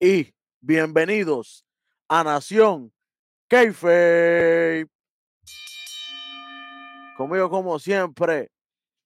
y 0.00 0.32
bienvenidos 0.60 1.66
a 2.08 2.22
Nación 2.22 2.92
Keife. 3.48 4.86
Conmigo, 7.16 7.50
como 7.50 7.78
siempre, 7.80 8.52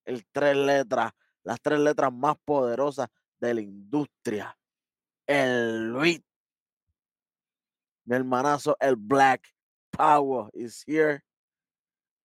el 0.04 0.26
tres 0.32 0.56
letras, 0.56 1.12
las 1.44 1.60
tres 1.62 1.78
letras 1.78 2.12
más 2.12 2.36
poderosas 2.44 3.08
de 3.40 3.54
la 3.54 3.60
industria. 3.62 4.58
El 5.26 5.88
Luis. 5.92 6.20
Mi 8.04 8.16
hermanazo, 8.16 8.76
el 8.78 8.96
Black 8.96 9.48
Power 9.90 10.50
is 10.52 10.84
here. 10.86 11.22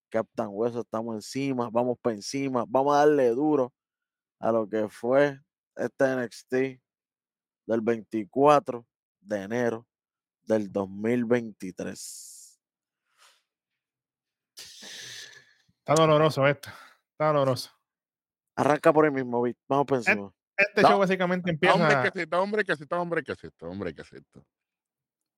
Captain 0.10 0.50
Hueso, 0.52 0.82
estamos 0.82 1.16
encima, 1.16 1.70
vamos 1.70 1.98
para 2.02 2.16
encima, 2.16 2.66
vamos 2.68 2.96
a 2.96 3.00
darle 3.00 3.30
duro 3.30 3.74
a 4.40 4.52
lo 4.52 4.68
que 4.68 4.90
fue 4.90 5.40
este 5.76 6.16
NXT 6.16 6.82
del 7.68 7.82
24 7.82 8.84
de 9.20 9.44
enero 9.44 9.86
del 10.44 10.72
2023. 10.72 12.60
Está 15.80 15.94
doloroso 15.96 16.48
esto. 16.48 16.70
Está 17.12 17.28
doloroso. 17.28 17.72
Arranca 18.56 18.92
por 18.92 19.06
ahí 19.06 19.12
mismo, 19.12 19.42
Vic. 19.44 19.58
Vamos 19.68 19.86
por 19.86 19.98
encima. 19.98 20.32
Este 20.58 20.82
No. 20.82 20.90
show 20.90 21.00
básicamente 21.00 21.52
empieza. 21.52 21.76
Hombre, 21.76 22.12
que 22.12 22.20
cito, 22.20 22.42
hombre, 22.42 22.64
que 22.66 22.76
cito, 22.76 23.00
hombre, 23.00 23.24
que 23.24 23.36
cito, 23.36 23.70
hombre, 23.70 23.94
que. 23.94 24.04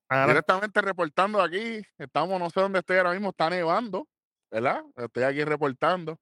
Ahora, 0.07 0.27
Directamente 0.27 0.81
reportando 0.81 1.41
aquí, 1.41 1.81
estamos, 1.97 2.39
no 2.39 2.49
sé 2.49 2.61
dónde 2.61 2.79
estoy 2.79 2.97
ahora 2.97 3.11
mismo, 3.11 3.29
está 3.29 3.49
nevando, 3.49 4.07
¿verdad? 4.49 4.83
Estoy 4.95 5.23
aquí 5.23 5.43
reportando. 5.43 6.17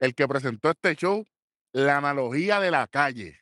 El 0.00 0.14
que 0.14 0.26
presentó 0.26 0.70
este 0.70 0.96
show, 0.96 1.24
la 1.72 1.98
analogía 1.98 2.58
de 2.60 2.70
la 2.70 2.86
calle. 2.88 3.38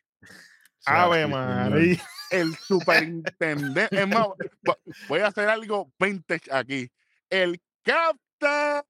Ave 0.89 1.27
María. 1.27 2.03
El 2.31 2.55
superintendente. 2.57 3.89
es 3.91 4.07
más, 4.07 4.27
vo- 4.63 4.79
voy 5.09 5.21
a 5.21 5.29
hacer 5.29 5.49
algo 5.49 5.91
vintage 5.99 6.53
aquí. 6.53 6.91
El 7.31 7.61
Captain 7.83 8.83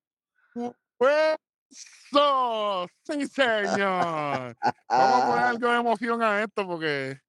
Hueso. 1.71 2.89
Sí, 3.05 3.27
señor. 3.27 4.57
Vamos 4.89 5.23
a 5.23 5.27
poner 5.27 5.45
algo 5.45 5.69
de 5.71 5.79
emoción 5.79 6.23
a 6.23 6.43
esto 6.43 6.67
porque 6.67 7.21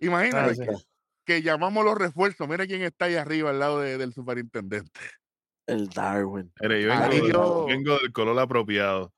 imagínate 0.00 0.54
sí. 0.56 0.62
que, 0.62 0.74
que 1.24 1.42
llamamos 1.42 1.84
los 1.84 1.96
refuerzos. 1.96 2.46
Mira 2.48 2.66
quién 2.66 2.82
está 2.82 3.06
ahí 3.06 3.16
arriba 3.16 3.50
al 3.50 3.58
lado 3.58 3.80
de- 3.80 3.96
del 3.98 4.12
superintendente. 4.12 5.00
el 5.66 5.88
Darwin. 5.88 6.52
Mire, 6.60 6.84
vengo, 6.86 7.28
yo- 7.28 7.64
vengo 7.66 7.98
del 7.98 8.12
color 8.12 8.38
apropiado. 8.38 9.12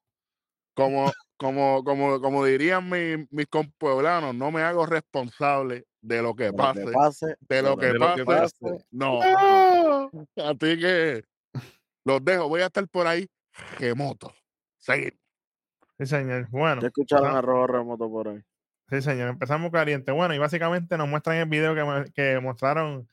Como, 0.74 1.12
como, 1.40 1.82
como, 1.84 2.20
como 2.20 2.44
dirían 2.44 2.88
mi- 2.90 3.26
mis 3.30 3.46
compueblanos, 3.46 4.34
no 4.34 4.50
me 4.50 4.60
hago 4.60 4.84
responsable 4.84 5.86
de 6.02 6.20
lo 6.20 6.34
que 6.36 6.44
De 6.44 6.50
lo 6.50 6.56
pase. 6.56 6.84
que 6.84 6.92
pase, 6.92 7.26
De 7.48 7.62
lo 7.62 7.76
que 7.78 7.86
de 7.86 7.94
lo 7.94 8.14
que 8.14 8.24
pase. 8.26 8.54
pase. 8.60 8.84
No. 8.90 9.20
Así 10.36 10.78
que 10.78 11.24
los 12.04 12.22
dejo. 12.22 12.46
Voy 12.48 12.60
a 12.60 12.66
estar 12.66 12.86
por 12.88 13.06
ahí 13.06 13.26
remoto. 13.78 14.34
Seguir. 14.78 15.18
Sí, 15.98 16.06
señor. 16.06 16.46
Bueno, 16.50 16.82
Ya 16.82 16.88
escucharon 16.88 17.34
a 17.34 17.40
Rojo 17.40 17.66
Remoto 17.66 18.10
por 18.10 18.28
ahí. 18.28 18.42
sí, 18.90 19.00
señor. 19.00 19.28
Empezamos 19.30 19.70
caliente. 19.70 20.12
Bueno, 20.12 20.34
y 20.34 20.38
básicamente 20.38 20.96
nos 20.98 21.08
muestran 21.08 21.36
el 21.38 21.48
video 21.48 21.74
que, 21.74 22.12
que 22.12 22.38
mostraron 22.40 23.08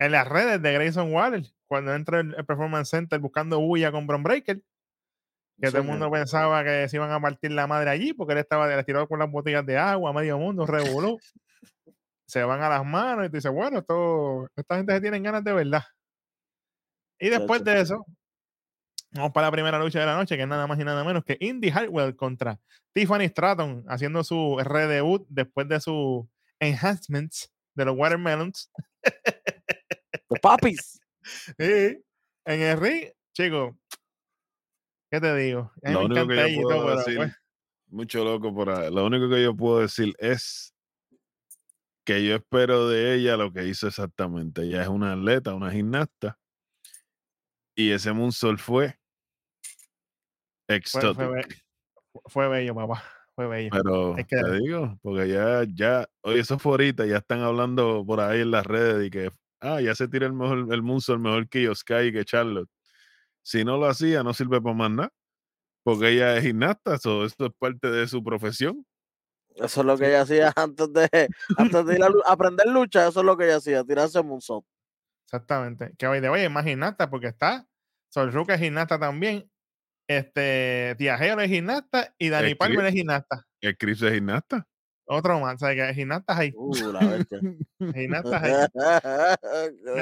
en 0.00 0.12
las 0.12 0.26
redes 0.28 0.60
de 0.62 0.72
Grayson 0.72 1.12
Waller 1.12 1.44
cuando 1.68 1.94
entra 1.94 2.20
el, 2.20 2.34
el 2.34 2.44
Performance 2.44 2.90
Center 2.90 3.18
buscando 3.20 3.60
bulla 3.60 3.90
con 3.92 4.06
Bron 4.06 4.22
Breaker. 4.24 4.60
Que 5.60 5.68
todo 5.68 5.78
el 5.78 5.88
mundo 5.88 6.10
pensaba 6.10 6.62
que 6.62 6.88
se 6.88 6.96
iban 6.96 7.10
a 7.10 7.20
partir 7.20 7.50
la 7.50 7.66
madre 7.66 7.90
allí 7.90 8.12
porque 8.12 8.32
él 8.32 8.38
estaba 8.38 8.82
tiró 8.84 9.08
con 9.08 9.18
las 9.18 9.30
botellas 9.30 9.66
de 9.66 9.76
agua, 9.76 10.12
medio 10.12 10.38
mundo, 10.38 10.66
revolú. 10.66 11.18
se 12.26 12.44
van 12.44 12.62
a 12.62 12.68
las 12.68 12.84
manos 12.84 13.26
y 13.26 13.28
tú 13.28 13.36
dices, 13.36 13.50
bueno, 13.50 13.78
esto, 13.78 14.48
esta 14.54 14.76
gente 14.76 14.92
se 14.92 15.00
tienen 15.00 15.22
ganas 15.22 15.42
de 15.42 15.52
verdad. 15.52 15.82
Y 17.18 17.28
después 17.28 17.64
de 17.64 17.80
eso, 17.80 18.06
vamos 19.12 19.32
para 19.32 19.48
la 19.48 19.52
primera 19.52 19.78
lucha 19.78 19.98
de 19.98 20.06
la 20.06 20.16
noche, 20.16 20.36
que 20.36 20.42
es 20.42 20.48
nada 20.48 20.66
más 20.66 20.78
y 20.78 20.84
nada 20.84 21.02
menos 21.02 21.24
que 21.24 21.36
Indy 21.40 21.70
Hartwell 21.70 22.14
contra 22.14 22.60
Tiffany 22.92 23.28
Stratton, 23.28 23.84
haciendo 23.88 24.22
su 24.22 24.58
redebut 24.62 25.26
después 25.28 25.68
de 25.68 25.80
sus 25.80 26.26
enhancements 26.60 27.52
de 27.74 27.84
los 27.84 27.96
Watermelons. 27.96 28.70
Los 30.28 30.40
papis. 30.40 31.00
Y 31.58 31.62
en 32.46 32.62
el 32.62 32.80
ring, 32.80 33.10
chicos, 33.34 33.74
¿qué 35.10 35.20
te 35.20 35.36
digo? 35.36 35.72
A 35.84 35.88
mí 35.88 35.94
Lo 35.94 36.00
me 36.00 36.04
único 36.06 36.28
que 36.28 36.36
yo 36.54 36.62
puedo 36.62 36.78
todo, 36.78 36.96
decir, 36.96 37.16
pues, 37.16 37.34
mucho 37.88 38.24
loco 38.24 38.54
por 38.54 38.70
ahí. 38.70 38.92
Lo 38.92 39.06
único 39.06 39.28
que 39.28 39.42
yo 39.42 39.56
puedo 39.56 39.80
decir 39.80 40.14
es 40.18 40.74
que 42.04 42.26
yo 42.26 42.36
espero 42.36 42.88
de 42.88 43.14
ella 43.14 43.36
lo 43.36 43.52
que 43.52 43.66
hizo 43.66 43.86
exactamente. 43.86 44.62
Ella 44.62 44.82
es 44.82 44.88
una 44.88 45.12
atleta, 45.12 45.54
una 45.54 45.70
gimnasta. 45.70 46.38
Y 47.76 47.90
ese 47.92 48.12
Moonsault 48.12 48.58
fue 48.58 48.98
fue, 50.66 50.76
exótico. 50.76 51.14
fue 51.14 51.28
be- 51.28 51.46
fue 52.26 52.48
bello, 52.48 52.74
papá. 52.74 53.04
Fue 53.34 53.46
bello. 53.46 53.70
Pero 53.70 54.16
que 54.16 54.36
te 54.36 54.58
digo, 54.58 54.98
porque 55.02 55.28
ya, 55.28 55.64
ya, 55.72 56.08
oye, 56.22 56.40
eso 56.40 56.58
fue 56.58 56.72
ahorita, 56.72 57.06
ya 57.06 57.18
están 57.18 57.40
hablando 57.40 58.04
por 58.06 58.20
ahí 58.20 58.40
en 58.40 58.50
las 58.50 58.66
redes 58.66 59.06
y 59.06 59.10
que, 59.10 59.30
ah, 59.60 59.80
ya 59.80 59.94
se 59.94 60.08
tira 60.08 60.26
el 60.26 60.32
mejor, 60.32 60.72
el 60.72 60.82
Moonsault 60.82 61.20
mejor 61.20 61.48
que 61.48 61.72
Sky 61.74 62.08
y 62.08 62.12
que 62.12 62.24
Charlotte. 62.24 62.68
Si 63.48 63.64
no 63.64 63.78
lo 63.78 63.86
hacía, 63.86 64.22
no 64.22 64.34
sirve 64.34 64.60
para 64.60 64.74
más 64.74 64.90
nada, 64.90 65.12
porque 65.82 66.10
ella 66.10 66.36
es 66.36 66.44
gimnasta, 66.44 66.98
so, 66.98 67.24
esto 67.24 67.46
es 67.46 67.52
parte 67.58 67.88
de 67.88 68.06
su 68.06 68.22
profesión. 68.22 68.84
Eso 69.54 69.80
es 69.80 69.86
lo 69.86 69.96
que 69.96 70.06
ella 70.06 70.20
hacía 70.20 70.52
antes 70.56 70.92
de, 70.92 71.28
antes 71.56 71.86
de 71.86 71.94
ir 71.94 72.04
a 72.04 72.10
aprender 72.30 72.66
lucha. 72.68 73.08
Eso 73.08 73.20
es 73.20 73.24
lo 73.24 73.38
que 73.38 73.46
ella 73.46 73.56
hacía, 73.56 73.82
tirarse 73.84 74.20
un 74.20 74.28
moonsault. 74.28 74.66
Exactamente. 75.24 75.94
Que 75.96 76.06
hoy 76.06 76.20
de 76.20 76.28
hoy 76.28 76.42
es 76.42 76.50
más 76.50 76.66
gimnasta 76.66 77.08
porque 77.08 77.28
está 77.28 77.66
Sol 78.10 78.30
Ruca 78.34 78.52
es 78.52 78.60
gimnasta 78.60 78.98
también. 78.98 79.50
Este 80.06 80.94
Tiajero 80.98 81.40
es 81.40 81.48
gimnasta 81.48 82.14
y 82.18 82.28
Dani 82.28 82.54
Palmer 82.54 82.84
es 82.84 82.92
gimnasta. 82.92 83.46
El 83.62 83.78
Chris 83.78 84.02
es 84.02 84.12
gimnasta. 84.12 84.67
Otro 85.08 85.40
más, 85.40 85.58
¿sabes? 85.58 85.76
Que 85.76 85.94
gimnastas 85.94 86.38
ahí. 86.38 86.52
Uh, 86.54 86.92
la 86.92 87.00
bestia. 87.00 87.40
Gimnastas 87.94 88.42
ahí. 88.42 88.52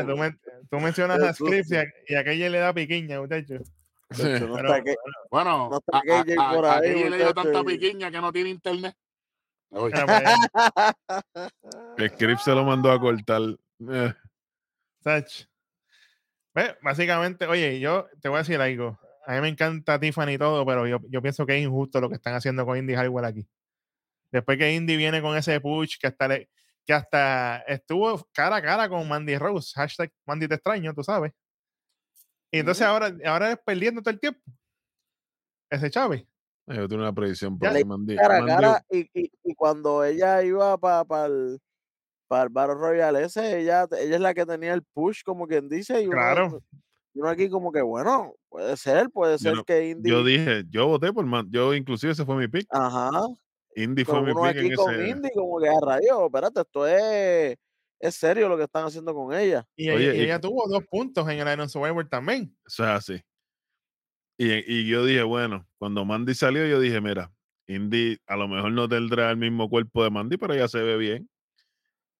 Tú, 0.05 0.17
men- 0.19 0.41
tú 0.71 0.81
mencionas 0.81 1.23
a 1.23 1.33
Scripps 1.33 1.71
y, 1.71 1.77
a, 1.77 1.85
y 2.09 2.15
aquella 2.17 2.51
le 2.51 2.59
da 2.59 2.75
piquiña, 2.75 3.21
muchachos. 3.21 3.63
Sí. 4.11 4.23
No 4.23 4.55
Pero- 4.57 4.69
está 4.75 4.83
que- 4.85 4.97
Bueno, 5.31 5.69
No 5.71 5.79
está 5.79 5.99
a, 5.99 6.51
a- 6.51 6.55
por 6.55 6.67
a 6.67 6.77
ahí, 6.79 7.09
le 7.09 7.17
dio 7.19 7.27
tanta 7.35 7.43
muchacho, 7.63 7.65
piquiña 7.65 8.11
que 8.11 8.21
no 8.21 8.33
tiene 8.33 8.51
internet. 8.51 8.95
Pues, 9.69 9.93
El 11.99 12.13
Chris 12.13 12.41
se 12.43 12.53
lo 12.53 12.65
mandó 12.65 12.91
a 12.91 13.01
cortar. 13.01 13.43
Eh, 13.91 14.13
Sach. 15.03 15.45
Ve, 16.55 16.77
Básicamente, 16.83 17.47
oye, 17.47 17.79
yo 17.81 18.07
te 18.21 18.29
voy 18.29 18.37
a 18.37 18.41
decir 18.41 18.61
algo. 18.61 18.99
A 19.27 19.35
mí 19.35 19.41
me 19.41 19.49
encanta 19.49 19.99
Tiffany 19.99 20.33
y 20.35 20.39
todo, 20.39 20.65
pero 20.65 20.87
yo, 20.87 20.99
yo 21.11 21.21
pienso 21.21 21.45
que 21.45 21.57
es 21.59 21.65
injusto 21.65 22.01
lo 22.01 22.09
que 22.09 22.15
están 22.15 22.35
haciendo 22.35 22.65
con 22.65 22.79
Indy 22.79 22.95
Hartwell 22.95 23.25
aquí. 23.25 23.47
Después 24.33 24.59
que 24.59 24.73
Indy 24.75 24.97
viene 24.97 25.23
con 25.23 25.37
ese 25.37 25.61
push 25.61 25.97
que 26.01 26.09
hasta, 26.09 26.29
le- 26.29 26.51
que 26.85 26.93
hasta 26.93 27.59
estuvo 27.67 28.27
cara 28.33 28.57
a 28.57 28.63
cara 28.63 28.89
con 28.89 29.09
Mandy 29.09 29.37
Rose, 29.39 29.73
hashtag 29.75 30.11
Mandy 30.27 30.49
te 30.49 30.55
extraño, 30.55 30.93
tú 30.95 31.03
sabes. 31.03 31.33
Y 32.51 32.59
entonces 32.61 32.87
ahora, 32.87 33.13
ahora 33.25 33.53
es 33.53 33.59
perdiendo 33.65 34.01
todo 34.03 34.11
el 34.13 34.21
tiempo. 34.21 34.41
Ese 35.71 35.91
Chávez. 35.91 36.25
yo 36.69 36.89
tengo 36.89 37.03
una 37.03 37.13
predicción 37.13 37.59
ahí, 37.63 37.85
Mandy. 37.85 38.17
cara 38.17 38.39
a 38.39 38.47
cara 38.47 38.85
y, 38.91 39.01
y, 39.15 39.31
y 39.45 39.55
cuando 39.55 40.05
ella 40.05 40.43
iba 40.43 40.77
para 40.79 41.27
el 41.27 41.59
para 42.29 42.43
el 42.45 42.49
Battle 42.49 42.75
Royale 42.75 43.23
ese, 43.25 43.61
ella, 43.61 43.87
ella 44.01 44.15
es 44.17 44.21
la 44.21 44.35
que 44.35 44.45
tenía 44.45 44.75
el 44.75 44.83
push, 44.83 45.23
como 45.25 45.47
quien 45.47 45.69
dice, 45.69 46.03
y 46.03 46.07
uno, 46.07 46.17
Claro. 46.17 46.63
y 47.15 47.21
uno 47.21 47.29
aquí 47.29 47.49
como 47.49 47.71
que, 47.71 47.83
bueno, 47.83 48.35
puede 48.49 48.77
ser, 48.77 49.11
puede 49.11 49.39
ser 49.39 49.55
no- 49.55 49.65
que 49.65 49.91
Indy, 49.91 50.11
Yo 50.11 50.25
dije, 50.25 50.65
yo 50.69 50.89
voté 50.89 51.13
por 51.13 51.25
Man, 51.25 51.47
yo 51.51 51.73
inclusive 51.73 52.13
ese 52.13 52.25
fue 52.25 52.35
mi 52.37 52.49
pick. 52.49 52.67
ajá, 52.71 53.11
Indy 53.77 54.05
pero 54.05 54.23
fue 54.25 54.33
pick 54.35 54.59
aquí 54.59 54.67
en 54.69 54.75
con 54.75 54.95
ese. 54.95 55.09
Indy 55.09 55.31
como 55.35 55.61
que 55.61 55.69
a 55.69 55.81
rayos, 55.81 56.23
espérate, 56.25 56.61
esto 56.63 56.87
es, 56.87 57.57
es 58.01 58.15
serio 58.15 58.49
lo 58.49 58.57
que 58.57 58.65
están 58.65 58.87
haciendo 58.87 59.15
con 59.15 59.35
ella. 59.35 59.67
Y, 59.77 59.91
Oye, 59.91 60.05
ella, 60.05 60.15
y 60.15 60.19
y- 60.19 60.23
ella 60.25 60.41
tuvo 60.41 60.67
dos 60.69 60.83
puntos 60.87 61.29
en 61.29 61.39
el 61.39 61.53
Iron 61.53 61.69
Survivor 61.69 62.09
también. 62.09 62.57
Eso 62.67 62.85
es 62.85 62.91
así. 62.91 63.23
Y, 64.39 64.51
y 64.81 64.89
yo 64.89 65.05
dije, 65.05 65.23
bueno, 65.23 65.67
cuando 65.79 66.05
Mandy 66.05 66.35
salió, 66.35 66.67
yo 66.67 66.81
dije, 66.81 67.01
mira, 67.01 67.31
Indy 67.67 68.19
a 68.27 68.37
lo 68.37 68.49
mejor 68.49 68.73
no 68.73 68.89
tendrá 68.89 69.31
el 69.31 69.37
mismo 69.37 69.69
cuerpo 69.69 70.05
de 70.05 70.11
Mandy, 70.11 70.37
pero 70.37 70.55
ella 70.55 70.69
se 70.69 70.83
ve 70.83 70.97
bien. 70.97 71.29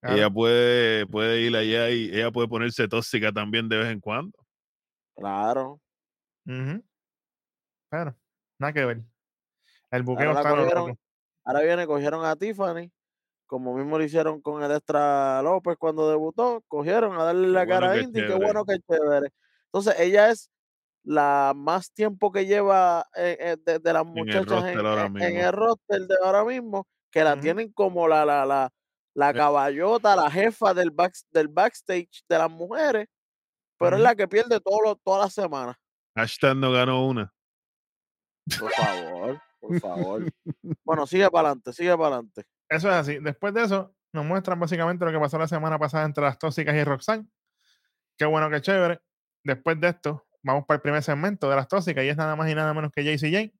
Claro. 0.01 0.17
Ella 0.17 0.31
puede, 0.31 1.07
puede 1.07 1.41
ir 1.41 1.57
allá 1.57 1.91
y 1.91 2.11
ella 2.15 2.31
puede 2.31 2.49
ponerse 2.49 2.87
tóxica 2.87 3.33
también 3.33 3.69
de 3.69 3.79
vez 3.79 3.89
en 3.89 4.01
cuando. 4.01 4.37
Claro. 5.17 5.81
Ujú. 6.47 6.85
Pero, 7.91 8.15
nada 8.59 8.73
que 8.73 8.85
ver. 8.85 9.03
El 9.91 10.03
buqueo 10.03 10.33
está. 10.33 10.97
Ahora 11.47 11.61
viene, 11.63 11.87
cogieron 11.87 12.25
a 12.25 12.37
Tiffany, 12.37 12.91
como 13.47 13.75
mismo 13.75 13.97
lo 13.97 14.05
hicieron 14.05 14.41
con 14.43 14.63
el 14.63 14.71
Extra 14.73 15.41
López 15.43 15.77
cuando 15.79 16.11
debutó, 16.11 16.63
cogieron 16.69 17.19
a 17.19 17.25
darle 17.25 17.47
Qué 17.47 17.53
la 17.53 17.65
bueno, 17.65 17.81
cara 17.81 17.93
a 17.93 17.99
Indy, 17.99 18.21
qué 18.27 18.35
bueno, 18.35 18.65
qué 18.65 18.79
chévere. 18.81 19.29
Entonces, 19.67 19.95
ella 20.01 20.31
es 20.31 20.51
la 21.05 21.53
más 21.55 21.93
tiempo 21.93 22.33
que 22.33 22.47
lleva 22.47 23.07
eh, 23.15 23.37
eh, 23.39 23.57
de, 23.65 23.79
de 23.79 23.93
las 23.93 24.05
muchachas 24.05 24.65
en, 24.65 24.79
ahora 24.85 25.07
en- 25.07 25.23
en 25.23 25.35
mismo. 25.35 25.41
el 25.49 25.53
roster 25.53 26.01
de 26.03 26.17
ahora 26.25 26.45
mismo, 26.45 26.87
que 27.13 27.23
la 27.23 27.39
tienen 27.41 27.73
como 27.73 28.09
la, 28.09 28.25
la, 28.25 28.45
la, 28.45 28.69
la 29.15 29.31
Eh. 29.31 29.35
caballota, 29.35 30.17
la 30.17 30.29
jefa 30.29 30.75
del, 30.75 30.91
back, 30.91 31.15
del 31.31 31.47
backstage 31.47 32.25
de 32.29 32.39
las 32.39 32.51
mujeres, 32.51 33.07
pero 33.79 33.95
es 33.97 34.03
la 34.03 34.17
que 34.17 34.27
pierde 34.27 34.59
todo 34.61 34.81
lo- 34.83 34.97
toda 34.97 35.21
la 35.21 35.31
semana. 35.31 35.79
Hashtag 36.17 36.57
no 36.57 36.73
ganó 36.73 37.07
una. 37.07 37.33
Por 38.59 38.73
favor, 38.73 39.41
por 39.69 39.81
favor. 39.81 40.23
Bueno, 40.85 41.07
sigue 41.07 41.29
para 41.31 41.49
adelante, 41.49 41.73
sigue 41.73 41.91
para 41.97 42.07
adelante. 42.09 42.45
Eso 42.69 42.89
es 42.89 42.95
así. 42.95 43.19
Después 43.19 43.53
de 43.55 43.65
eso, 43.65 43.95
nos 44.13 44.25
muestran 44.25 44.59
básicamente 44.59 45.05
lo 45.05 45.13
que 45.13 45.19
pasó 45.19 45.39
la 45.39 45.49
semana 45.49 45.79
pasada 45.79 46.05
entre 46.05 46.23
las 46.25 46.39
tóxicas 46.39 46.75
y 46.75 46.85
Roxanne. 46.85 47.27
Qué 48.17 48.25
bueno, 48.25 48.49
qué 48.51 48.61
chévere. 48.61 49.01
Después 49.45 49.81
de 49.81 49.89
esto, 49.89 50.27
vamos 50.43 50.65
para 50.67 50.77
el 50.77 50.83
primer 50.83 51.03
segmento 51.03 51.51
de 51.51 51.57
las 51.57 51.69
tóxicas 51.69 52.05
y 52.05 52.09
es 52.09 52.17
nada 52.17 52.35
más 52.37 52.49
y 52.51 52.55
nada 52.55 52.73
menos 52.73 52.91
que 52.93 53.05
JCJ. 53.05 53.53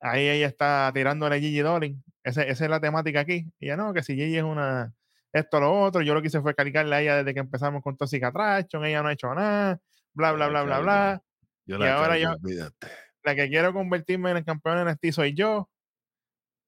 Ahí 0.00 0.28
ella 0.28 0.46
está 0.46 0.90
tirándole 0.94 1.36
a 1.36 1.38
Gigi 1.38 1.60
Dolin. 1.60 2.02
Esa 2.22 2.42
es 2.42 2.60
la 2.60 2.80
temática 2.80 3.20
aquí. 3.20 3.50
Y 3.60 3.68
ya 3.68 3.76
no, 3.76 3.92
que 3.94 4.02
si 4.02 4.14
Gigi 4.14 4.38
es 4.38 4.42
una 4.44 4.92
esto, 5.32 5.60
lo 5.60 5.82
otro, 5.82 6.00
yo 6.00 6.14
lo 6.14 6.22
que 6.22 6.28
hice 6.28 6.40
fue 6.40 6.54
calicarle 6.54 6.96
a 6.96 7.00
ella 7.02 7.16
desde 7.16 7.34
que 7.34 7.40
empezamos 7.40 7.82
con 7.82 7.96
Tóxica 7.96 8.28
Attraction, 8.28 8.84
ella 8.86 9.02
no 9.02 9.08
ha 9.08 9.12
hecho 9.12 9.34
nada, 9.34 9.78
bla, 10.14 10.32
bla, 10.32 10.48
bla, 10.48 10.62
bla, 10.62 10.78
bla. 10.78 11.22
Yo 11.66 11.78
Y 11.78 11.82
ahora 11.86 12.16
yo- 12.16 12.32
olvídate. 12.32 12.86
La 13.26 13.34
que 13.34 13.48
quiero 13.48 13.72
convertirme 13.72 14.30
en 14.30 14.36
el 14.36 14.44
campeón 14.44 14.88
NXT 14.88 15.10
soy 15.10 15.34
yo. 15.34 15.68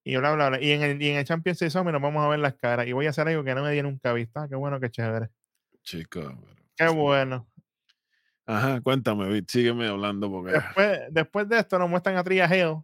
Y 0.03 0.17
bla, 0.17 0.35
bla, 0.35 0.49
bla. 0.49 0.61
Y 0.61 0.73
en 0.73 0.83
el, 0.83 1.01
y 1.01 1.11
en 1.11 1.19
el 1.19 1.25
Champions 1.25 1.59
Series 1.59 1.75
nos 1.77 2.03
vamos 2.03 2.25
a 2.25 2.29
ver 2.29 2.41
las 2.41 2.55
caras. 2.55 2.89
Y 2.89 2.93
voy 2.93 3.07
a 3.07 3.11
hacer 3.11 3.29
algo 3.29 3.45
que 3.45 3.55
no 3.55 3.63
me 3.63 3.71
di 3.71 3.81
nunca 3.81 4.13
vista. 4.13 4.49
Qué 4.49 4.57
bueno, 4.57 4.81
qué 4.81 4.91
chévere. 4.91 5.29
Chico. 5.83 6.21
Qué 6.77 6.89
bueno. 6.89 7.49
Ajá, 8.45 8.81
cuéntame, 8.81 9.41
sígueme 9.47 9.87
hablando 9.87 10.29
porque 10.29 10.53
Después, 10.53 11.01
después 11.11 11.49
de 11.49 11.59
esto 11.61 11.79
nos 11.79 11.89
muestran 11.89 12.17
a 12.17 12.25
Tria 12.25 12.47
Hill 12.53 12.83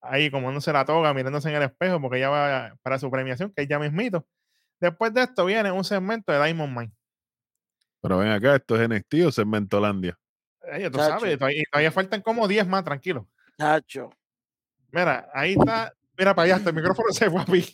ahí 0.00 0.30
comándose 0.30 0.72
la 0.72 0.84
toga, 0.84 1.12
mirándose 1.14 1.48
en 1.48 1.56
el 1.56 1.62
espejo 1.62 2.00
porque 2.00 2.18
ella 2.18 2.28
va 2.28 2.76
para 2.82 3.00
su 3.00 3.10
premiación, 3.10 3.50
que 3.50 3.62
es 3.62 3.68
ya 3.68 3.80
mismito. 3.80 4.24
Después 4.78 5.12
de 5.12 5.22
esto 5.22 5.44
viene 5.46 5.72
un 5.72 5.82
segmento 5.82 6.30
de 6.30 6.44
Diamond 6.44 6.78
Mine. 6.78 6.92
Pero 8.02 8.18
ven 8.18 8.28
acá, 8.28 8.54
esto 8.54 8.80
es 8.80 8.88
NXT 8.88 9.14
o 9.26 9.32
Segmentolandia. 9.32 10.16
Tú 10.90 10.98
Chacho. 10.98 11.20
sabes, 11.20 11.38
todavía, 11.38 11.92
faltan 11.92 12.22
como 12.22 12.48
10 12.48 12.66
más, 12.66 12.84
tranquilo. 12.84 13.28
Chacho. 13.58 14.10
Mira, 14.90 15.28
ahí 15.34 15.54
está. 15.58 15.92
Mira 16.16 16.34
para 16.34 16.44
allá, 16.44 16.56
hasta 16.56 16.70
el 16.70 16.76
micrófono 16.76 17.12
se 17.12 17.28
fue 17.28 17.40
a 17.40 17.44
mí. 17.46 17.64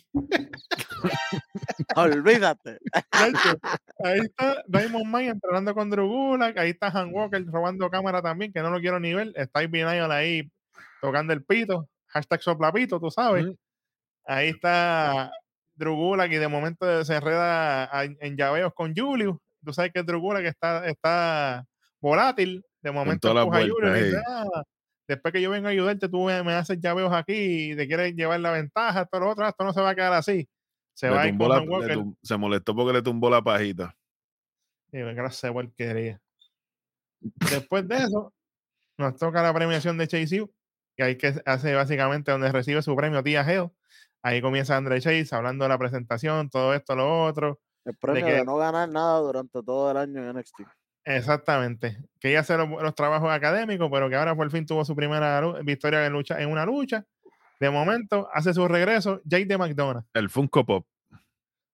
Olvídate. 1.95 2.79
Ahí 4.03 4.19
está 4.19 4.63
Diamond 4.67 5.05
Mine 5.05 5.27
entrenando 5.29 5.75
con 5.75 5.89
Drew 5.91 6.07
Gulak, 6.07 6.57
ahí 6.57 6.71
está 6.71 6.87
Han 6.87 7.13
Walker 7.13 7.45
robando 7.45 7.89
cámara 7.89 8.21
también, 8.21 8.51
que 8.51 8.61
no 8.61 8.71
lo 8.71 8.79
quiero 8.79 8.99
ni 8.99 9.13
ver. 9.13 9.31
Está 9.35 9.61
Ivy 9.61 9.81
ahí 9.81 10.51
tocando 11.01 11.33
el 11.33 11.43
pito, 11.43 11.87
hashtag 12.07 12.41
soplapito, 12.41 12.99
tú 12.99 13.11
sabes. 13.11 13.45
Ahí 14.25 14.49
está 14.49 15.31
Drew 15.75 15.95
Gulak 15.95 16.31
y 16.31 16.37
de 16.37 16.47
momento 16.47 17.05
se 17.05 17.15
enreda 17.15 17.89
en 18.03 18.37
llaveos 18.37 18.73
con 18.73 18.95
Julius. 18.95 19.37
Tú 19.63 19.73
sabes 19.73 19.91
que 19.93 20.01
Drew 20.01 20.19
Gulak 20.19 20.45
está, 20.45 20.87
está 20.87 21.63
volátil. 21.99 22.63
De 22.81 22.91
momento 22.91 23.27
todas 23.29 23.35
las 23.35 23.43
empuja 23.45 23.59
a 23.59 23.61
Julius 23.61 23.79
y 23.79 24.01
le 24.01 24.05
dice, 24.05 24.21
"Ah, 24.27 24.63
después 25.07 25.31
que 25.33 25.41
yo 25.41 25.49
venga 25.51 25.69
a 25.69 25.71
ayudarte, 25.71 26.09
tú 26.09 26.25
me 26.25 26.43
me 26.43 26.53
haces 26.53 26.79
llaveos 26.79 27.13
aquí 27.13 27.71
y 27.71 27.75
te 27.75 27.87
quieres 27.87 28.15
llevar 28.15 28.39
la 28.39 28.51
ventaja, 28.51 29.05
todo 29.05 29.21
lo 29.21 29.29
otro, 29.31 29.47
esto 29.47 29.63
no 29.63 29.73
se 29.73 29.81
va 29.81 29.89
a 29.91 29.95
quedar 29.95 30.13
así. 30.13 30.47
Se 30.93 31.07
Le 31.07 31.13
va 31.15 31.21
a 31.21 31.27
ir 31.27 31.33
la- 31.39 31.61
Walker. 31.61 31.95
tum- 31.97 32.15
se 32.21 32.37
molestó 32.37 32.75
porque 32.75 32.93
le 32.93 33.01
tumbó 33.01 33.29
la 33.29 33.41
pajita. 33.41 33.95
Y 34.91 34.97
de 34.97 35.53
porquería. 35.53 36.21
Después 37.21 37.87
de 37.87 37.97
eso, 37.97 38.33
nos 38.97 39.15
toca 39.15 39.41
la 39.41 39.53
premiación 39.53 39.97
de 39.97 40.07
Chase 40.07 40.41
U, 40.41 40.51
y 40.97 41.03
ahí 41.03 41.17
que 41.17 41.33
hace 41.45 41.73
básicamente 41.75 42.31
donde 42.31 42.51
recibe 42.51 42.81
su 42.81 42.95
premio 42.95 43.23
Tía 43.23 43.41
Hill. 43.51 43.69
Ahí 44.23 44.41
comienza 44.41 44.75
André 44.75 44.99
Chase 45.01 45.27
hablando 45.35 45.65
de 45.65 45.69
la 45.69 45.77
presentación, 45.77 46.49
todo 46.49 46.73
esto, 46.73 46.95
lo 46.95 47.25
otro. 47.25 47.59
El 47.85 47.95
premio 47.95 48.25
que- 48.25 48.33
de 48.33 48.45
no 48.45 48.57
ganar 48.57 48.89
nada 48.89 49.19
durante 49.19 49.63
todo 49.63 49.91
el 49.91 49.97
año 49.97 50.21
en 50.21 50.29
NXT. 50.37 50.61
Exactamente. 51.03 51.97
Que 52.19 52.29
ella 52.29 52.41
hace 52.41 52.57
los, 52.57 52.69
los 52.69 52.95
trabajos 52.95 53.31
académicos, 53.31 53.89
pero 53.91 54.09
que 54.09 54.15
ahora 54.15 54.35
por 54.35 54.49
fin 54.51 54.65
tuvo 54.65 54.85
su 54.85 54.95
primera 54.95 55.41
victoria 55.63 56.05
en, 56.05 56.13
lucha, 56.13 56.41
en 56.41 56.49
una 56.49 56.65
lucha. 56.65 57.05
De 57.59 57.69
momento, 57.69 58.27
hace 58.33 58.53
su 58.53 58.67
regreso 58.67 59.21
Jake 59.23 59.45
de 59.45 59.57
McDonald's. 59.57 60.09
El 60.13 60.29
Funko 60.29 60.65
Pop. 60.65 60.87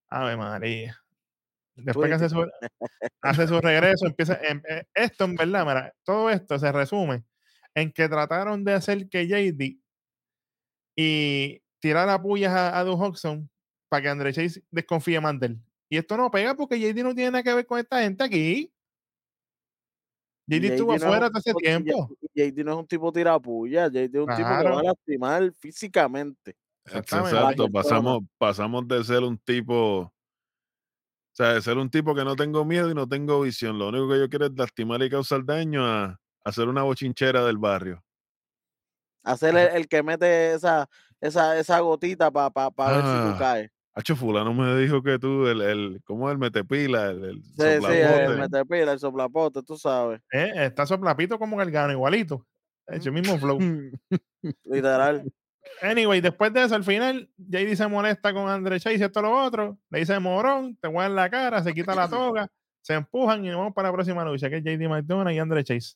Ave 0.09 0.37
María. 0.37 0.97
Después 1.75 2.09
que 2.09 2.15
hace 2.15 2.29
su, 2.29 2.45
hace 3.21 3.47
su 3.47 3.59
regreso, 3.61 4.07
empieza. 4.07 4.39
em- 4.43 4.61
eh, 4.67 4.85
esto, 4.93 5.25
en 5.25 5.35
verdad, 5.35 5.65
mira, 5.65 5.93
todo 6.03 6.29
esto 6.29 6.57
se 6.57 6.71
resume 6.71 7.23
en 7.75 7.91
que 7.91 8.09
trataron 8.09 8.63
de 8.63 8.73
hacer 8.73 9.07
que 9.09 9.27
JD 9.27 9.79
y 10.95 11.61
tirar 11.79 12.09
a 12.09 12.21
pullas 12.21 12.51
a, 12.53 12.79
a 12.79 12.83
Doug 12.83 12.99
Hodgson 12.99 13.49
para 13.89 14.01
que 14.01 14.09
André 14.09 14.33
Chase 14.33 14.63
desconfíe 14.71 15.21
más 15.21 15.39
de 15.39 15.47
él. 15.47 15.59
Y 15.89 15.97
esto 15.97 16.17
no 16.17 16.31
pega 16.31 16.55
porque 16.55 16.79
JD 16.79 17.03
no 17.03 17.13
tiene 17.13 17.31
nada 17.31 17.43
que 17.43 17.53
ver 17.53 17.65
con 17.65 17.79
esta 17.79 18.01
gente 18.01 18.23
aquí. 18.23 18.73
JD 20.47 20.61
JD 20.61 20.65
estuvo 20.73 20.87
no 20.91 20.95
es 20.95 21.01
un 21.01 21.07
afuera 21.07 21.29
tipo- 21.29 21.59
tiempo. 21.59 22.09
JD 22.33 22.63
no 22.63 22.71
es 22.71 22.77
un 22.77 22.87
tipo 22.87 23.11
tirapulla, 23.11 23.87
JD 23.89 23.95
es 24.05 24.21
un 24.21 24.27
tipo 24.35 24.35
que 24.37 24.43
va 24.43 24.79
a 24.79 24.83
lastimar 24.83 25.51
físicamente. 25.53 26.55
Exactamente. 26.85 27.37
Exacto, 27.37 27.69
pasamos, 27.69 28.23
pasamos 28.37 28.87
de 28.87 29.03
ser 29.03 29.23
un 29.23 29.37
tipo, 29.37 29.99
o 29.99 30.13
sea, 31.33 31.53
de 31.53 31.61
ser 31.61 31.77
un 31.77 31.89
tipo 31.89 32.15
que 32.15 32.23
no 32.23 32.35
tengo 32.37 32.63
miedo 32.63 32.89
y 32.89 32.93
no 32.93 33.07
tengo 33.07 33.41
visión. 33.41 33.77
Lo 33.77 33.89
único 33.89 34.07
que 34.09 34.19
yo 34.19 34.29
quiero 34.29 34.45
es 34.45 34.53
lastimar 34.55 35.01
y 35.03 35.09
causar 35.09 35.43
daño 35.43 35.85
a, 35.85 36.17
ser 36.51 36.69
una 36.69 36.83
bochinchera 36.83 37.43
del 37.43 37.57
barrio. 37.57 38.01
Hacer 39.23 39.57
el, 39.57 39.75
el 39.75 39.87
que 39.89 40.01
mete 40.01 40.53
esa, 40.53 40.87
esa, 41.19 41.59
esa 41.59 41.81
gotita 41.81 42.31
para 42.31 42.49
pa, 42.49 42.71
pa 42.71 42.91
ver 42.93 43.01
si 43.01 43.09
Ah, 43.09 43.31
tú 43.33 43.39
caes. 43.39 43.71
Hacho, 43.97 44.15
fulano 44.15 44.53
me 44.53 44.75
dijo 44.79 45.01
que 45.01 45.17
tú, 45.17 45.47
el, 45.47 45.59
el 45.59 46.01
¿cómo 46.05 46.29
es 46.29 46.33
el 46.33 46.37
metepila? 46.37 47.09
El, 47.09 47.23
el 47.23 47.43
Sí, 47.43 47.51
sí, 47.55 47.63
el 47.63 47.81
soplapote. 47.81 48.37
metepila, 48.37 48.91
el 48.91 48.99
soplapote, 48.99 49.63
tú 49.63 49.75
sabes. 49.75 50.21
Eh, 50.31 50.51
está 50.55 50.85
soplapito 50.85 51.39
como 51.39 51.57
Gargano, 51.57 51.93
igualito. 51.93 52.45
Ese 52.85 53.09
mismo 53.09 53.39
flow. 53.39 53.57
Literal. 54.65 55.23
Anyway, 55.81 56.21
después 56.21 56.53
de 56.53 56.63
eso, 56.63 56.75
al 56.75 56.83
final, 56.83 57.27
JD 57.37 57.75
se 57.75 57.87
molesta 57.87 58.33
con 58.33 58.47
André 58.47 58.79
Chase 58.79 58.97
y 58.97 59.01
esto 59.01 59.19
lo 59.19 59.31
otro. 59.31 59.79
Le 59.89 59.99
dice 59.99 60.19
morón, 60.19 60.77
te 60.79 60.89
en 60.89 61.15
la 61.15 61.27
cara, 61.31 61.63
se 61.63 61.73
quita 61.73 61.95
la 61.95 62.07
toga, 62.09 62.47
se 62.81 62.93
empujan 62.93 63.43
y 63.43 63.47
nos 63.47 63.57
vamos 63.57 63.73
para 63.73 63.89
la 63.89 63.95
próxima 63.95 64.23
lucha, 64.23 64.47
que 64.47 64.57
es 64.57 64.63
JD 64.63 64.87
McDonough 64.87 65.33
y 65.33 65.39
André 65.39 65.63
Chase. 65.63 65.95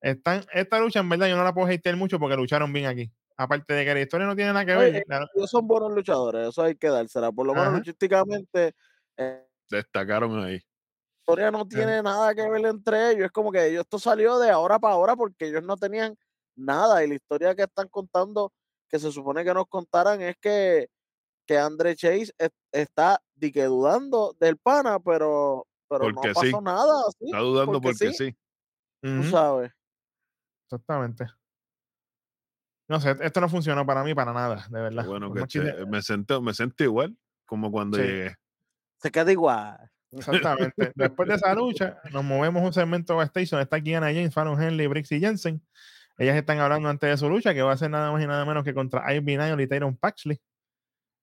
Están, 0.00 0.46
esta 0.54 0.80
lucha, 0.80 1.00
en 1.00 1.10
verdad, 1.10 1.28
yo 1.28 1.36
no 1.36 1.44
la 1.44 1.52
puedo 1.52 1.70
hatear 1.70 1.96
mucho 1.96 2.18
porque 2.18 2.36
lucharon 2.36 2.72
bien 2.72 2.86
aquí. 2.86 3.12
Aparte 3.40 3.72
de 3.72 3.86
que 3.86 3.94
la 3.94 4.00
historia 4.02 4.26
no 4.26 4.36
tiene 4.36 4.52
nada 4.52 4.66
que 4.66 4.76
Oye, 4.76 4.90
ver. 4.92 5.04
la- 5.06 5.26
Ellos 5.34 5.48
son 5.50 5.66
buenos 5.66 5.90
luchadores, 5.92 6.48
eso 6.50 6.62
hay 6.62 6.74
que 6.74 6.88
dársela. 6.90 7.32
Por 7.32 7.46
lo 7.46 7.54
menos 7.54 7.72
luchísticamente, 7.78 8.74
eh, 9.16 9.46
Destacaron 9.70 10.44
ahí. 10.44 10.58
la 10.58 11.20
historia 11.22 11.50
no 11.50 11.66
tiene 11.66 12.02
nada 12.02 12.34
que 12.34 12.46
ver 12.46 12.66
entre 12.66 13.12
ellos. 13.12 13.24
Es 13.24 13.30
como 13.32 13.50
que 13.50 13.66
ellos, 13.66 13.80
esto 13.80 13.98
salió 13.98 14.38
de 14.38 14.50
ahora 14.50 14.78
para 14.78 14.92
ahora 14.92 15.16
porque 15.16 15.46
ellos 15.46 15.62
no 15.62 15.78
tenían 15.78 16.14
nada. 16.54 17.02
Y 17.02 17.08
la 17.08 17.14
historia 17.14 17.54
que 17.54 17.62
están 17.62 17.88
contando, 17.88 18.52
que 18.90 18.98
se 18.98 19.10
supone 19.10 19.42
que 19.42 19.54
nos 19.54 19.66
contaran, 19.68 20.20
es 20.20 20.36
que, 20.38 20.88
que 21.46 21.56
André 21.56 21.96
Chase 21.96 22.34
es- 22.36 22.50
está 22.72 23.22
di 23.34 23.50
que 23.52 23.64
dudando 23.64 24.36
del 24.38 24.58
pana, 24.58 25.00
pero, 25.00 25.66
pero 25.88 26.10
no 26.12 26.20
pasó 26.20 26.42
sí. 26.42 26.52
nada. 26.60 26.92
Está 27.18 27.38
dudando 27.38 27.80
porque, 27.80 28.12
sí. 28.12 28.36
Tú 29.00 29.22
sabes. 29.30 29.72
Exactamente. 30.66 31.24
No 32.90 32.98
sé, 33.00 33.14
esto 33.20 33.40
no 33.40 33.48
funcionó 33.48 33.86
para 33.86 34.02
mí 34.02 34.16
para 34.16 34.32
nada, 34.32 34.66
de 34.68 34.80
verdad. 34.80 35.06
Bueno, 35.06 35.32
que 35.32 35.46
te- 35.46 35.86
me 35.86 36.02
sentí, 36.02 36.40
me 36.40 36.52
sentí 36.52 36.82
igual 36.84 37.16
como 37.46 37.70
cuando 37.70 37.96
Sí. 37.96 38.02
llegué. 38.02 38.34
Se 38.96 39.12
queda 39.12 39.30
igual. 39.30 39.78
Exactamente. 40.10 40.90
Después 40.96 41.28
de 41.28 41.36
esa 41.36 41.54
lucha, 41.54 42.00
nos 42.10 42.24
movemos 42.24 42.64
un 42.64 42.72
segmento 42.72 43.14
backstage 43.14 43.52
está 43.60 43.80
Kiana 43.80 44.08
James, 44.08 44.34
Fallon 44.34 44.60
Henley, 44.60 44.88
Brixie 44.88 45.20
Jensen. 45.20 45.62
Ellas 46.18 46.36
están 46.36 46.58
hablando 46.58 46.88
antes 46.88 47.08
de 47.08 47.16
su 47.16 47.28
lucha, 47.30 47.54
que 47.54 47.62
va 47.62 47.70
a 47.72 47.76
ser 47.76 47.90
nada 47.90 48.10
más 48.10 48.20
y 48.24 48.26
nada 48.26 48.44
menos 48.44 48.64
que 48.64 48.74
contra 48.74 49.14
Ivy 49.14 49.36
Nile 49.36 49.62
y 49.62 49.66
Tyron 49.68 49.96
Paxley. 49.96 50.40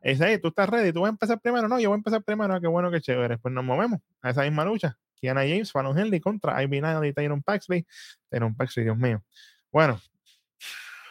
Y 0.04 0.12
dice, 0.12 0.26
hey, 0.26 0.40
¿tú 0.42 0.48
estás 0.48 0.70
ready? 0.70 0.94
¿Tú 0.94 1.02
vas 1.02 1.10
a 1.10 1.12
empezar 1.12 1.38
primero? 1.42 1.68
No, 1.68 1.82
yo 1.82 1.90
voy 1.90 1.98
a 1.98 2.00
empezar 2.00 2.24
primero. 2.24 2.54
Ah, 2.54 2.62
qué 2.62 2.68
bueno, 2.68 2.90
qué 2.90 3.02
chévere. 3.02 3.38
Pues 3.40 3.54
nos 3.54 3.66
movemos 3.66 4.00
a 4.22 4.30
esa 4.30 4.44
misma 4.44 4.64
lucha. 4.64 4.98
Kiana 5.16 5.42
James, 5.42 5.70
Fallon 5.70 5.98
Henley 6.00 6.22
contra 6.22 6.64
Ivy 6.64 6.80
Nile 6.80 7.08
y 7.10 7.14
Tyron 7.14 7.44
Paxley. 7.44 7.86
Tyron 8.30 8.56
Paxley, 8.56 8.86
Dios 8.86 8.98
mío. 8.98 9.22
Bueno. 9.70 10.00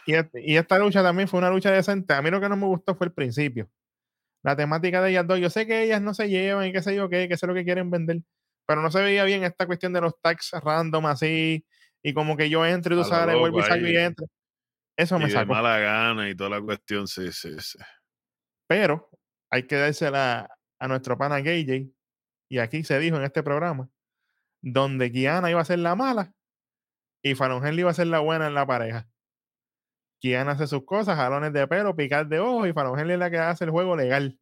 Y, 0.07 0.55
esta 0.55 0.79
lucha 0.79 1.03
también 1.03 1.27
fue 1.27 1.37
una 1.37 1.49
lucha 1.49 1.69
decente. 1.69 2.13
A 2.13 2.21
mí 2.21 2.31
lo 2.31 2.39
que 2.39 2.47
no 2.47 2.55
me 2.55 2.65
gustó 2.65 2.95
fue 2.95 3.07
el 3.07 3.13
principio. 3.13 3.69
La 4.41 4.55
temática 4.55 5.01
de 5.01 5.11
ellas 5.11 5.27
dos. 5.27 5.39
Yo 5.39 5.49
sé 5.49 5.67
que 5.67 5.83
ellas 5.83 6.01
no 6.01 6.13
se 6.13 6.29
llevan 6.29 6.67
y 6.67 6.71
qué 6.71 6.81
sé 6.81 6.95
yo 6.95 7.09
qué, 7.09 7.27
que 7.27 7.35
sé 7.35 7.45
lo 7.45 7.53
que 7.53 7.65
quieren 7.65 7.91
vender. 7.91 8.21
Pero 8.65 8.81
no 8.81 8.89
se 8.89 9.01
veía 9.01 9.25
bien 9.25 9.43
esta 9.43 9.65
cuestión 9.65 9.91
de 9.91 9.99
los 9.99 10.13
tags 10.21 10.51
random 10.63 11.05
así. 11.07 11.65
Y 12.01 12.13
como 12.13 12.37
que 12.37 12.49
yo 12.49 12.65
entro 12.65 12.95
y 12.95 12.97
tú 12.97 13.03
sales, 13.03 13.37
vuelvo 13.37 13.59
y 13.59 13.63
salgo 13.63 13.85
y 13.85 13.97
entro. 13.97 14.27
Eso 14.95 15.17
Y 15.17 15.23
me 15.23 15.29
sacó. 15.29 15.51
mala 15.51 15.77
gana 15.79 16.29
y 16.29 16.35
toda 16.35 16.51
la 16.51 16.61
cuestión, 16.61 17.07
sí, 17.07 17.31
sí, 17.33 17.59
sí. 17.59 17.77
Pero 18.65 19.09
hay 19.51 19.63
que 19.63 19.75
dársela 19.75 20.49
a 20.79 20.87
nuestro 20.87 21.17
pana 21.17 21.41
KJ. 21.43 21.89
Y 22.49 22.59
aquí 22.59 22.85
se 22.85 22.97
dijo 22.99 23.17
en 23.17 23.23
este 23.23 23.43
programa, 23.43 23.89
donde 24.61 25.11
Kiana 25.11 25.51
iba 25.51 25.59
a 25.59 25.65
ser 25.65 25.79
la 25.79 25.95
mala 25.95 26.33
y 27.21 27.35
Fallon 27.35 27.65
Henley 27.65 27.81
iba 27.81 27.91
a 27.91 27.93
ser 27.93 28.07
la 28.07 28.19
buena 28.19 28.47
en 28.47 28.53
la 28.53 28.65
pareja. 28.65 29.07
Kiana 30.19 30.51
hace 30.53 30.67
sus 30.67 30.83
cosas, 30.85 31.15
jalones 31.15 31.53
de 31.53 31.67
pelo, 31.67 31.95
picar 31.95 32.27
de 32.27 32.39
ojos 32.39 32.67
y 32.67 32.73
Fallon 32.73 32.97
Henley 32.99 33.13
es 33.13 33.19
la 33.19 33.29
que 33.29 33.37
hace 33.37 33.65
el 33.65 33.71
juego 33.71 33.95
legal. 33.95 34.39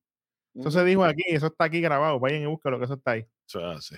Eso 0.54 0.72
se 0.72 0.84
dijo 0.86 1.04
aquí, 1.04 1.24
eso 1.28 1.48
está 1.48 1.66
aquí 1.66 1.82
grabado. 1.82 2.20
Vayan 2.20 2.42
y 2.44 2.46
busquen 2.46 2.72
lo 2.72 2.80
que 2.80 2.86
eso 2.86 2.94
está 2.94 3.12
ahí. 3.12 3.28
Es 3.48 3.56
así. 3.56 3.96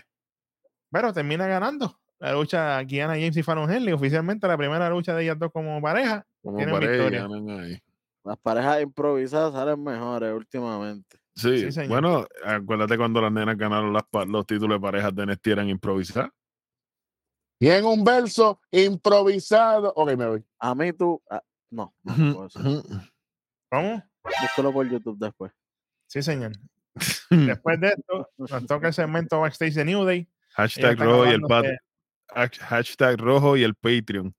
Pero 0.91 1.13
termina 1.13 1.45
ganando 1.47 1.99
la 2.19 2.33
lucha 2.33 2.83
Kiana 2.85 3.13
James 3.13 3.37
y 3.37 3.43
Fallon 3.43 3.71
Henley. 3.71 3.93
Oficialmente 3.93 4.47
la 4.47 4.57
primera 4.57 4.89
lucha 4.89 5.13
de 5.13 5.23
ellas 5.23 5.37
dos 5.37 5.51
como 5.51 5.79
pareja. 5.81 6.25
Como 6.41 6.57
Tienen 6.57 6.73
pareja, 6.73 6.91
victoria. 6.93 7.21
ganan 7.27 7.49
ahí. 7.59 7.79
Las 8.23 8.37
parejas 8.39 8.81
improvisadas 8.81 9.53
salen 9.53 9.83
mejores 9.83 10.33
últimamente. 10.33 11.17
Sí, 11.35 11.59
Sí, 11.59 11.71
señor. 11.71 11.89
bueno, 11.89 12.27
acuérdate 12.43 12.97
cuando 12.97 13.21
las 13.21 13.31
nenas 13.31 13.55
ganaron 13.55 13.93
las 13.93 14.03
los 14.27 14.47
títulos 14.47 14.77
de 14.77 14.81
parejas 14.81 15.13
de 15.13 15.27
NXT 15.27 15.47
eran 15.47 15.69
improvisadas. 15.69 16.31
Y 17.59 17.69
en 17.69 17.85
un 17.85 18.03
verso 18.03 18.59
improvisado. 18.71 19.93
Ok, 19.95 20.15
me 20.15 20.27
voy. 20.27 20.43
A 20.59 20.73
mí 20.75 20.91
tú. 20.93 21.21
No, 21.69 21.93
no, 22.03 22.17
no 22.17 22.33
puedo 22.33 22.47
decir. 22.47 23.01
¿Cómo? 23.69 24.03
Búscalo 24.23 24.73
por 24.73 24.89
YouTube 24.89 25.17
después. 25.19 25.51
Sí, 26.07 26.21
señor. 26.21 26.51
Después 27.29 27.79
de 27.79 27.89
esto, 27.89 28.29
nos 28.37 28.65
toca 28.65 28.87
el 28.87 28.93
segmento 28.93 29.39
backstage 29.41 29.73
de 29.75 29.85
New 29.85 30.03
Day. 30.03 30.27
Hashtag 30.55 30.97
rojo 30.99 31.25
y 31.27 31.29
el 31.29 31.41
pat 31.41 31.65
que- 31.65 32.59
hashtag 32.59 33.19
rojo 33.19 33.55
y 33.57 33.63
el 33.63 33.75
Patreon. 33.75 34.33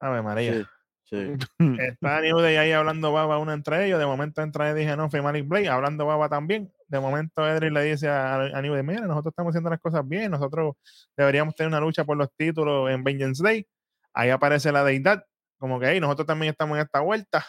Ave 0.00 0.22
María. 0.22 0.68
Sí, 1.04 1.38
sí. 1.38 1.46
Está 1.78 2.20
New 2.20 2.38
Day 2.40 2.56
ahí 2.56 2.72
hablando 2.72 3.12
baba 3.12 3.38
uno 3.38 3.52
entre 3.52 3.86
ellos. 3.86 3.98
De 3.98 4.04
momento 4.06 4.42
entra 4.42 4.70
Eddie 4.70 4.84
Genoff 4.84 5.14
y 5.14 5.22
Malik 5.22 5.46
Blade 5.48 5.68
hablando 5.68 6.04
baba 6.04 6.28
también. 6.28 6.70
De 6.88 7.00
momento 7.00 7.46
Edric 7.48 7.72
le 7.72 7.82
dice 7.84 8.08
a, 8.08 8.34
a 8.34 8.60
New 8.62 8.74
Day, 8.74 8.82
mira, 8.82 9.06
nosotros 9.06 9.32
estamos 9.32 9.52
haciendo 9.52 9.70
las 9.70 9.80
cosas 9.80 10.06
bien. 10.06 10.30
Nosotros 10.30 10.74
deberíamos 11.16 11.54
tener 11.54 11.68
una 11.68 11.80
lucha 11.80 12.04
por 12.04 12.16
los 12.16 12.28
títulos 12.36 12.90
en 12.90 13.02
Vengeance 13.02 13.42
Day. 13.42 13.66
Ahí 14.12 14.30
aparece 14.30 14.70
la 14.70 14.84
deidad. 14.84 15.24
Como 15.58 15.80
que 15.80 15.86
ahí 15.86 16.00
nosotros 16.00 16.26
también 16.26 16.50
estamos 16.50 16.76
en 16.76 16.84
esta 16.84 17.00
vuelta. 17.00 17.44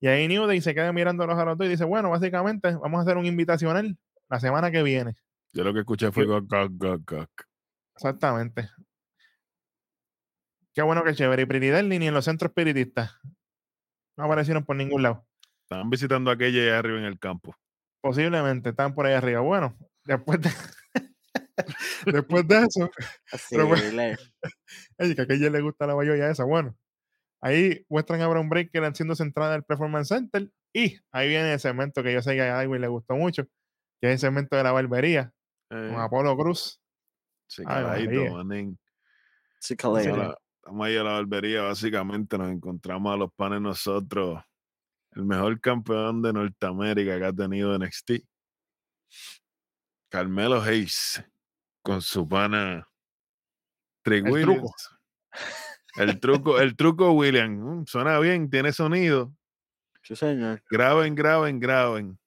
Y 0.00 0.08
ahí 0.08 0.28
New 0.28 0.46
Day 0.46 0.60
se 0.60 0.74
queda 0.74 0.92
mirándolos 0.92 1.38
a 1.38 1.44
los 1.44 1.56
dos 1.56 1.66
y 1.66 1.70
dice, 1.70 1.84
bueno, 1.84 2.10
básicamente 2.10 2.74
vamos 2.74 2.98
a 2.98 3.02
hacer 3.02 3.16
un 3.16 3.26
invitacional 3.26 3.96
la 4.28 4.40
semana 4.40 4.70
que 4.70 4.82
viene. 4.82 5.16
Yo 5.52 5.64
lo 5.64 5.72
que 5.72 5.80
escuché 5.80 6.12
fue 6.12 6.26
gok, 6.26 6.44
gok, 6.48 6.72
gok, 6.74 7.10
gok. 7.10 7.30
Exactamente. 7.96 8.68
Qué 10.74 10.82
bueno 10.82 11.04
que 11.04 11.14
chévere. 11.14 11.42
Y 11.42 11.46
Pretty 11.46 11.68
Deadly 11.68 11.98
ni 11.98 12.08
en 12.08 12.14
los 12.14 12.24
centros 12.24 12.50
espiritistas. 12.50 13.12
No 14.16 14.24
aparecieron 14.24 14.64
por 14.64 14.76
ningún 14.76 15.02
lado. 15.02 15.24
Estaban 15.62 15.88
visitando 15.88 16.30
a 16.30 16.34
aquella 16.34 16.62
allá 16.62 16.78
arriba 16.78 16.98
en 16.98 17.04
el 17.04 17.18
campo. 17.18 17.56
Posiblemente 18.00 18.70
están 18.70 18.94
por 18.94 19.06
ahí 19.06 19.14
arriba. 19.14 19.40
Bueno, 19.40 19.76
después 20.04 20.40
de, 20.40 20.50
después 22.06 22.46
de 22.46 22.56
eso, 22.58 22.90
Así, 23.32 23.54
Pero 23.54 23.68
bueno. 23.68 24.16
que 24.98 25.20
a 25.20 25.24
aquella 25.24 25.50
le 25.50 25.60
gusta 25.60 25.86
la 25.86 25.94
bayoya 25.94 26.30
esa. 26.30 26.44
Bueno, 26.44 26.76
ahí 27.44 27.84
muestran 27.90 28.22
a 28.22 28.26
Brown 28.28 28.48
Breaker 28.48 28.82
haciendo 28.84 29.14
su 29.14 29.22
entrada 29.22 29.52
del 29.52 29.64
Performance 29.64 30.08
Center. 30.08 30.50
Y 30.72 30.98
ahí 31.12 31.28
viene 31.28 31.52
el 31.52 31.60
segmento 31.60 32.02
que 32.02 32.12
yo 32.12 32.22
sé 32.22 32.34
que 32.34 32.40
a 32.40 32.62
Edwin 32.62 32.80
le 32.80 32.88
gustó 32.88 33.14
mucho, 33.16 33.44
que 34.00 34.08
es 34.08 34.12
el 34.12 34.18
segmento 34.18 34.56
de 34.56 34.62
la 34.62 34.72
barbería 34.72 35.32
Eh, 35.70 35.90
con 35.92 36.00
Apolo 36.00 36.36
Cruz. 36.36 36.80
María. 37.64 38.30
manín. 38.32 38.78
Ahora, 39.82 40.38
Estamos 40.56 40.86
ahí 40.86 40.96
a 40.96 41.02
la 41.02 41.12
barbería, 41.12 41.62
básicamente 41.62 42.38
nos 42.38 42.50
encontramos 42.50 43.12
a 43.12 43.16
los 43.18 43.32
panes 43.34 43.60
nosotros. 43.60 44.42
El 45.12 45.26
mejor 45.26 45.60
campeón 45.60 46.22
de 46.22 46.32
Norteamérica 46.32 47.18
que 47.18 47.24
ha 47.26 47.32
tenido 47.32 47.78
NXT. 47.78 48.26
Carmelo 50.08 50.62
Hayes 50.62 51.22
con 51.82 52.00
su 52.00 52.26
pana 52.26 52.88
Williams. 54.06 54.88
El 55.96 56.20
truco, 56.20 56.58
el 56.58 56.76
truco 56.76 57.12
William. 57.12 57.80
Mm, 57.80 57.86
suena 57.86 58.18
bien, 58.18 58.50
tiene 58.50 58.72
sonido. 58.72 59.32
Sí, 60.02 60.16
señor. 60.16 60.62
Graben, 60.70 61.14
graben, 61.14 61.60
graben. 61.60 62.18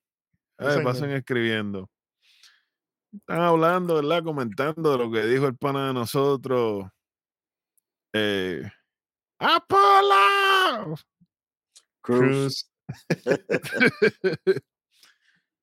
Sí, 0.58 0.64
Ay, 0.64 0.70
señor. 0.70 0.84
pasen 0.84 1.10
escribiendo. 1.10 1.90
Están 3.12 3.40
hablando, 3.40 3.94
¿verdad? 3.96 4.22
Comentando 4.22 4.92
de 4.92 4.98
lo 4.98 5.10
que 5.10 5.24
dijo 5.26 5.46
el 5.46 5.56
pana 5.56 5.88
de 5.88 5.94
nosotros. 5.94 6.86
Eh, 8.12 8.62
¡Apolo! 9.38 10.96
Cruz. 12.00 12.70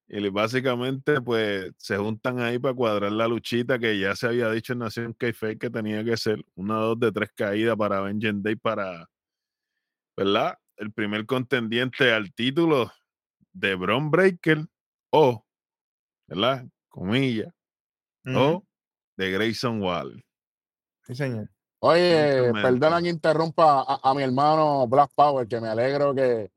y 0.08 0.30
básicamente, 0.30 1.20
pues, 1.20 1.72
se 1.78 1.98
juntan 1.98 2.40
ahí 2.40 2.60
para 2.60 2.76
cuadrar 2.76 3.12
la 3.12 3.28
luchita 3.28 3.80
que 3.80 4.00
ya 4.00 4.16
se 4.16 4.28
había 4.28 4.52
dicho 4.52 4.74
en 4.74 4.80
Nación 4.80 5.14
k 5.14 5.32
que 5.60 5.70
tenía 5.70 6.04
que 6.04 6.16
ser 6.16 6.44
una, 6.54 6.76
dos 6.76 7.00
de 7.00 7.12
tres 7.12 7.32
caídas 7.36 7.76
para 7.76 8.02
Vengeance 8.02 8.42
Day 8.44 8.56
para, 8.56 9.10
¿verdad? 10.16 10.58
El 10.78 10.92
primer 10.92 11.26
contendiente 11.26 12.14
al 12.14 12.32
título 12.34 12.92
de 13.52 13.74
Bron 13.76 14.12
Breaker 14.12 14.68
o, 15.12 15.44
¿verdad? 16.28 16.66
Comilla, 16.90 17.52
o 18.28 18.64
de 19.18 19.32
Grayson 19.32 19.82
Wall. 19.82 20.24
Sí, 21.04 21.16
señor. 21.16 21.50
Oye, 21.80 22.52
perdona 22.54 23.02
que 23.02 23.10
interrumpa 23.10 23.82
a, 23.82 24.00
a 24.04 24.14
mi 24.14 24.24
hermano 24.24 24.88
Black 24.88 25.12
Power, 25.16 25.48
que 25.48 25.60
me 25.60 25.68
alegro 25.68 26.14
que, 26.14 26.52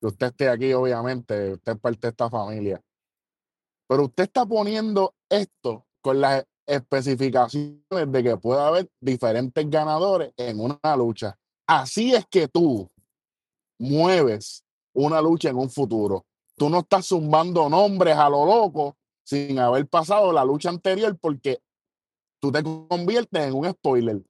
que 0.00 0.06
usted 0.06 0.26
esté 0.28 0.48
aquí, 0.48 0.72
obviamente, 0.72 1.52
usted 1.52 1.72
es 1.72 1.78
parte 1.78 2.06
de 2.06 2.08
esta 2.10 2.28
familia. 2.28 2.80
Pero 3.90 4.04
usted 4.04 4.22
está 4.22 4.46
poniendo 4.46 5.16
esto 5.28 5.84
con 6.00 6.20
las 6.20 6.46
especificaciones 6.64 7.80
de 7.90 8.22
que 8.22 8.36
puede 8.36 8.60
haber 8.60 8.88
diferentes 9.00 9.68
ganadores 9.68 10.32
en 10.36 10.60
una 10.60 10.96
lucha. 10.96 11.36
Así 11.66 12.14
es 12.14 12.24
que 12.30 12.46
tú 12.46 12.88
mueves 13.80 14.62
una 14.94 15.20
lucha 15.20 15.50
en 15.50 15.56
un 15.56 15.68
futuro. 15.68 16.24
Tú 16.56 16.70
no 16.70 16.78
estás 16.80 17.08
zumbando 17.08 17.68
nombres 17.68 18.16
a 18.16 18.30
lo 18.30 18.46
loco 18.46 18.96
sin 19.24 19.58
haber 19.58 19.88
pasado 19.88 20.32
la 20.32 20.44
lucha 20.44 20.68
anterior 20.68 21.18
porque 21.20 21.58
tú 22.40 22.52
te 22.52 22.62
conviertes 22.62 23.42
en 23.48 23.54
un 23.54 23.68
spoiler. 23.70 24.22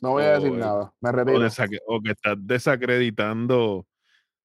No 0.00 0.10
voy 0.12 0.22
a 0.22 0.38
decir 0.38 0.52
O, 0.52 0.56
nada. 0.56 0.94
Me 1.00 1.08
O, 1.08 1.12
retiro. 1.12 1.40
desac- 1.40 1.80
o 1.84 2.00
que 2.00 2.12
estás 2.12 2.36
desacreditando, 2.38 3.88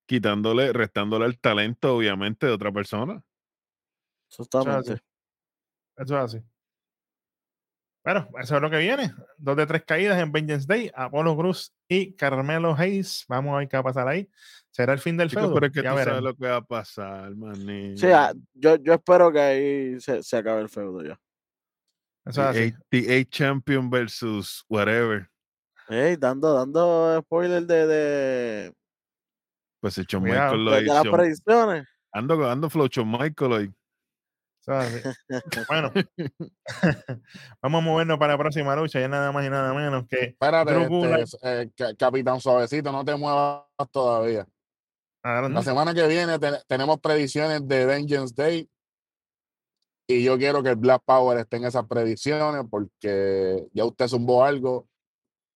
quitándole, 0.07 0.73
restándole 0.73 1.27
el 1.27 1.37
talento, 1.39 1.97
obviamente, 1.97 2.47
de 2.47 2.51
otra 2.53 2.71
persona. 2.71 3.23
Justamente. 4.37 4.93
así. 4.93 5.01
Eso 5.97 6.17
es 6.17 6.23
así. 6.35 6.43
Bueno, 8.03 8.27
eso 8.39 8.55
es 8.57 8.61
lo 8.61 8.69
que 8.69 8.77
viene. 8.77 9.11
Dos 9.37 9.57
de 9.57 9.65
tres 9.65 9.83
caídas 9.83 10.19
en 10.21 10.31
Vengeance 10.31 10.67
Day. 10.67 10.91
Apolo 10.93 11.35
Cruz 11.35 11.73
y 11.87 12.13
Carmelo 12.13 12.75
Hayes. 12.77 13.25
Vamos 13.27 13.55
a 13.55 13.57
ver 13.59 13.67
qué 13.67 13.77
va 13.77 13.81
a 13.81 13.83
pasar 13.83 14.07
ahí. 14.07 14.29
¿Será 14.69 14.93
el 14.93 14.99
fin 14.99 15.17
del 15.17 15.29
Chicos, 15.29 15.45
feudo? 15.45 15.55
pero 15.55 15.65
es 15.67 15.71
que 15.71 15.81
Ya 15.81 15.89
tú 15.89 15.95
sabes 15.97 16.05
veremos. 16.05 16.23
lo 16.23 16.35
que 16.35 16.47
va 16.47 16.55
a 16.57 16.61
pasar. 16.61 17.31
Sí, 17.97 18.07
ah, 18.11 18.31
yo, 18.53 18.75
yo 18.75 18.93
espero 18.93 19.31
que 19.31 19.39
ahí 19.39 19.99
se, 19.99 20.21
se 20.21 20.37
acabe 20.37 20.61
el 20.61 20.69
feudo 20.69 21.01
ya. 21.03 21.19
Eso 22.25 22.41
es 22.43 22.47
así. 22.47 22.73
The 22.89 23.19
A 23.19 23.25
Champion 23.25 23.89
versus 23.89 24.63
whatever. 24.69 25.27
Ey, 25.87 26.15
dando, 26.15 26.53
dando 26.53 27.19
spoiler 27.21 27.63
de, 27.65 27.87
de, 27.87 28.73
Pues 29.79 29.97
el. 29.97 30.05
Michael 30.31 30.65
lo 30.65 30.71
las 30.71 31.05
hizo. 31.05 31.11
predicciones. 31.11 31.87
Ando, 32.11 32.49
ando 32.49 32.69
flow 32.69 32.87
Michael 33.05 33.51
hoy. 33.51 33.73
Bueno, 35.69 35.91
vamos 37.61 37.81
a 37.81 37.85
movernos 37.85 38.17
para 38.17 38.33
la 38.33 38.37
próxima 38.39 38.75
lucha. 38.75 38.99
Ya 38.99 39.07
nada 39.07 39.31
más 39.31 39.45
y 39.45 39.49
nada 39.49 39.73
menos 39.73 40.05
que 40.07 40.17
Espérate, 40.25 40.71
este, 41.21 41.61
eh, 41.61 41.71
ca- 41.75 41.95
Capitán 41.95 42.39
Suavecito, 42.39 42.91
no 42.91 43.05
te 43.05 43.15
muevas 43.15 43.63
todavía. 43.91 44.47
La 45.49 45.61
semana 45.63 45.93
que 45.93 46.07
viene 46.07 46.37
te- 46.39 46.61
tenemos 46.67 46.99
predicciones 46.99 47.67
de 47.67 47.85
Vengeance 47.85 48.33
Day. 48.35 48.69
Y 50.07 50.23
yo 50.23 50.37
quiero 50.37 50.61
que 50.61 50.69
el 50.69 50.75
Black 50.75 51.01
Power 51.03 51.37
esté 51.39 51.57
en 51.57 51.65
esas 51.65 51.85
predicciones 51.87 52.63
porque 52.69 53.65
ya 53.73 53.85
usted 53.85 54.07
zumbó 54.07 54.43
algo. 54.45 54.87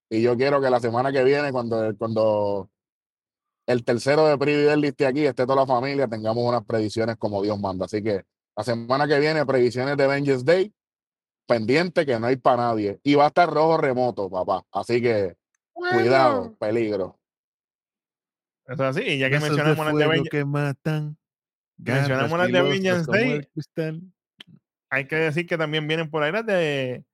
Y 0.09 0.23
yo 0.23 0.35
quiero 0.35 0.59
que 0.59 0.71
la 0.71 0.79
semana 0.79 1.11
que 1.11 1.23
viene, 1.23 1.51
cuando, 1.51 1.95
cuando 1.97 2.67
el 3.67 3.83
tercero 3.83 4.25
de 4.25 4.39
Prividel 4.39 4.83
esté 4.83 5.05
aquí, 5.05 5.23
esté 5.27 5.43
toda 5.45 5.57
la 5.57 5.67
familia, 5.67 6.07
tengamos 6.07 6.43
unas 6.43 6.65
predicciones 6.65 7.15
como 7.17 7.43
Dios 7.43 7.59
manda. 7.59 7.85
Así 7.85 8.01
que 8.01 8.23
la 8.59 8.63
semana 8.65 9.07
que 9.07 9.17
viene, 9.21 9.45
predicciones 9.45 9.95
de 9.95 10.05
Vengeance 10.05 10.43
Day, 10.43 10.73
pendiente 11.47 12.05
que 12.05 12.19
no 12.19 12.27
hay 12.27 12.35
para 12.35 12.63
nadie. 12.63 12.99
Y 13.03 13.15
va 13.15 13.23
a 13.23 13.27
estar 13.27 13.49
rojo 13.49 13.77
remoto, 13.77 14.29
papá. 14.29 14.65
Así 14.73 15.01
que 15.01 15.37
cuidado, 15.71 16.57
peligro. 16.57 17.17
Eso 18.65 18.83
es 18.83 18.97
así. 18.97 19.01
Y 19.03 19.17
ya 19.17 19.29
que 19.29 19.39
de 19.39 19.47
mencionamos 19.47 19.85
las 19.85 19.95
de 19.95 20.07
Vengeance, 20.07 20.29
que 20.29 20.43
matan. 20.43 21.17
Mencionamos 21.77 22.31
garras 22.31 22.51
las 22.51 22.65
de 22.65 22.71
filosas 22.73 23.07
Vengeance 23.07 23.47
como 23.55 23.77
Day. 23.77 24.11
hay 24.89 25.07
que 25.07 25.15
decir 25.15 25.47
que 25.47 25.57
también 25.57 25.87
vienen 25.87 26.09
por 26.09 26.23
ahí 26.23 26.33
las 26.33 26.45
de 26.45 27.05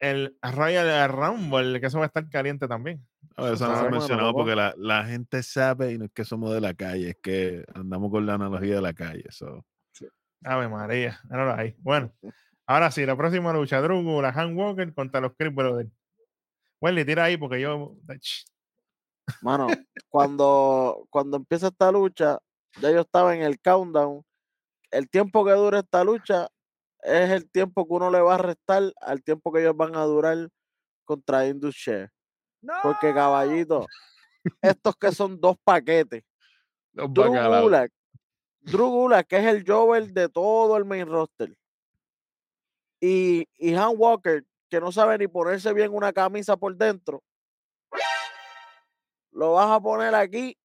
el 0.00 0.38
Royal 0.40 1.10
Rumble, 1.10 1.80
que 1.80 1.86
eso 1.86 1.98
va 1.98 2.04
a 2.04 2.06
estar 2.06 2.26
caliente 2.30 2.66
también. 2.66 3.06
A 3.36 3.42
ver, 3.42 3.52
eso 3.52 3.66
no 3.66 3.74
se 3.74 3.78
ha 3.78 3.82
bueno, 3.82 3.98
mencionado 3.98 4.32
porque 4.32 4.56
la, 4.56 4.74
la 4.78 5.04
gente 5.04 5.42
sabe 5.42 5.92
y 5.92 5.98
no 5.98 6.06
es 6.06 6.12
que 6.12 6.24
somos 6.24 6.54
de 6.54 6.62
la 6.62 6.72
calle, 6.72 7.10
es 7.10 7.16
que 7.22 7.62
andamos 7.74 8.10
con 8.10 8.24
la 8.24 8.34
analogía 8.34 8.76
de 8.76 8.80
la 8.80 8.94
calle. 8.94 9.26
so. 9.28 9.62
Ave 10.44 10.68
María, 10.68 11.20
míralo 11.24 11.54
ahí. 11.54 11.74
Bueno, 11.78 12.12
ahora 12.66 12.90
sí, 12.90 13.04
la 13.06 13.16
próxima 13.16 13.52
lucha, 13.52 13.80
Drugo, 13.80 14.22
la 14.22 14.30
Han 14.30 14.56
Walker 14.56 14.92
contra 14.94 15.20
los 15.20 15.32
Creep 15.36 15.54
Brothers. 15.54 15.90
Wendy, 16.80 17.04
tira 17.04 17.24
ahí 17.24 17.36
porque 17.36 17.60
yo. 17.60 17.96
Mano, 19.40 19.68
cuando, 20.08 21.06
cuando 21.10 21.36
empieza 21.36 21.68
esta 21.68 21.92
lucha, 21.92 22.38
ya 22.80 22.90
yo 22.90 23.00
estaba 23.00 23.34
en 23.34 23.42
el 23.42 23.60
countdown 23.60 24.24
el 24.92 25.08
tiempo 25.08 25.44
que 25.44 25.52
dure 25.52 25.78
esta 25.78 26.04
lucha 26.04 26.48
es 27.02 27.30
el 27.30 27.50
tiempo 27.50 27.86
que 27.86 27.94
uno 27.94 28.10
le 28.10 28.20
va 28.20 28.36
a 28.36 28.38
restar 28.38 28.92
al 29.00 29.22
tiempo 29.24 29.52
que 29.52 29.60
ellos 29.60 29.76
van 29.76 29.96
a 29.96 30.04
durar 30.04 30.48
contra 31.04 31.46
Indus 31.46 31.84
Porque 32.82 33.12
caballito, 33.12 33.86
estos 34.62 34.94
que 34.96 35.10
son 35.10 35.40
dos 35.40 35.56
paquetes, 35.64 36.22
Los 36.92 37.12
Drew. 37.12 37.32
Gulak, 37.62 37.90
Drew 38.62 38.88
Gulak, 38.88 39.26
que 39.26 39.38
es 39.38 39.44
el 39.44 39.64
Jover 39.66 40.12
de 40.12 40.28
todo 40.28 40.76
el 40.76 40.84
main 40.84 41.06
roster. 41.06 41.56
Y, 43.00 43.48
y 43.56 43.74
Han 43.74 43.94
Walker, 43.96 44.44
que 44.68 44.80
no 44.80 44.92
sabe 44.92 45.18
ni 45.18 45.26
ponerse 45.26 45.72
bien 45.72 45.92
una 45.92 46.12
camisa 46.12 46.56
por 46.56 46.74
dentro. 46.76 47.22
Lo 49.32 49.54
vas 49.54 49.70
a 49.70 49.80
poner 49.80 50.14
aquí 50.14 50.56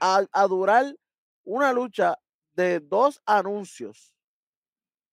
a, 0.00 0.24
a 0.30 0.46
durar 0.46 0.94
una 1.44 1.72
lucha 1.72 2.18
de 2.52 2.80
dos 2.80 3.20
anuncios. 3.24 4.14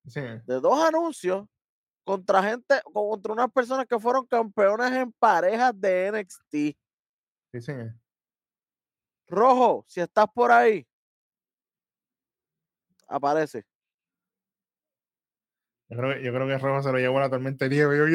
Sí, 0.07 0.19
De 0.19 0.59
dos 0.59 0.83
anuncios 0.83 1.47
contra 2.03 2.43
gente, 2.43 2.81
contra 2.91 3.33
unas 3.33 3.51
personas 3.51 3.85
que 3.85 3.99
fueron 3.99 4.25
campeonas 4.25 4.91
en 4.91 5.11
parejas 5.13 5.79
de 5.79 6.11
NXT. 6.11 6.77
sí. 7.61 7.73
Rojo, 9.27 9.85
si 9.87 10.01
estás 10.01 10.25
por 10.33 10.51
ahí, 10.51 10.85
aparece. 13.11 13.65
Yo 15.89 15.97
creo, 15.97 16.15
que- 16.15 16.23
yo 16.23 16.33
creo 16.33 16.47
que 16.47 16.57
Rojo 16.57 16.81
se 16.83 16.91
lo 16.91 16.97
llevó 16.97 17.17
a 17.17 17.21
la 17.21 17.29
tormenta 17.29 17.65
de 17.65 17.75
nieve. 17.75 17.97
yo- 17.97 18.05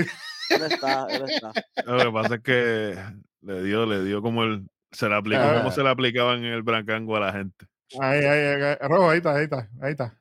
Él 0.57 0.63
está, 0.63 1.07
él 1.11 1.25
está. 1.29 1.53
Lo 1.85 1.99
que 1.99 2.13
pasa 2.13 2.35
es 2.37 2.43
que 2.43 2.97
le 3.43 3.63
dio, 3.63 3.85
le 3.87 4.03
dio 4.05 4.23
como 4.23 4.45
el. 4.45 4.67
Se 4.93 5.09
le 5.09 5.15
aplicó 5.17 5.43
como 5.43 5.59
Ajá. 5.59 5.71
se 5.73 5.83
le 5.83 5.89
aplicaban 5.91 6.39
en 6.45 6.53
el 6.53 6.63
brancango 6.63 7.17
a 7.17 7.21
la 7.21 7.33
gente. 7.33 7.67
Ahí, 8.01 8.25
ahí, 8.25 8.63
ahí, 8.63 8.77
Rojo, 8.89 9.11
ahí 9.11 9.19
está, 9.19 9.35
ahí 9.37 9.45
está, 9.45 9.69
ahí 9.81 9.91
está. 9.93 10.21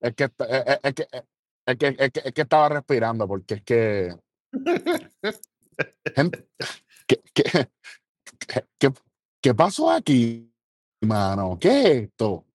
Es 0.00 0.14
que, 0.14 0.24
está- 0.24 0.44
es, 0.46 0.64
es- 0.66 0.80
es 0.84 0.94
que, 0.94 1.06
es, 1.66 1.76
que, 1.78 1.86
es, 1.98 2.10
que, 2.12 2.20
es 2.28 2.32
que 2.34 2.42
estaba 2.42 2.68
respirando, 2.68 3.26
porque 3.26 3.54
es 3.54 3.62
que. 3.62 4.14
Gente, 6.14 6.46
¿qué, 7.08 7.20
qué, 7.34 7.42
qué, 8.46 8.64
qué- 8.78 8.92
qué 9.42 9.54
pasó 9.54 9.90
aquí, 9.90 10.52
mano? 11.00 11.58
¿Qué 11.60 11.68
es 11.80 11.86
esto? 12.04 12.46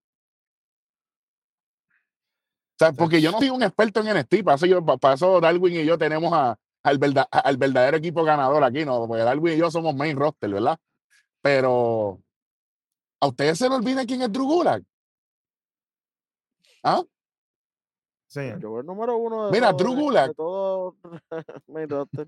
O 2.82 2.86
sea, 2.86 2.94
porque 2.94 3.22
yo 3.22 3.32
no 3.32 3.40
soy 3.40 3.50
un 3.50 3.62
experto 3.62 4.00
en 4.00 4.08
NXT, 4.18 4.44
para 4.44 4.56
eso, 4.56 4.66
yo, 4.66 4.86
para 4.86 5.14
eso 5.16 5.42
Darwin 5.42 5.76
y 5.82 5.86
yo 5.86 5.98
tenemos 5.98 6.32
a, 6.34 6.58
al, 6.84 6.98
verda- 6.98 7.28
al 7.30 7.58
verdadero 7.58 7.98
equipo 7.98 8.24
ganador 8.24 8.64
aquí, 8.64 8.86
¿no? 8.86 9.06
Porque 9.06 9.24
Darwin 9.24 9.54
y 9.56 9.58
yo 9.58 9.70
somos 9.70 9.94
main 9.94 10.16
roster, 10.18 10.50
¿verdad? 10.50 10.80
Pero 11.42 12.22
a 13.20 13.28
ustedes 13.28 13.58
se 13.58 13.68
les 13.68 13.78
olvida 13.78 14.06
quién 14.06 14.22
es 14.22 14.32
Drew 14.32 14.46
Gulak. 14.46 14.84
¿Ah? 16.84 17.04
Sí. 18.28 18.42
Yo 18.62 18.80
el 18.80 18.86
número 18.86 19.18
uno 19.18 19.48
de 19.48 19.52
Mira, 19.52 19.72
todo, 19.72 19.78
Drew 19.78 19.96
Gulak. 19.96 20.28
de 20.30 20.34
todo 20.36 20.96
main 21.68 21.90
roster. 21.90 22.28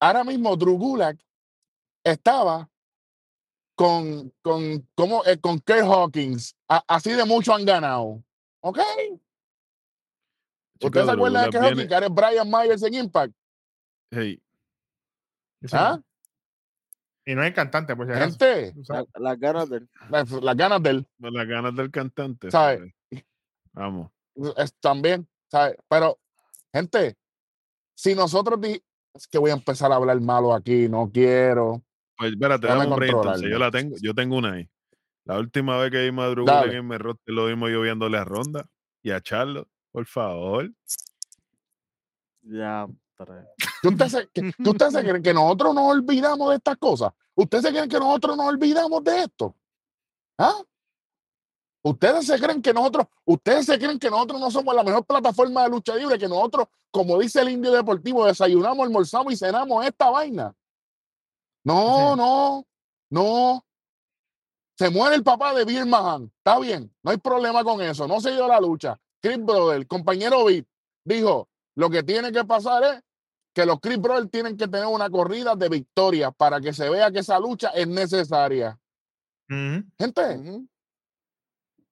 ahora 0.00 0.24
mismo 0.24 0.56
Drew 0.56 0.78
Gulak 0.78 1.18
estaba 2.02 2.68
con, 3.82 4.32
con, 4.42 4.88
como, 4.94 5.24
eh, 5.24 5.36
con 5.40 5.58
Kirk 5.58 5.82
Hawkins. 5.84 6.54
A- 6.68 6.84
así 6.86 7.10
de 7.10 7.24
mucho 7.24 7.52
han 7.52 7.64
ganado. 7.64 8.22
¿Ok? 8.60 8.78
Chico, 10.78 10.86
¿Usted 10.86 11.00
se 11.00 11.06
Drew 11.06 11.14
acuerda 11.14 11.42
de 11.42 11.50
viene- 11.50 11.66
Hawkins, 11.66 11.88
que 11.88 11.94
era 11.94 12.08
Brian 12.08 12.48
Myers 12.50 12.82
en 12.84 12.94
Impact? 12.94 13.34
hey, 14.12 14.40
sí. 15.62 15.68
¿Ah? 15.72 16.00
Y 17.24 17.34
no 17.34 17.42
es 17.44 17.52
cantante, 17.54 17.96
por 17.96 18.06
si 18.06 18.12
acaso. 18.12 18.30
Gente. 18.38 18.74
La- 18.88 19.04
las 19.14 19.38
ganas 19.40 19.68
de 19.70 19.76
él. 19.78 19.88
las, 20.10 20.30
las 20.30 20.56
ganas 20.56 20.82
de 20.82 20.90
él 20.90 21.06
las 21.18 21.46
ganas 21.48 21.74
del 21.76 21.90
cantante. 21.90 22.50
¿Sabe? 22.50 22.94
¿sabes? 23.10 23.24
Vamos. 23.72 24.10
es- 24.58 24.74
también, 24.80 25.28
¿sabes? 25.50 25.76
Pero, 25.88 26.18
gente, 26.72 27.16
si 27.96 28.14
nosotros 28.14 28.60
di- 28.60 28.80
es 29.14 29.26
que 29.26 29.38
voy 29.38 29.50
a 29.50 29.54
empezar 29.54 29.90
a 29.92 29.96
hablar 29.96 30.20
malo 30.20 30.52
aquí, 30.54 30.88
no 30.88 31.10
quiero. 31.12 31.82
Pues 32.22 32.34
espérate, 32.34 32.68
dame 32.68 32.86
un 32.86 32.94
break 32.94 33.12
entonces. 33.14 33.50
Yo 33.50 33.58
la 33.58 33.70
tengo, 33.72 33.96
yo 34.00 34.14
tengo 34.14 34.36
una 34.36 34.52
ahí. 34.52 34.70
La 35.24 35.40
última 35.40 35.76
vez 35.78 35.90
que 35.90 36.04
vimos 36.04 36.24
a 36.24 36.28
Drew 36.28 36.44
Dale. 36.44 36.60
Gulak 36.60 36.78
en 36.78 36.86
Merrote 36.86 37.20
lo 37.26 37.46
vimos 37.46 37.68
yo 37.70 37.80
viéndole 37.80 38.16
a 38.16 38.24
Ronda 38.24 38.64
y 39.02 39.10
a 39.10 39.20
Charlotte. 39.20 39.68
Por 39.90 40.06
favor. 40.06 40.70
Ya, 42.42 42.86
tres. 43.16 43.44
¿Que 43.82 43.88
ustedes 43.88 44.12
se, 44.12 44.28
que, 44.28 44.52
se 44.52 45.02
creen 45.02 45.22
que 45.22 45.34
nosotros 45.34 45.74
nos 45.74 45.90
olvidamos 45.90 46.50
de 46.50 46.56
estas 46.56 46.76
cosas? 46.76 47.12
¿Ustedes 47.34 47.64
se 47.64 47.70
creen 47.70 47.88
que 47.88 47.98
nosotros 47.98 48.36
nos 48.36 48.46
olvidamos 48.46 49.02
de 49.02 49.18
esto? 49.22 49.56
¿Ah? 50.38 50.62
¿Ustedes 51.82 52.26
se 52.26 52.38
creen 52.38 52.62
que 52.62 52.72
nosotros, 52.72 53.08
ustedes 53.24 53.66
se 53.66 53.76
creen 53.78 53.98
que 53.98 54.08
nosotros 54.08 54.38
no 54.38 54.48
somos 54.48 54.72
la 54.76 54.84
mejor 54.84 55.04
plataforma 55.04 55.64
de 55.64 55.70
lucha 55.70 55.96
libre, 55.96 56.16
que 56.20 56.28
nosotros, 56.28 56.68
como 56.92 57.18
dice 57.18 57.40
el 57.40 57.48
indio 57.48 57.72
deportivo, 57.72 58.24
desayunamos, 58.26 58.86
almorzamos 58.86 59.32
y 59.32 59.36
cenamos 59.36 59.84
esta 59.84 60.08
vaina? 60.08 60.54
No, 61.64 62.12
Sí. 62.12 62.16
no, 62.18 62.66
no. 63.10 63.64
Se 64.78 64.90
muere 64.90 65.14
el 65.16 65.22
papá 65.22 65.54
de 65.54 65.64
Bill 65.64 65.86
Mahan. 65.86 66.32
Está 66.38 66.58
bien, 66.58 66.92
no 67.02 67.10
hay 67.10 67.18
problema 67.18 67.62
con 67.62 67.80
eso. 67.80 68.08
No 68.08 68.20
se 68.20 68.32
dio 68.32 68.48
la 68.48 68.60
lucha. 68.60 68.98
Chris 69.20 69.38
Brother, 69.38 69.86
compañero 69.86 70.44
Beat, 70.44 70.66
dijo: 71.04 71.48
Lo 71.76 71.88
que 71.88 72.02
tiene 72.02 72.32
que 72.32 72.44
pasar 72.44 72.82
es 72.84 73.02
que 73.54 73.64
los 73.66 73.78
Chris 73.80 73.98
Brothers 73.98 74.30
tienen 74.30 74.56
que 74.56 74.66
tener 74.66 74.86
una 74.86 75.08
corrida 75.10 75.54
de 75.54 75.68
victoria 75.68 76.30
para 76.32 76.60
que 76.60 76.72
se 76.72 76.88
vea 76.88 77.10
que 77.12 77.20
esa 77.20 77.38
lucha 77.38 77.68
es 77.68 77.86
necesaria. 77.86 78.78
Gente, 79.98 80.66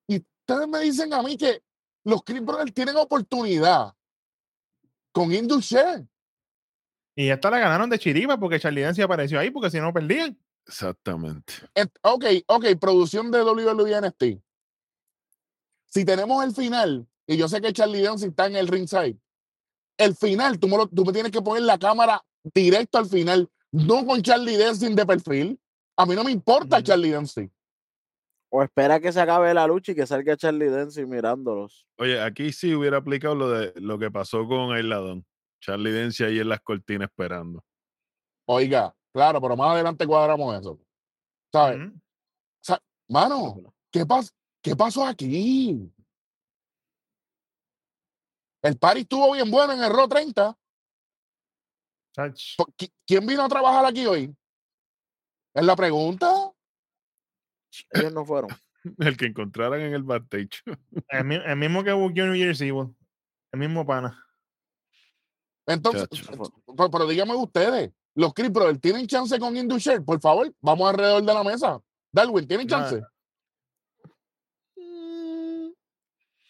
y 0.09 0.17
ustedes 0.17 0.69
me 0.69 0.81
dicen 0.81 1.13
a 1.13 1.23
mí 1.23 1.37
que 1.37 1.63
los 2.05 2.23
Chris 2.25 2.43
Brothers 2.43 2.73
tienen 2.73 2.97
oportunidad 2.97 3.95
con 5.13 5.33
Indusher. 5.33 6.07
Y 7.21 7.29
esta 7.29 7.51
la 7.51 7.59
ganaron 7.59 7.91
de 7.91 7.99
chiripa 7.99 8.39
porque 8.39 8.59
Charlie 8.59 8.81
Dance 8.81 9.03
apareció 9.03 9.39
ahí 9.39 9.51
porque 9.51 9.69
si 9.69 9.79
no 9.79 9.93
perdían. 9.93 10.39
Exactamente. 10.67 11.53
Ent- 11.75 11.91
Ok, 12.01 12.25
ok, 12.47 12.65
producción 12.81 13.31
de 13.31 13.43
WWE 13.43 14.01
NXT. 14.01 14.41
Si 15.87 16.05
tenemos 16.07 16.43
el 16.43 16.53
final, 16.55 17.07
y 17.27 17.37
yo 17.37 17.47
sé 17.47 17.61
que 17.61 17.75
Charlie 17.75 18.01
Dance 18.01 18.27
está 18.27 18.47
en 18.47 18.57
el 18.57 18.69
ringside, 18.69 19.19
el 19.99 20.15
final, 20.17 20.59
tú 20.59 20.67
me, 20.69 20.79
lo- 20.79 20.87
tú 20.89 21.05
me 21.05 21.13
tienes 21.13 21.31
que 21.31 21.43
poner 21.43 21.65
la 21.65 21.79
cámara 21.79 22.25
directo 22.55 22.97
al 22.97 23.05
final, 23.05 23.51
no 23.71 24.07
con 24.07 24.23
Charlie 24.23 24.57
Dancing 24.57 24.95
de 24.95 25.05
perfil. 25.05 25.61
A 25.99 26.07
mí 26.07 26.15
no 26.15 26.25
me 26.25 26.31
importa 26.31 26.77
Ujú. 26.77 26.85
Charlie 26.85 27.11
Dancing. 27.11 27.49
O 28.49 28.63
espera 28.63 28.99
que 28.99 29.13
se 29.13 29.21
acabe 29.21 29.53
la 29.53 29.67
lucha 29.67 29.93
y 29.93 29.95
que 29.95 30.07
salga 30.07 30.39
Charlie 30.39 30.71
Dempsey 30.71 31.05
mirándolos. 31.05 31.87
Oye, 31.99 32.19
aquí 32.21 32.51
sí 32.53 32.75
hubiera 32.75 32.97
aplicado 32.97 33.35
lo 33.35 33.51
de 33.51 33.75
lo 33.77 33.99
que 33.99 34.11
pasó 34.11 34.49
con 34.49 34.73
Ailadón. 34.75 35.27
Charlie 35.61 35.93
Dempsey 35.93 36.27
ahí 36.27 36.39
en 36.41 36.49
las 36.49 36.61
cortinas 36.61 37.09
esperando. 37.09 37.65
Oiga, 38.49 38.95
claro, 39.13 39.41
pero 39.41 39.57
más 39.57 39.73
adelante 39.75 40.07
cuadramos 40.07 40.59
eso. 40.59 40.81
¿Sabes? 41.53 41.79
Ujú. 41.89 42.01
Mano, 43.09 43.75
¿qué, 43.91 44.07
pas 44.07 44.33
¿qué 44.63 44.77
pasó 44.77 45.05
aquí? 45.05 45.93
El 48.63 48.79
party 48.79 49.01
estuvo 49.01 49.33
bien 49.33 49.51
bueno 49.51 49.73
en 49.73 49.83
el 49.83 49.91
Raw 49.91 50.07
30. 50.09 50.57
Chach. 52.15 52.57
Po- 52.57 52.67
qui- 52.77 52.93
¿Quién 53.07 53.27
vino 53.27 53.43
a 53.45 53.49
trabajar 53.49 53.85
aquí 53.87 54.07
hoy? 54.07 54.35
Es 55.55 55.65
la 55.65 55.75
pregunta. 55.75 56.53
Ellos 57.93 58.13
no 58.13 58.25
fueron. 58.25 58.51
El 58.99 59.17
que 59.17 59.27
encontraran 59.27 59.81
en 59.81 59.93
el 59.95 60.03
backstage. 60.03 60.63
El, 61.09 61.25
mi- 61.25 61.35
el 61.37 61.57
mismo 61.57 61.83
que 61.85 61.93
buqueó 61.93 62.27
New 62.27 62.35
Year's 62.35 62.61
Evil. 62.61 62.95
El 63.53 63.61
mismo 63.61 63.85
pana. 63.85 64.25
Entonces, 65.73 66.09
Chacho. 66.09 66.53
pero, 66.77 66.91
pero 66.91 67.07
díganme 67.07 67.35
ustedes, 67.35 67.91
los 68.15 68.33
Chris 68.35 68.51
Brothers, 68.51 68.81
¿tienen 68.81 69.07
chance 69.07 69.39
con 69.39 69.57
Indusher? 69.57 70.05
Por 70.05 70.21
favor, 70.21 70.53
vamos 70.61 70.89
alrededor 70.91 71.23
de 71.23 71.35
la 71.35 71.45
mesa. 71.45 71.81
Darwin, 72.13 72.47
¿tienen 72.47 72.67
No, 72.67 72.71
chance? 72.71 73.01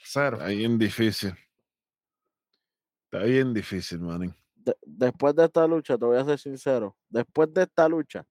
Cero. 0.02 0.37
Está 0.38 0.48
bien 0.48 0.78
difícil. 0.78 1.35
Está 3.04 3.24
bien 3.24 3.52
difícil, 3.54 4.00
man. 4.00 4.35
De- 4.54 4.76
después 4.85 5.35
de 5.35 5.44
esta 5.44 5.66
lucha, 5.66 5.96
te 5.96 6.04
voy 6.04 6.16
a 6.18 6.24
ser 6.24 6.38
sincero. 6.38 6.96
Después 7.09 7.52
de 7.52 7.62
esta 7.62 7.88
lucha, 7.88 8.24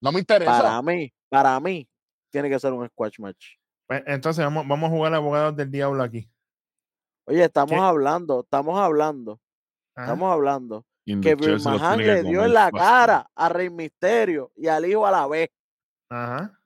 No 0.00 0.12
me 0.12 0.20
interesa. 0.20 0.50
para 0.62 0.82
mí, 0.82 1.12
para 1.28 1.58
mí, 1.60 1.88
tiene 2.30 2.48
que 2.50 2.58
ser 2.58 2.72
un 2.72 2.86
squash 2.88 3.18
match. 3.18 3.56
Pues, 3.86 4.02
entonces 4.06 4.44
vamos, 4.44 4.66
vamos 4.66 4.88
a 4.88 4.94
jugar 4.94 5.14
abogados 5.14 5.56
del 5.56 5.70
diablo 5.70 6.02
aquí. 6.02 6.28
Oye, 7.26 7.44
estamos 7.44 7.70
¿Qué? 7.72 7.76
hablando, 7.78 8.40
estamos 8.40 8.78
hablando, 8.78 9.40
Ajá. 9.94 10.06
estamos 10.06 10.32
hablando 10.32 10.84
que 11.04 11.34
Bill 11.34 11.60
Mahan 11.62 11.98
le 11.98 12.22
dio 12.22 12.40
comer 12.40 12.46
en 12.46 12.54
la 12.54 12.60
fácil. 12.70 12.78
cara 12.78 13.30
a 13.34 13.48
Rey 13.48 13.70
Misterio 13.70 14.50
y 14.56 14.68
al 14.68 14.86
hijo 14.86 15.06
a 15.06 15.10
la 15.10 15.26
vez. 15.26 15.50
Ajá. 16.10 16.58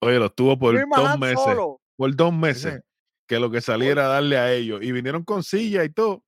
Oye, 0.00 0.18
los 0.18 0.34
tuvo 0.34 0.58
por 0.58 0.74
Bill 0.74 0.84
dos 0.88 1.02
Mahan 1.02 1.20
meses. 1.20 1.40
solo. 1.42 1.80
Por 1.96 2.14
dos 2.14 2.32
meses. 2.32 2.74
sí. 2.74 2.80
Que 3.26 3.38
lo 3.40 3.50
que 3.50 3.60
saliera 3.60 4.04
a 4.06 4.08
darle 4.08 4.36
a 4.36 4.52
ellos. 4.52 4.82
Y 4.82 4.92
vinieron 4.92 5.24
con 5.24 5.42
silla 5.42 5.84
y 5.84 5.90
todo. 5.90 6.22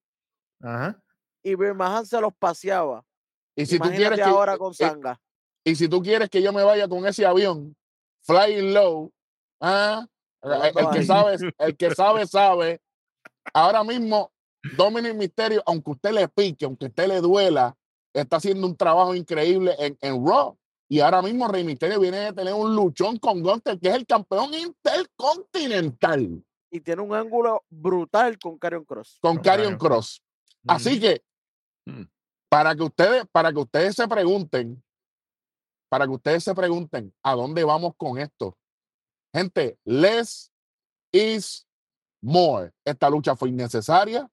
Ajá. 0.62 0.98
y 1.42 1.54
Bill 1.56 1.74
Mahan 1.74 2.06
se 2.06 2.18
los 2.20 2.32
paseaba. 2.34 3.04
y 3.56 3.66
si 3.66 3.78
tú 3.78 3.90
quieres 3.90 4.18
que, 4.18 4.24
ahora 4.24 4.56
con 4.56 4.72
eh, 4.72 4.76
Sanga. 4.76 5.20
y 5.62 5.74
si 5.74 5.88
tú 5.88 6.00
quieres 6.02 6.30
que 6.30 6.40
yo 6.40 6.52
me 6.52 6.62
vaya 6.62 6.88
con 6.88 7.06
ese 7.06 7.26
avión, 7.26 7.76
flying 8.22 8.72
low, 8.72 9.12
ah, 9.60 10.06
El, 10.42 10.52
Hablando 10.52 10.80
el 10.80 10.96
que 10.96 11.02
sabe, 11.04 11.36
el 11.58 11.76
que 11.76 11.90
sabe, 11.94 12.26
sabe. 12.26 12.80
Ahora 13.52 13.84
mismo, 13.84 14.32
Dominic 14.76 15.14
Misterio, 15.14 15.62
aunque 15.66 15.90
usted 15.90 16.12
le 16.12 16.28
pique, 16.28 16.64
aunque 16.64 16.86
usted 16.86 17.06
le 17.08 17.20
duela, 17.20 17.76
está 18.12 18.36
haciendo 18.36 18.66
un 18.66 18.76
trabajo 18.76 19.14
increíble 19.14 19.74
en, 19.78 19.98
en 20.00 20.26
Raw. 20.26 20.56
Y 20.88 21.00
ahora 21.00 21.22
mismo 21.22 21.48
Rey 21.48 21.64
Misterio 21.64 21.98
viene 22.00 22.18
de 22.18 22.32
tener 22.32 22.52
un 22.54 22.74
luchón 22.74 23.18
con 23.18 23.42
Gunter, 23.42 23.78
que 23.80 23.88
es 23.88 23.94
el 23.94 24.06
campeón 24.06 24.52
intercontinental, 24.54 26.44
Y 26.70 26.80
tiene 26.80 27.02
un 27.02 27.14
ángulo 27.14 27.64
brutal 27.70 28.38
con 28.38 28.58
Karrion 28.58 28.84
Cross. 28.84 29.18
con 29.20 29.36
Con 29.36 29.42
Karrion 29.44 29.76
Cross. 29.78 30.20
Así 30.66 30.90
Ujú. 30.92 31.00
que, 31.00 31.22
Mm. 31.86 32.04
para 32.48 32.74
que 32.74 32.82
ustedes, 32.82 33.24
para 33.30 33.52
que 33.52 33.58
ustedes 33.58 33.94
se 33.94 34.08
pregunten, 34.08 34.82
para 35.90 36.06
que 36.06 36.12
ustedes 36.12 36.42
se 36.44 36.54
pregunten 36.54 37.12
a 37.22 37.34
dónde 37.34 37.62
vamos 37.64 37.92
con 37.96 38.18
esto. 38.18 38.56
Gente, 39.34 39.78
less 39.84 40.50
is 41.12 41.66
more. 42.22 42.72
Esta 42.84 43.08
lucha 43.10 43.36
fue 43.36 43.48
innecesaria. 43.50 44.28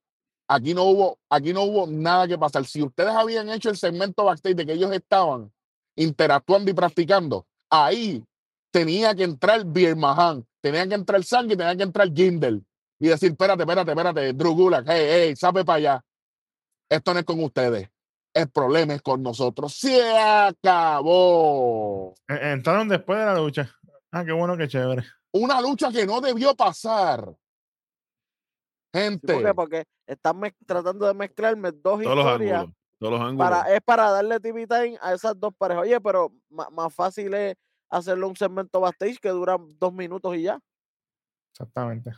Aquí 0.53 0.73
no 0.73 0.83
hubo, 0.83 1.17
aquí 1.29 1.53
no 1.53 1.61
hubo 1.63 1.87
nada 1.87 2.27
que 2.27 2.37
pasar. 2.37 2.65
Si 2.65 2.83
ustedes 2.83 3.13
habían 3.13 3.49
hecho 3.49 3.69
el 3.69 3.77
segmento 3.77 4.25
backstage 4.25 4.55
de 4.55 4.65
que 4.65 4.73
ellos 4.73 4.91
estaban 4.91 5.49
interactuando 5.95 6.69
y 6.69 6.73
practicando, 6.73 7.45
ahí 7.69 8.21
tenía 8.69 9.15
que 9.15 9.23
entrar 9.23 9.63
Beer 9.65 9.95
Mahan, 9.95 10.45
tenía 10.59 10.85
que 10.85 10.95
entrar 10.95 11.23
Sang 11.23 11.45
y 11.49 11.55
tenía 11.55 11.73
que 11.77 11.83
entrar 11.83 12.11
Gindel 12.13 12.65
y 12.99 13.07
decir, 13.07 13.31
espérate, 13.31 13.63
espérate, 13.63 13.91
espérate, 13.91 14.33
Drew 14.33 14.53
Gulak, 14.53 14.85
hey, 14.89 15.05
hey, 15.09 15.35
sabe 15.37 15.63
para 15.63 15.77
allá. 15.77 16.05
Esto 16.89 17.13
no 17.13 17.19
es 17.21 17.25
con 17.25 17.41
ustedes. 17.41 17.89
El 18.33 18.49
problema 18.49 18.93
es 18.93 19.01
con 19.01 19.23
nosotros. 19.23 19.73
Se 19.73 20.01
acabó. 21.01 22.13
E- 22.27 22.51
Entraron 22.51 22.89
después 22.89 23.19
de 23.19 23.25
la 23.25 23.35
lucha. 23.35 23.73
Ah, 24.11 24.25
qué 24.25 24.33
bueno, 24.33 24.57
qué 24.57 24.67
chévere. 24.67 25.03
Una 25.31 25.61
lucha 25.61 25.91
que 25.93 26.05
no 26.05 26.19
debió 26.19 26.53
pasar. 26.55 27.33
Gente, 28.93 29.33
¿Por 29.33 29.43
qué? 29.43 29.53
Porque 29.53 29.83
están 30.05 30.41
tratando 30.65 31.05
de 31.07 31.13
mezclarme 31.13 31.71
dos 31.71 32.01
Todos 32.01 32.15
los 32.15 32.25
historias. 32.25 32.59
ángulos. 32.59 32.75
Todos 32.99 33.11
los 33.13 33.21
ángulos. 33.21 33.49
Para, 33.49 33.73
es 33.75 33.81
para 33.81 34.09
darle 34.11 34.39
TV 34.39 34.67
time 34.67 34.97
a 35.01 35.13
esas 35.13 35.39
dos 35.39 35.53
parejas. 35.57 35.83
Oye, 35.83 35.99
pero 36.01 36.31
más 36.49 36.93
fácil 36.93 37.33
es 37.33 37.55
hacerle 37.89 38.25
un 38.25 38.35
segmento 38.35 38.79
backstage 38.81 39.19
que 39.19 39.29
dura 39.29 39.57
dos 39.79 39.93
minutos 39.93 40.35
y 40.35 40.43
ya. 40.43 40.59
Exactamente. 41.53 42.11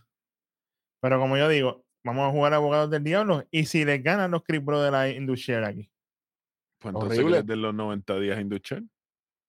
Pero 1.02 1.20
como 1.20 1.38
yo 1.38 1.48
digo, 1.50 1.84
vamos 2.04 2.28
a 2.28 2.32
jugar 2.32 2.54
abogados 2.54 2.90
del 2.90 3.04
diablo. 3.04 3.44
Y 3.52 3.66
si 3.66 3.86
les 3.86 4.02
ganan 4.04 4.32
los 4.32 4.44
Creep 4.44 4.64
Brothers 4.66 4.92
la 4.92 5.10
Industrial 5.10 5.64
aquí. 5.64 5.90
Pues 6.80 6.94
entonces, 6.94 7.20
horrible. 7.20 7.36
¿qué 7.38 7.40
es 7.42 7.46
de 7.48 7.56
los 7.56 7.74
90 7.74 8.20
días 8.20 8.40
industrial? 8.40 8.90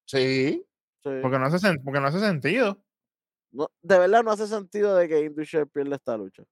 sí. 0.07 0.65
Sí. 1.03 1.11
Porque 1.21 1.39
no 1.39 1.45
hace, 1.45 1.57
sen- 1.59 1.83
porque 1.85 2.01
no 2.01 2.07
hace 2.07 2.19
sentido. 2.19 2.83
No, 3.53 3.69
de 3.83 3.99
verdad 3.99 4.25
no 4.25 4.31
hace 4.31 4.47
sentido 4.47 4.97
de 4.97 5.07
que 5.07 5.21
Indusher 5.21 5.67
pierda 5.69 5.97
esta 5.97 6.17
lucha. 6.17 6.45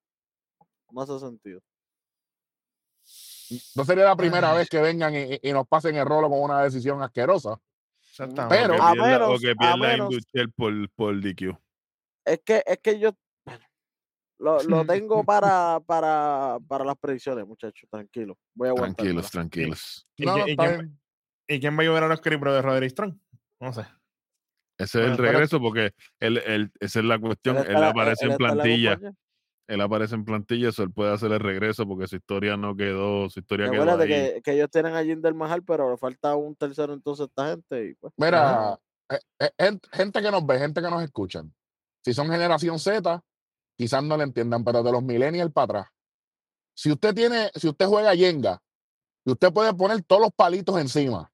No 0.92 1.02
hace 1.02 1.18
sentido. 1.18 1.60
No 3.74 3.84
sería 3.84 4.04
la 4.04 4.16
primera 4.16 4.52
Ay. 4.52 4.58
vez 4.58 4.68
que 4.70 4.80
vengan 4.80 5.14
y, 5.14 5.38
y 5.42 5.52
nos 5.52 5.66
pasen 5.66 5.96
el 5.96 6.06
rolo 6.06 6.28
con 6.30 6.40
una 6.40 6.62
decisión 6.62 7.02
asquerosa. 7.02 7.58
Exactamente. 8.10 8.56
Pero- 8.56 8.74
o 8.74 8.78
que 8.78 8.82
A 8.82 8.92
pierda, 8.92 9.08
menos- 9.18 9.34
o 9.34 9.38
que 9.40 9.50
a 9.50 9.54
pierda 9.54 9.96
industrial 9.96 10.52
por, 10.52 10.90
por 10.90 11.20
DQ. 11.20 11.58
Es 12.24 12.40
que, 12.44 12.62
es 12.64 12.78
que 12.78 12.98
yo 12.98 13.10
lo, 14.38 14.62
lo 14.62 14.84
tengo 14.86 15.24
para, 15.24 15.80
para, 15.84 16.58
para 16.68 16.84
las 16.84 16.96
predicciones, 16.98 17.46
muchachos. 17.46 17.88
Tranquilo. 17.90 18.38
Voy 18.54 18.68
a 18.68 18.70
aguantar. 18.72 18.96
Tranquilos, 19.04 19.30
tranquilos. 19.30 20.06
¿Y, 20.16 20.24
No, 20.26 20.34
quién- 20.34 20.44
no, 20.44 20.48
y 20.48 20.50
está 20.52 20.66
quién, 20.66 20.78
bien. 20.78 21.00
y 21.48 21.60
quién 21.60 21.74
va 21.74 21.78
a 21.78 21.82
ayudar 21.82 22.04
a 22.04 22.08
los 22.08 22.20
Creep 22.20 22.40
Brothers? 22.40 22.64
Roderick 22.64 22.90
Strong. 22.90 23.18
No 23.60 23.72
sé. 23.72 23.82
Ese 24.78 24.84
es 24.84 24.92
Bueno, 24.94 25.12
el 25.12 25.18
regreso 25.18 25.60
porque 25.60 25.92
él, 26.20 26.38
él- 26.46 26.72
esa 26.80 26.98
es 27.00 27.04
la 27.04 27.18
cuestión. 27.18 27.58
Él, 27.58 27.76
aparece 27.76 28.26
en 28.26 28.36
plantilla. 28.36 28.98
Él 29.72 29.80
aparece 29.80 30.14
en 30.14 30.24
plantilla, 30.24 30.68
eso 30.68 30.82
él 30.82 30.92
puede 30.92 31.14
hacer 31.14 31.32
el 31.32 31.40
regreso 31.40 31.86
porque 31.88 32.06
su 32.06 32.16
historia 32.16 32.58
no 32.58 32.76
quedó, 32.76 33.30
su 33.30 33.40
historia 33.40 33.70
quedó 33.70 33.82
Acuérdate 33.82 34.02
ahí. 34.02 34.32
que, 34.34 34.42
que 34.42 34.52
ellos 34.52 34.70
tienen 34.70 34.94
a 34.94 35.02
Jinder 35.02 35.32
Mahal, 35.32 35.62
pero 35.64 35.90
le 35.90 35.96
falta 35.96 36.36
un 36.36 36.54
tercero 36.54 36.92
entonces 36.92 37.22
a 37.22 37.26
esta 37.28 37.50
gente. 37.50 37.86
Y 37.86 37.94
pues, 37.94 38.12
Mira, 38.18 38.78
eh, 39.08 39.18
eh, 39.40 39.50
gen- 39.58 39.80
gente 39.90 40.20
que 40.20 40.30
nos 40.30 40.44
ve, 40.44 40.58
gente 40.58 40.82
que 40.82 40.90
nos 40.90 41.02
escuchan. 41.02 41.50
Si 42.04 42.12
son 42.12 42.28
generación 42.28 42.78
Z, 42.78 43.24
quizás 43.78 44.04
no 44.04 44.18
le 44.18 44.24
entiendan, 44.24 44.62
pero 44.62 44.82
de 44.82 44.92
los 44.92 45.02
millennials 45.02 45.52
para 45.52 45.64
atrás. 45.64 45.86
Si 46.74 46.92
usted 46.92 47.14
tiene, 47.14 47.50
si 47.54 47.66
usted 47.66 47.86
juega 47.86 48.14
Yenga, 48.14 48.62
y 49.24 49.30
usted 49.30 49.50
puede 49.54 49.72
poner 49.72 50.02
todos 50.02 50.20
los 50.20 50.32
palitos 50.32 50.78
encima. 50.78 51.31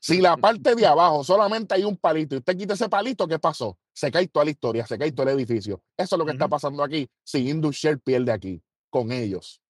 Si 0.00 0.20
la 0.20 0.36
parte 0.36 0.74
de 0.74 0.86
abajo 0.86 1.22
solamente 1.22 1.74
hay 1.74 1.84
un 1.84 1.96
palito 1.96 2.34
y 2.34 2.38
usted 2.38 2.56
quita 2.56 2.74
ese 2.74 2.88
palito, 2.88 3.28
¿qué 3.28 3.38
pasó? 3.38 3.78
Se 3.92 4.10
cae 4.10 4.26
toda 4.28 4.46
la 4.46 4.50
historia, 4.50 4.86
se 4.86 4.98
cae 4.98 5.12
todo 5.12 5.28
el 5.28 5.38
edificio. 5.38 5.82
Eso 5.96 6.16
es 6.16 6.18
lo 6.18 6.24
que 6.24 6.32
está 6.32 6.48
pasando 6.48 6.82
aquí. 6.82 7.08
Si 7.22 7.48
Indushare 7.48 7.98
pierde 7.98 8.32
aquí 8.32 8.62
con 8.90 9.12
ellos. 9.12 9.60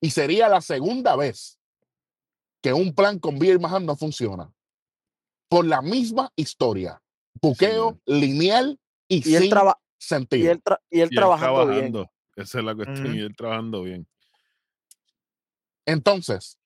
Y 0.00 0.10
sería 0.10 0.48
la 0.48 0.60
segunda 0.60 1.16
vez 1.16 1.58
que 2.62 2.72
un 2.72 2.94
plan 2.94 3.18
con 3.18 3.38
Mahan 3.38 3.86
no 3.86 3.96
funciona. 3.96 4.52
Por 5.48 5.64
la 5.64 5.80
misma 5.80 6.32
historia. 6.36 7.02
Buqueo, 7.40 8.00
lineal 8.06 8.78
y, 9.08 9.28
y 9.28 9.36
él, 9.36 9.42
sin 9.42 9.52
y 9.52 9.72
sentido. 9.98 10.52
él, 10.52 10.62
tra- 10.62 10.80
y 10.90 11.00
él 11.00 11.08
Y 11.10 11.14
él 11.14 11.20
trabajando 11.20 11.66
bien. 11.66 11.94
Esa 12.36 12.58
es 12.58 12.64
la 12.64 12.74
cuestión. 12.74 13.14
Y 13.14 13.20
él 13.20 13.34
trabajando 13.36 13.82
bien. 13.82 14.06
Entonces, 15.84 16.58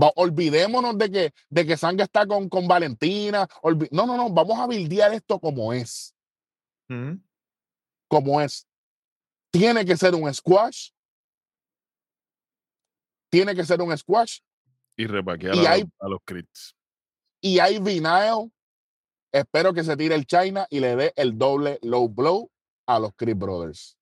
va- 0.00 0.12
olvidémonos 0.16 0.96
de 0.98 1.10
que, 1.10 1.32
de 1.48 1.66
que 1.66 1.76
Sanga 1.76 2.04
está 2.04 2.26
con, 2.26 2.48
con 2.48 2.66
Valentina. 2.68 3.46
olvi- 3.62 3.88
no, 3.90 4.06
no, 4.06 4.16
no. 4.16 4.30
Vamos 4.30 4.58
a 4.58 4.66
bildear 4.66 5.12
esto 5.14 5.38
como 5.38 5.72
es. 5.72 6.14
Ujú. 6.88 7.20
Como 8.08 8.40
es. 8.40 8.66
Tiene 9.50 9.84
que 9.84 9.96
ser 9.96 10.14
un 10.14 10.32
squash. 10.32 10.90
Tiene 13.30 13.54
que 13.54 13.64
ser 13.64 13.80
un 13.82 13.96
squash. 13.96 14.40
Y 14.96 15.06
repaquear 15.06 15.54
Y 15.56 15.66
a, 15.66 15.72
hay- 15.72 15.80
los, 15.82 15.90
a 16.00 16.08
los 16.08 16.20
crits. 16.24 16.76
y 17.40 17.58
hay 17.58 17.78
vinyl. 17.78 18.52
Espero 19.32 19.74
que 19.74 19.82
se 19.82 19.96
tire 19.96 20.14
el 20.14 20.26
China 20.26 20.66
y 20.70 20.78
le 20.78 20.94
dé 20.94 21.12
el 21.16 21.36
doble 21.36 21.80
low 21.82 22.08
blow 22.08 22.48
a 22.86 23.00
los 23.00 23.12
Chris 23.16 23.36
Brothers. 23.36 23.98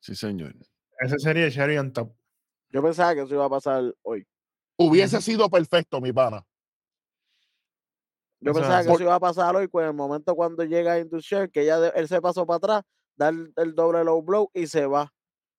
Sí, 0.00 0.16
señor. 0.16 0.56
Ese 0.98 1.18
sería 1.20 1.44
el 1.44 1.52
Cherry 1.52 1.78
on 1.78 1.92
top. 1.92 2.12
Yo 2.70 2.82
pensaba 2.82 3.14
que 3.14 3.22
eso 3.22 3.34
iba 3.34 3.44
a 3.44 3.50
pasar 3.50 3.94
hoy. 4.02 4.26
Hubiese 4.82 5.20
sido 5.20 5.48
perfecto, 5.50 6.00
mi 6.00 6.12
pana. 6.12 6.46
Yo 8.40 8.54
pensaba 8.54 8.76
que 8.82 8.88
así. 8.88 8.94
eso 8.94 9.02
iba 9.02 9.14
a 9.14 9.20
pasar 9.20 9.54
hoy, 9.54 9.68
pues 9.68 9.84
en 9.84 9.90
el 9.90 9.94
momento 9.96 10.34
cuando 10.34 10.64
llega 10.64 10.98
Indusher, 10.98 11.50
que 11.50 11.66
ya 11.66 11.78
de- 11.78 11.92
él 11.94 12.08
se 12.08 12.22
pasó 12.22 12.46
para 12.46 12.56
atrás, 12.56 12.82
da 13.14 13.28
el, 13.28 13.52
el 13.56 13.74
doble 13.74 14.02
low 14.02 14.22
blow 14.22 14.50
y 14.54 14.66
se 14.66 14.86
va. 14.86 15.12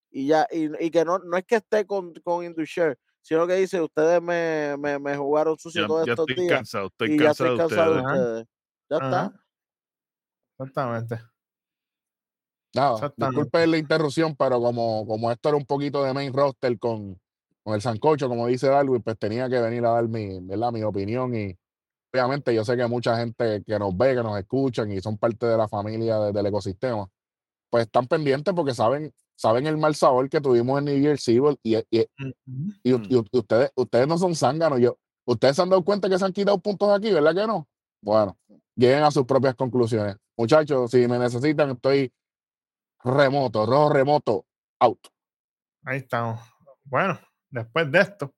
Y 0.09 0.25
ya, 0.27 0.47
y, 0.51 0.69
y 0.83 0.89
que 0.89 1.05
no, 1.05 1.19
no 1.19 1.37
es 1.37 1.45
que 1.45 1.57
esté 1.57 1.85
con, 1.85 2.13
con 2.23 2.43
Indusher, 2.43 2.97
sino 3.21 3.45
que 3.45 3.53
dice, 3.55 3.79
ustedes 3.79 4.19
me, 4.21 4.75
me, 4.79 4.97
me 4.97 5.15
jugaron 5.15 5.57
sucio 5.59 5.83
Ya, 5.83 5.87
todos 5.87 6.05
ya 6.07 6.13
estos 6.13 6.27
estoy 6.27 6.43
días 6.43 6.57
cansado. 6.57 6.87
Estoy 6.87 7.13
y 7.13 7.17
ya 7.19 7.25
cansado 7.25 7.53
estoy 7.53 7.67
de 7.67 7.69
cansado 7.75 7.93
de 7.93 8.01
ustedes. 8.01 8.47
Ya 8.89 8.95
está. 8.97 9.33
Exactamente. 10.57 11.21
Nada, 12.73 12.93
Exactamente. 12.93 13.35
disculpen 13.37 13.71
la 13.71 13.77
interrupción, 13.77 14.35
pero 14.35 14.59
como, 14.59 15.05
como 15.05 15.31
esto 15.31 15.49
era 15.49 15.57
un 15.57 15.65
poquito 15.65 16.03
de 16.03 16.13
main 16.13 16.33
roster 16.33 16.79
con, 16.79 17.19
con 17.63 17.75
el 17.75 17.81
Sancocho, 17.81 18.27
como 18.27 18.47
dice 18.47 18.67
Darwin, 18.67 19.01
pues 19.01 19.17
tenía 19.17 19.49
que 19.49 19.59
venir 19.59 19.85
a 19.85 19.91
dar 19.91 20.07
mi, 20.07 20.39
¿verdad? 20.41 20.71
mi 20.71 20.83
opinión. 20.83 21.33
Y 21.35 21.55
obviamente 22.13 22.53
yo 22.55 22.65
sé 22.65 22.75
que 22.75 22.87
mucha 22.87 23.17
gente 23.17 23.63
que 23.63 23.79
nos 23.79 23.95
ve, 23.95 24.15
que 24.15 24.23
nos 24.23 24.37
escuchan 24.39 24.91
y 24.91 24.99
son 25.01 25.17
parte 25.17 25.45
de 25.45 25.57
la 25.57 25.67
familia 25.67 26.17
de- 26.19 26.31
del 26.31 26.45
ecosistema, 26.47 27.07
pues 27.69 27.85
están 27.85 28.07
pendientes 28.07 28.53
porque 28.53 28.73
saben, 28.73 29.13
saben 29.35 29.67
el 29.67 29.77
mal 29.77 29.95
sabor 29.95 30.29
que 30.29 30.41
tuvimos 30.41 30.79
en 30.79 30.85
New 30.85 30.99
Year's 30.99 31.27
Evil 31.27 31.57
y, 31.63 31.77
y, 31.77 32.07
y 32.83 32.93
ustedes, 33.31 33.71
ustedes 33.75 34.07
no 34.07 34.17
son 34.17 34.35
zánganos. 34.35 34.79
Yo, 34.79 34.97
ustedes 35.25 35.55
se 35.55 35.61
han 35.61 35.69
dado 35.69 35.83
cuenta 35.85 36.09
que 36.09 36.17
se 36.17 36.25
han 36.25 36.33
quitado 36.33 36.57
puntos 36.59 36.89
aquí, 36.89 37.11
¿verdad 37.13 37.33
que 37.35 37.47
no? 37.47 37.67
Bueno, 38.01 38.37
lleguen 38.75 39.03
a 39.03 39.11
sus 39.11 39.25
propias 39.25 39.55
conclusiones. 39.55 40.17
Muchachos, 40.35 40.89
si 40.91 41.07
me 41.07 41.19
necesitan, 41.19 41.69
estoy 41.71 42.11
remoto, 43.03 43.65
rojo 43.65 43.89
remoto, 43.93 44.45
out. 44.79 44.99
Ahí 45.85 45.99
estamos. 45.99 46.39
Bueno, 46.83 47.19
después 47.51 47.91
de 47.91 47.99
esto, 47.99 48.33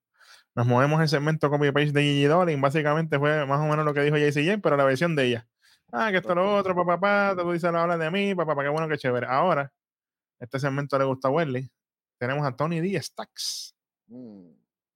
nos 0.56 0.66
movemos 0.68 0.98
en 0.98 1.04
el 1.04 1.10
segmento 1.10 1.50
copy 1.50 1.72
page 1.72 1.92
de 1.92 2.02
Gigi 2.02 2.26
Dolin. 2.26 2.60
Básicamente 2.62 3.18
fue 3.20 3.46
más 3.46 3.60
o 3.60 3.64
menos 3.66 3.86
lo 3.86 3.94
que 3.94 4.02
dijo 4.02 4.18
JC 4.18 4.46
Jane, 4.46 4.60
pero 4.60 4.76
la 4.78 4.84
versión 4.84 5.16
de 5.16 5.26
ella. 5.26 5.48
Ah, 5.92 6.10
que 6.12 6.18
esto 6.18 6.34
lo 6.36 6.56
otro, 6.56 6.76
papá, 6.76 7.00
papá, 7.00 7.42
tú 7.44 7.52
dices 7.52 7.72
la 7.72 7.84
habla 7.84 7.98
de 7.98 8.10
mí, 8.12 8.34
papá, 8.36 8.52
papá, 8.52 8.64
qué 8.64 8.70
bueno, 8.70 8.88
qué 8.88 8.98
chévere. 8.98 9.28
Ahora, 9.28 9.72
este 10.40 10.60
segmento 10.60 10.98
le 10.98 11.06
gusta 11.06 11.28
a 11.28 11.32
Welly. 11.32 11.70
Tenemos 12.20 12.46
a 12.46 12.56
Tony 12.56 12.80
D. 12.82 13.00
Stacks 13.02 13.76
Mm. 14.08 14.50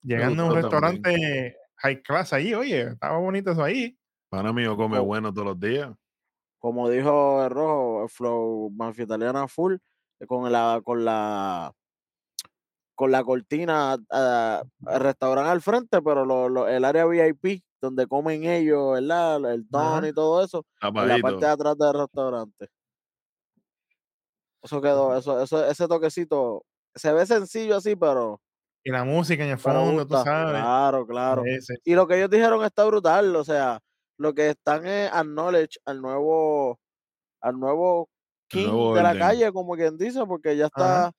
llegando 0.04 0.44
a 0.44 0.46
un 0.48 0.52
también. 0.54 0.64
restaurante 0.72 1.58
high 1.78 2.02
class 2.02 2.34
ahí. 2.34 2.54
Oye, 2.54 2.82
estaba 2.90 3.18
bonito 3.20 3.52
eso 3.52 3.64
ahí. 3.64 3.98
Pana 4.30 4.52
mío 4.52 4.76
come 4.76 4.98
Oh. 5.00 5.06
bueno 5.06 5.32
todos 5.34 5.48
los 5.48 5.60
días. 5.60 5.92
Como 6.60 6.90
dijo 6.90 7.44
el 7.44 7.50
rojo, 7.52 8.04
el 8.04 8.10
flow 8.10 8.70
mafia 8.72 9.04
italiana 9.06 9.48
full, 9.48 9.76
eh, 10.20 10.26
con 10.26 10.52
la, 10.52 10.82
con 10.84 11.06
la 11.06 11.72
con 12.98 13.12
la 13.14 13.24
cortina, 13.24 13.98
ah, 14.12 14.64
el 14.88 15.02
restaurante 15.02 15.52
al 15.52 15.62
frente, 15.64 16.02
pero 16.04 16.26
lo- 16.26 16.50
lo- 16.50 16.68
el 16.70 16.86
área 16.86 17.06
VIP 17.08 17.64
donde 17.82 18.08
comen 18.08 18.46
ellos, 18.46 18.96
¿verdad? 18.96 19.54
El 19.54 19.68
don 19.70 20.00
Ajá. 20.00 20.10
y 20.10 20.14
todo 20.14 20.44
eso, 20.44 20.66
en 20.82 21.08
la 21.10 21.20
parte 21.20 21.46
de 21.46 21.52
atrás 21.52 21.78
del 21.80 21.94
restaurante. 21.96 22.70
Eso 24.64 24.82
quedó, 24.82 25.16
eso, 25.18 25.42
eso, 25.42 25.66
ese 25.66 25.88
toquecito, 25.88 26.66
se 26.96 27.14
ve 27.14 27.26
sencillo 27.26 27.78
así, 27.78 27.96
pero, 27.96 28.42
Y 28.84 28.92
la 28.92 29.04
música 29.04 29.44
en 29.44 29.52
el 29.52 29.58
fondo, 29.60 30.06
tú 30.08 30.16
sabes. 30.16 30.54
Claro, 30.62 31.06
claro. 31.08 31.44
Sí, 31.46 31.62
sí. 31.62 31.74
Y 31.86 31.94
lo 31.96 32.08
que 32.08 32.18
ellos 32.18 32.30
dijeron 32.30 32.64
está 32.66 32.86
brutal, 32.86 33.36
o 33.36 33.44
sea, 33.44 33.80
lo 34.18 34.34
que 34.34 34.50
están 34.50 34.86
es 34.88 35.12
acknowledge 35.14 35.78
al 35.86 36.02
nuevo, 36.02 36.80
al 37.42 37.60
nuevo 37.60 38.10
king 38.50 38.68
nuevo 38.68 38.96
de 38.96 39.04
la 39.04 39.18
calle, 39.18 39.52
como 39.54 39.76
quien 39.76 39.98
dice, 39.98 40.26
porque 40.28 40.58
ya 40.58 40.68
Ajá. 40.74 41.08
está, 41.08 41.12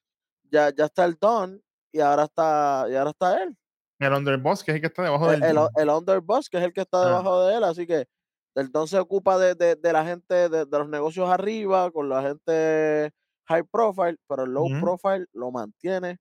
ya, 0.51 0.75
ya 0.75 0.87
está 0.87 1.05
el 1.07 1.17
Don 1.21 1.63
y 1.93 2.01
ahora 2.01 2.25
está, 2.25 2.87
y 2.91 2.95
ahora 2.97 3.11
está 3.11 3.43
él. 3.43 3.57
El 3.99 4.13
Underboss, 4.13 4.63
que 4.65 4.71
es 4.73 4.77
el 4.77 4.81
que 4.81 4.87
está 4.89 5.03
debajo 5.03 5.31
El, 5.33 5.41
del 5.41 5.59
el, 5.77 5.89
Underboss, 5.91 6.49
que 6.49 6.59
es 6.59 6.65
el 6.65 6.73
que 6.73 6.83
está 6.83 7.03
Ah. 7.03 7.07
debajo 7.07 7.45
de 7.47 7.57
él, 7.57 7.65
así 7.65 7.87
que 7.87 8.07
el 8.55 8.71
Don 8.71 8.89
se 8.89 8.99
ocupa 8.99 9.39
de, 9.39 9.55
de, 9.55 9.77
de 9.77 9.93
la 9.93 10.05
gente, 10.05 10.49
de, 10.49 10.67
de 10.67 10.79
los 10.79 10.89
negocios 10.89 11.29
arriba, 11.31 11.91
con 11.91 12.09
la 12.09 12.23
gente 12.23 13.11
high 13.49 13.65
profile, 13.65 14.17
pero 14.29 14.45
el 14.45 14.51
low 14.53 14.69
profile 14.81 15.27
lo 15.33 15.51
mantiene 15.51 16.19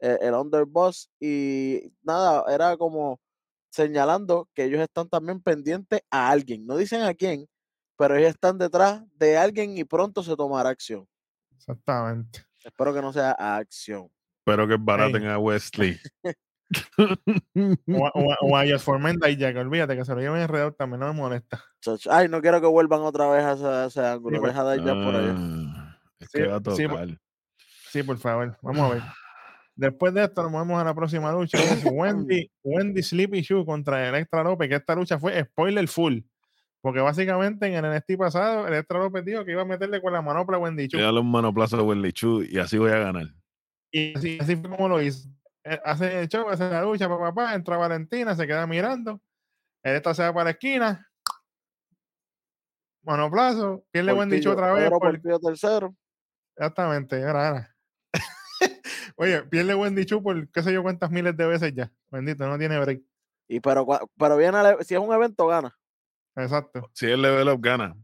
eh, 0.00 0.18
el 0.22 0.34
Underboss 0.34 1.10
y 1.20 1.92
nada, 2.02 2.44
era 2.52 2.76
como 2.76 3.20
señalando 3.70 4.48
que 4.54 4.64
ellos 4.64 4.80
están 4.80 5.08
también 5.08 5.40
pendientes 5.42 6.00
a 6.10 6.30
alguien, 6.30 6.66
no 6.66 6.76
dicen 6.76 7.02
a 7.02 7.14
quién, 7.14 7.46
pero 7.98 8.16
ellos 8.16 8.30
están 8.30 8.58
detrás 8.58 9.02
de 9.14 9.38
alguien 9.38 9.76
y 9.78 9.84
pronto 9.84 10.22
se 10.22 10.36
tomará 10.36 10.70
acción. 10.70 11.06
Exactamente. 11.50 12.46
Espero 12.64 12.92
que 12.92 13.00
no 13.02 13.12
sea 13.12 13.34
a 13.38 13.56
acción. 13.56 14.10
Espero 14.46 14.68
que 14.68 14.76
baraten 14.78 15.26
a 15.26 15.38
Wesley. 15.38 15.98
O, 16.98 18.06
a- 18.06 18.10
o, 18.14 18.32
a- 18.32 18.36
o 18.42 18.56
a 18.56 18.66
Just 18.66 18.84
for 18.84 18.98
Men 18.98 19.20
y 19.28 19.36
Jack, 19.36 19.56
olvídate 19.56 19.94
que 19.96 20.04
se 20.04 20.12
lo 20.12 20.20
lleven 20.20 20.40
alrededor 20.42 20.74
también, 20.74 20.98
no 20.98 21.06
me 21.06 21.12
molesta. 21.12 21.62
Ay, 22.10 22.28
no 22.28 22.40
quiero 22.42 22.60
que 22.60 22.66
vuelvan 22.66 23.02
otra 23.02 23.28
vez 23.30 23.44
a 23.44 23.52
ese, 23.52 23.64
a 23.66 23.84
ese 23.86 24.04
ángulo. 24.04 24.40
pues. 24.40 24.52
Deja 24.52 24.64
de 24.64 24.76
ir 24.78 24.82
ya 24.82 24.94
por 24.94 25.14
allá. 25.14 25.34
Ah, 25.36 25.98
es 26.18 26.28
Sí, 26.32 26.38
que 26.38 26.46
va 26.48 26.56
a 26.56 26.58
sí, 26.74 26.88
por- 26.88 26.98
tocar. 26.98 27.20
Sí, 27.92 28.02
por 28.02 28.18
favor, 28.18 28.58
vamos 28.62 28.80
a 28.90 28.94
ver. 28.94 29.02
Después 29.76 30.12
de 30.14 30.24
esto, 30.24 30.42
nos 30.42 30.50
movemos 30.50 30.80
a 30.80 30.84
la 30.84 30.94
próxima 30.94 31.30
lucha. 31.30 31.56
Wendy, 31.92 32.50
Wendy 32.64 33.02
Sleepy 33.02 33.42
Shoe 33.42 33.64
contra 33.64 34.08
Electra 34.08 34.42
López, 34.42 34.68
que 34.68 34.74
esta 34.74 34.96
lucha 34.96 35.20
fue 35.20 35.40
spoiler 35.44 35.86
full. 35.86 36.18
Porque 36.80 36.98
básicamente 37.00 37.66
en 37.66 37.84
el 37.84 37.94
NXT 37.94 38.16
pasado, 38.18 38.66
Electra 38.66 38.98
López 38.98 39.24
dijo 39.24 39.44
que 39.44 39.52
iba 39.52 39.62
a 39.62 39.66
meterle 39.66 40.00
con 40.02 40.12
la 40.12 40.20
manopla 40.22 40.56
a 40.56 40.60
Wendy 40.60 40.88
Chu. 40.88 40.98
Yo 40.98 41.12
los 41.12 41.24
monoplazas 41.24 41.78
de 41.78 41.84
Wesley 41.84 42.12
Chu 42.12 42.42
y 42.42 42.58
así 42.58 42.76
voy 42.76 42.90
a 42.90 42.98
ganar. 42.98 43.26
Y 43.98 44.14
así, 44.14 44.38
así 44.38 44.56
fue 44.56 44.68
como 44.68 44.88
lo 44.88 45.00
hizo. 45.00 45.26
Eh, 45.64 45.80
Hace 45.84 46.20
el 46.20 46.28
show, 46.28 46.46
hace 46.50 46.68
la 46.68 46.82
lucha, 46.82 47.08
papá, 47.08 47.32
papá, 47.34 47.54
entra 47.54 47.78
Valentina, 47.78 48.34
se 48.36 48.46
queda 48.46 48.66
mirando. 48.66 49.22
Electra 49.82 50.12
se 50.12 50.22
va 50.22 50.32
para 50.34 50.44
la 50.44 50.50
esquina. 50.50 51.08
Monoplazo, 53.02 53.84
pierde 53.90 54.12
Wendy 54.12 54.40
Chu 54.40 54.50
Portillo, 54.50 54.52
otra 54.52 54.72
vez. 54.72 54.90
Por- 54.90 55.40
tercero. 55.40 55.96
Exactamente, 56.56 57.24
ahora, 57.24 57.48
ahora. 57.48 57.76
Oye, 59.16 59.42
pierde 59.44 59.74
Wendy 59.74 60.04
Chu 60.04 60.22
por 60.22 60.50
qué 60.50 60.62
sé 60.62 60.72
yo 60.72 60.82
cuántas 60.82 61.10
miles 61.10 61.36
de 61.36 61.46
veces 61.46 61.72
ya. 61.74 61.90
Bendito, 62.10 62.46
no 62.46 62.58
tiene 62.58 62.78
break. 62.78 63.00
Y 63.48 63.60
pero, 63.60 63.86
pero 64.18 64.36
viene 64.36 64.58
e- 64.78 64.84
si 64.84 64.94
es 64.94 65.00
un 65.00 65.12
evento, 65.14 65.46
gana. 65.46 65.74
Exacto. 66.36 66.90
Si 66.92 67.06
el 67.06 67.22
level 67.22 67.48
up 67.48 67.60
gana. 67.62 67.96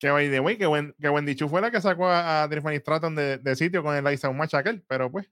Que 0.00 0.10
by 0.10 0.30
the 0.30 0.40
way, 0.40 0.56
que, 0.56 0.66
Wen- 0.66 0.94
que 0.98 1.08
Wendy 1.10 1.36
Chu 1.36 1.48
fue 1.48 1.60
la 1.60 1.70
que 1.70 1.80
sacó 1.80 2.08
a, 2.08 2.42
a 2.42 2.48
Tiffany 2.48 2.76
Stratton 2.78 3.14
de, 3.14 3.36
de 3.38 3.54
sitio 3.54 3.82
con 3.82 3.94
el 3.94 4.12
Isa 4.12 4.32
Match 4.32 4.54
aquel, 4.54 4.82
pero 4.88 5.10
pues, 5.12 5.30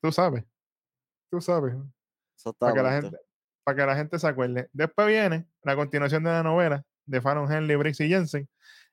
tú 0.00 0.10
sabes. 0.10 0.44
Tú 1.30 1.40
sabes. 1.40 1.74
Para 2.58 2.72
que, 2.72 2.82
la 2.82 2.92
gente, 3.02 3.16
para 3.62 3.76
que 3.76 3.86
la 3.86 3.96
gente 3.96 4.18
se 4.18 4.26
acuerde. 4.26 4.68
Después 4.72 5.06
viene 5.06 5.46
la 5.62 5.76
continuación 5.76 6.24
de 6.24 6.30
la 6.30 6.42
novela 6.42 6.82
de 7.04 7.20
Fallon 7.20 7.52
Henley, 7.52 7.76
Briggs 7.76 8.00
y 8.00 8.08
Jensen. 8.08 8.48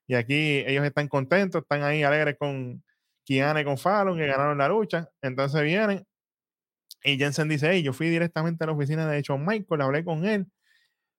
Y 0.05 0.15
aquí 0.15 0.63
ellos 0.67 0.85
están 0.85 1.07
contentos, 1.07 1.61
están 1.61 1.83
ahí 1.83 2.03
alegres 2.03 2.37
con 2.37 2.83
Kiana 3.23 3.61
y 3.61 3.63
con 3.63 3.77
Fallon, 3.77 4.17
que 4.17 4.27
ganaron 4.27 4.57
la 4.57 4.67
lucha. 4.67 5.09
Entonces 5.21 5.63
vienen 5.63 6.05
y 7.03 7.17
Jensen 7.17 7.47
dice, 7.47 7.69
hey, 7.71 7.83
yo 7.83 7.93
fui 7.93 8.09
directamente 8.09 8.63
a 8.63 8.67
la 8.67 8.73
oficina 8.73 9.07
de 9.09 9.21
Shawn 9.21 9.45
Michael, 9.45 9.81
hablé 9.81 10.03
con 10.03 10.25
él. 10.25 10.45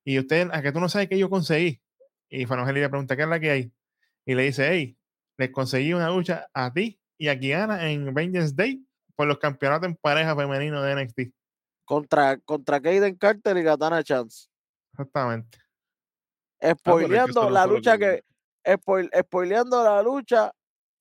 Y 0.05 0.19
usted, 0.19 0.51
a 0.53 0.61
que 0.61 0.73
tú 0.73 0.81
no 0.81 0.89
sabes 0.89 1.09
qué 1.09 1.19
yo 1.19 1.31
conseguí. 1.31 1.81
Y 2.31 2.43
Henley 2.45 2.81
le 2.83 2.89
pregunta, 2.89 3.17
¿qué 3.17 3.23
es 3.23 3.29
la 3.29 3.41
que 3.41 3.51
hay? 3.51 3.73
Y 4.25 4.35
le 4.35 4.45
dice, 4.45 4.69
hey, 4.71 4.97
les 5.37 5.51
conseguí 5.51 5.93
una 5.93 6.09
lucha 6.11 6.47
a 6.55 6.73
ti 6.73 7.01
y 7.19 7.29
a 7.29 7.39
Kiana 7.39 7.91
en 7.91 8.15
Vengeance 8.15 8.55
Day 8.55 8.87
por 9.17 9.27
los 9.27 9.39
campeonatos 9.39 9.89
en 9.89 9.97
pareja 9.97 10.37
femenino 10.37 10.81
de 10.83 10.95
NXT. 10.95 11.21
Contra, 11.85 12.39
contra 12.39 12.81
Kaden 12.81 13.17
Carter 13.17 13.57
y 13.57 13.65
Katana 13.65 14.03
Chance. 14.05 14.49
Exactamente. 14.93 15.59
que 16.61 16.71
Spoileando 16.75 17.51
la 17.51 17.67
lucha 17.67 17.99
que- 17.99 18.23
que. 18.65 18.73
spoil- 18.77 19.11
spoileando 19.25 19.83
la 19.83 20.03
lucha 20.03 20.53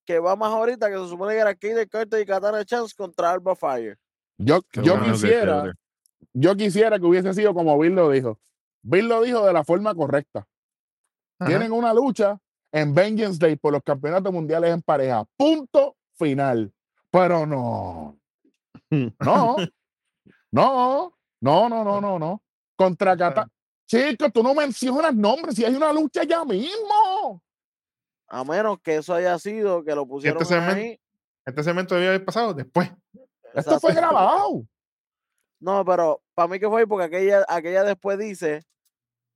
que 0.06 0.18
va 0.18 0.34
más 0.34 0.50
ahorita, 0.50 0.88
que 0.90 0.96
se 0.98 1.08
supone 1.08 1.34
que 1.34 1.40
era 1.40 1.54
Kaden 1.54 1.88
Carter 1.88 2.20
y 2.20 2.26
Katana 2.26 2.64
Chance 2.64 2.94
contra 2.96 3.30
Alba 3.30 3.54
Fire. 3.54 3.96
Yo, 4.38 4.62
Qué 4.62 4.82
yo 4.82 4.96
bueno, 4.96 5.12
quisiera, 5.12 5.72
yo 6.32 6.56
quisiera 6.56 6.98
que 6.98 7.04
hubiese 7.04 7.32
sido 7.34 7.52
como 7.54 7.78
Bill 7.78 7.94
lo 7.94 8.10
dijo. 8.10 8.40
Bill 8.82 9.06
lo 9.08 9.22
dijo 9.22 9.46
de 9.46 9.52
la 9.52 9.62
forma 9.64 9.94
correcta. 9.94 10.46
Ajá. 11.40 11.48
Tienen 11.48 11.72
una 11.72 11.92
lucha 11.92 12.38
en 12.72 12.94
Vengeance 12.94 13.38
Day 13.38 13.56
por 13.56 13.72
los 13.72 13.82
campeonatos 13.82 14.32
mundiales 14.32 14.72
en 14.72 14.82
pareja. 14.82 15.24
Punto 15.36 15.96
final. 16.16 16.72
Pero 17.10 17.44
no. 17.46 18.16
No. 19.20 19.56
No. 20.52 21.16
No, 21.40 21.68
no, 21.68 21.84
no, 21.84 22.00
no, 22.00 22.18
no. 22.18 22.42
Contra 22.76 23.16
Cata. 23.16 23.48
Chicos, 23.86 24.32
tú 24.32 24.42
no 24.42 24.54
mencionas 24.54 25.14
nombres 25.14 25.54
si 25.56 25.64
hay 25.64 25.74
una 25.74 25.92
lucha 25.92 26.22
ya 26.24 26.44
mismo. 26.44 27.42
A 28.28 28.44
menos 28.44 28.78
que 28.80 28.96
eso 28.96 29.14
haya 29.14 29.38
sido 29.38 29.82
que 29.84 29.94
lo 29.94 30.06
pusieron 30.06 30.44
segmento- 30.44 30.74
ahí. 30.76 31.00
Este 31.46 31.64
segmento 31.64 31.94
debió 31.94 32.10
haber 32.10 32.24
pasado 32.24 32.54
después. 32.54 32.92
Esto 33.54 33.80
fue 33.80 33.94
grabado. 33.94 34.62
No, 35.60 35.84
pero 35.84 36.22
para 36.34 36.48
mí 36.48 36.60
que 36.60 36.68
fue 36.68 36.80
ahí 36.82 36.86
porque 36.86 37.04
aquella, 37.06 37.44
aquella 37.48 37.82
después 37.82 38.18
dice, 38.18 38.62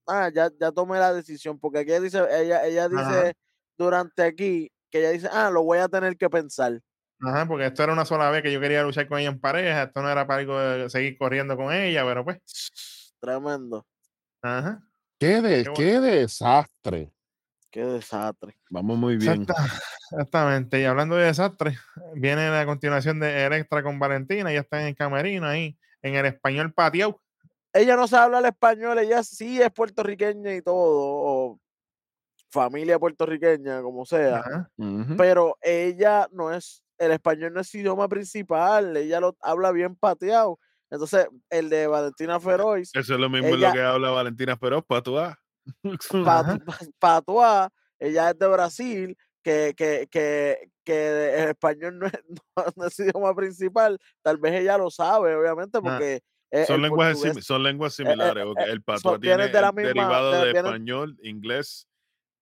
ah, 0.07 0.31
ya, 0.35 0.51
ya 0.61 0.73
tomé 0.73 0.99
la 0.99 1.13
decisión, 1.13 1.59
porque 1.59 1.81
aquella 1.81 2.01
dice, 2.01 2.19
ella, 2.31 2.65
ella 2.67 2.89
dice 2.89 3.03
Ajá. 3.03 3.33
durante 3.79 4.23
aquí, 4.23 4.71
que 4.91 5.01
ella 5.01 5.11
dice, 5.11 5.29
ah, 5.33 5.51
lo 5.51 5.63
voy 5.63 5.79
a 5.79 5.89
tener 5.89 6.17
que 6.17 6.29
pensar. 6.31 6.81
Ajá, 7.21 7.47
porque 7.47 7.67
esto 7.67 7.83
era 7.83 7.93
una 7.93 8.05
sola 8.05 8.31
vez 8.31 8.43
que 8.43 8.53
yo 8.53 8.61
quería 8.61 8.83
luchar 8.83 9.09
con 9.09 9.19
ella 9.19 9.31
en 9.31 9.41
pareja. 9.41 9.85
Esto 9.85 10.03
no 10.03 10.11
era 10.11 10.27
para 10.27 10.41
algo 10.41 10.59
de 10.59 10.91
seguir 10.91 11.17
corriendo 11.17 11.57
con 11.57 11.73
ella, 11.73 12.05
pero 12.05 12.25
pues. 12.25 13.13
Tremendo. 13.21 13.87
Ajá. 14.43 14.83
Qué, 15.19 15.41
de- 15.41 15.63
Qué 15.63 15.71
bueno. 15.71 15.75
qué 15.75 16.01
desastre. 16.01 17.13
Qué 17.71 17.85
desastre. 17.85 18.57
Vamos 18.69 18.99
muy 18.99 19.17
bien. 19.17 19.43
Exacta- 19.43 19.65
exactamente. 20.11 20.81
Y 20.81 20.85
hablando 20.85 21.17
de 21.17 21.27
desastre, 21.27 21.79
viene 22.15 22.51
la 22.51 22.67
continuación 22.67 23.19
de 23.21 23.47
Electra 23.47 23.83
con 23.83 23.99
Valentina. 23.99 24.53
Ya 24.53 24.61
está 24.61 24.81
en 24.83 24.89
el 24.89 24.95
camerino 24.97 25.47
ahí, 25.47 25.79
en 26.03 26.15
el 26.17 26.27
español 26.27 26.73
pateado. 26.75 27.21
Ella 27.75 27.97
no 27.97 28.07
sabe 28.07 28.25
hablar 28.37 28.47
español, 28.47 28.99
ella 29.01 29.23
sí 29.25 29.61
es 29.61 29.71
puertorriqueña 29.73 30.55
y 30.55 30.63
todo, 30.63 30.77
o 30.79 31.61
familia 32.51 32.99
puertorriqueña, 33.01 33.83
como 33.83 34.07
sea, 34.07 34.39
Ajá. 34.39 34.71
Pero 35.17 35.57
ella 35.61 36.29
no 36.31 36.53
es, 36.53 36.85
el 36.99 37.11
español 37.13 37.53
no 37.53 37.61
es 37.61 37.69
su 37.69 37.79
idioma 37.79 38.09
principal, 38.09 38.97
ella 38.97 39.19
lo 39.21 39.37
habla 39.41 39.73
bien 39.73 39.97
pateado. 39.97 40.59
Entonces, 40.91 41.27
el 41.51 41.69
de 41.69 41.89
Valentina 41.89 42.39
Feroz, 42.39 42.91
Eso 42.95 43.15
es 43.15 43.21
lo 43.21 43.29
mismo 43.29 43.49
ella- 43.49 43.69
lo 43.69 43.75
que 43.75 43.83
habla 43.83 44.11
Valentina 44.11 44.57
Feroz, 44.57 44.85
Patuá. 44.87 45.37
Patuá, 47.01 47.71
ella 47.99 48.31
es 48.31 48.39
de 48.39 48.47
Brasil, 48.47 49.17
que, 49.43 49.75
que, 49.77 50.07
que, 50.11 50.71
que 50.85 51.43
el 51.43 51.49
español 51.51 51.99
no 51.99 52.07
es, 52.07 52.13
no- 52.57 52.65
no 52.77 52.87
es 52.87 52.95
su 52.95 53.03
idioma 53.03 53.35
principal, 53.35 53.99
tal 54.23 54.39
vez 54.39 54.55
ella 54.61 54.79
lo 54.79 54.91
sabe, 54.91 55.35
obviamente, 55.35 55.81
porque 55.81 56.21
eh, 56.55 56.67
son, 56.67 56.77
el 56.77 56.83
lenguajes, 56.83 57.21
sim- 57.21 57.41
son 57.43 57.63
lenguas 57.63 57.93
eh, 57.93 57.97
similares. 58.05 58.45
eh, 58.45 58.49
ok. 58.49 58.59
eh, 58.61 58.65
El 58.65 58.71
son- 58.77 58.83
patuá 58.85 59.19
vienen 59.19 59.39
tiene 59.39 59.53
de 59.53 59.61
la 59.61 59.69
el 59.69 59.75
misma- 59.75 59.89
derivado 59.89 60.31
de- 60.33 60.39
de 60.39 60.45
vienen- 60.53 60.67
español, 60.67 61.17
inglés, 61.23 61.87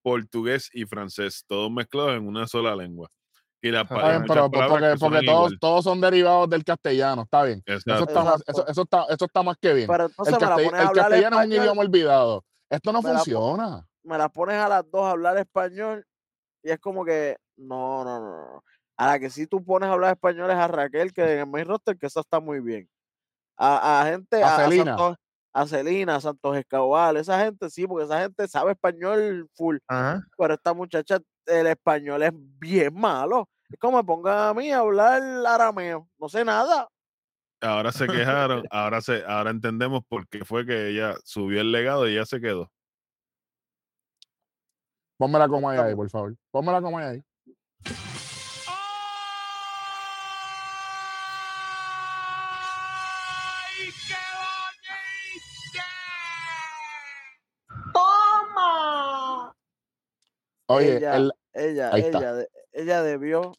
portugués 0.01 0.69
y 0.73 0.85
francés, 0.85 1.43
todos 1.47 1.71
mezclados 1.71 2.13
en 2.15 2.27
una 2.27 2.47
sola 2.47 2.75
lengua. 2.75 3.09
Y 3.61 3.71
la 3.71 3.85
pa- 3.85 3.95
Está 3.95 4.09
bien, 4.09 4.23
pero 4.27 4.49
pues, 4.51 4.59
palabras 4.61 4.99
porque, 4.99 5.05
que 5.15 5.15
porque 5.21 5.25
todos, 5.25 5.53
todos 5.59 5.83
son 5.85 6.01
derivados 6.01 6.49
del 6.49 6.65
castellano, 6.65 7.21
está 7.21 7.43
bien. 7.43 7.63
Eso 7.65 7.77
Exacto. 7.77 8.03
está, 8.09 8.23
más, 8.23 8.43
eso, 8.45 8.67
eso 8.67 8.81
está, 8.81 9.05
eso 9.09 9.25
está 9.25 9.43
más 9.43 9.55
que 9.61 9.73
bien. 9.73 9.87
pero 9.87 10.05
El, 10.05 10.11
me 10.25 10.31
la 10.31 10.37
castell- 10.37 10.65
pones 10.65 10.81
a 10.81 10.83
el 10.83 10.89
castellano 10.91 11.39
es 11.39 11.45
un 11.47 11.53
idioma 11.53 11.81
olvidado. 11.81 12.43
Esto 12.69 12.91
no 12.91 13.01
Me 13.01 13.09
la 13.09 13.15
funciona. 13.19 13.87
me 14.03 14.17
las 14.17 14.29
pones 14.31 14.55
a 14.57 14.67
las 14.67 14.83
dos 14.91 15.05
a 15.05 15.11
hablar 15.11 15.37
español 15.37 16.05
y 16.61 16.71
es 16.71 16.79
como 16.79 17.05
que 17.05 17.37
no, 17.55 18.03
no, 18.03 18.19
no. 18.19 18.63
A 18.97 19.07
la 19.07 19.19
que 19.19 19.29
sí 19.29 19.47
tú 19.47 19.63
pones 19.63 19.87
a 19.89 19.93
hablar 19.93 20.11
español 20.11 20.49
es 20.51 20.57
a 20.57 20.67
Raquel, 20.67 21.13
que 21.13 21.21
en 21.23 21.39
el 21.39 21.47
main 21.47 21.65
roster, 21.65 21.97
que 21.97 22.07
eso 22.07 22.19
está 22.19 22.41
muy 22.41 22.59
bien. 22.59 22.89
A, 23.57 24.01
a 24.01 24.05
gente, 24.05 24.43
A 24.43 24.55
a, 24.55 24.63
Celina. 24.63 24.97
Santos, 24.97 25.17
a 25.53 25.67
Celina, 25.67 26.15
a 26.15 26.21
Santos 26.21 26.57
Escabal, 26.57 27.17
esa 27.17 27.39
gente 27.43 27.69
sí, 27.69 27.85
porque 27.87 28.05
esa 28.05 28.21
gente 28.21 28.47
sabe 28.47 28.71
español 28.71 29.47
full, 29.53 29.77
Ajá. 29.87 30.25
pero 30.37 30.55
esta 30.55 30.73
muchacha, 30.73 31.19
el 31.45 31.67
español 31.67 32.23
es 32.23 32.31
bien 32.33 32.93
malo. 32.93 33.47
Es 33.69 33.79
como 33.79 33.97
me 33.97 34.03
pongan 34.03 34.49
a 34.49 34.53
mí 34.53 34.71
a 34.71 34.79
hablar 34.79 35.21
arameo, 35.47 36.07
no 36.19 36.29
sé 36.29 36.43
nada. 36.43 36.87
ahora 37.61 37.91
se 37.91 38.07
quejaron, 38.07 38.63
ahora 38.71 39.01
se, 39.01 39.23
ahora 39.25 39.51
entendemos 39.51 40.03
por 40.07 40.27
qué 40.27 40.43
fue 40.43 40.65
que 40.65 40.89
ella 40.89 41.15
subió 41.23 41.61
el 41.61 41.71
legado 41.71 42.07
y 42.07 42.13
ella 42.13 42.25
se 42.25 42.41
quedó. 42.41 42.71
Ponme 45.17 45.39
la 45.39 45.47
coma 45.47 45.71
ahí, 45.71 45.95
por 45.95 46.09
favor. 46.09 46.35
Ponme 46.51 46.71
la 46.71 46.81
coma 46.81 47.07
ahí. 47.07 47.23
Oye, 60.73 60.95
ella, 60.97 61.15
el- 61.15 61.31
ella, 61.53 61.95
ella, 61.99 62.45
ella 62.71 63.03
debió, 63.03 63.53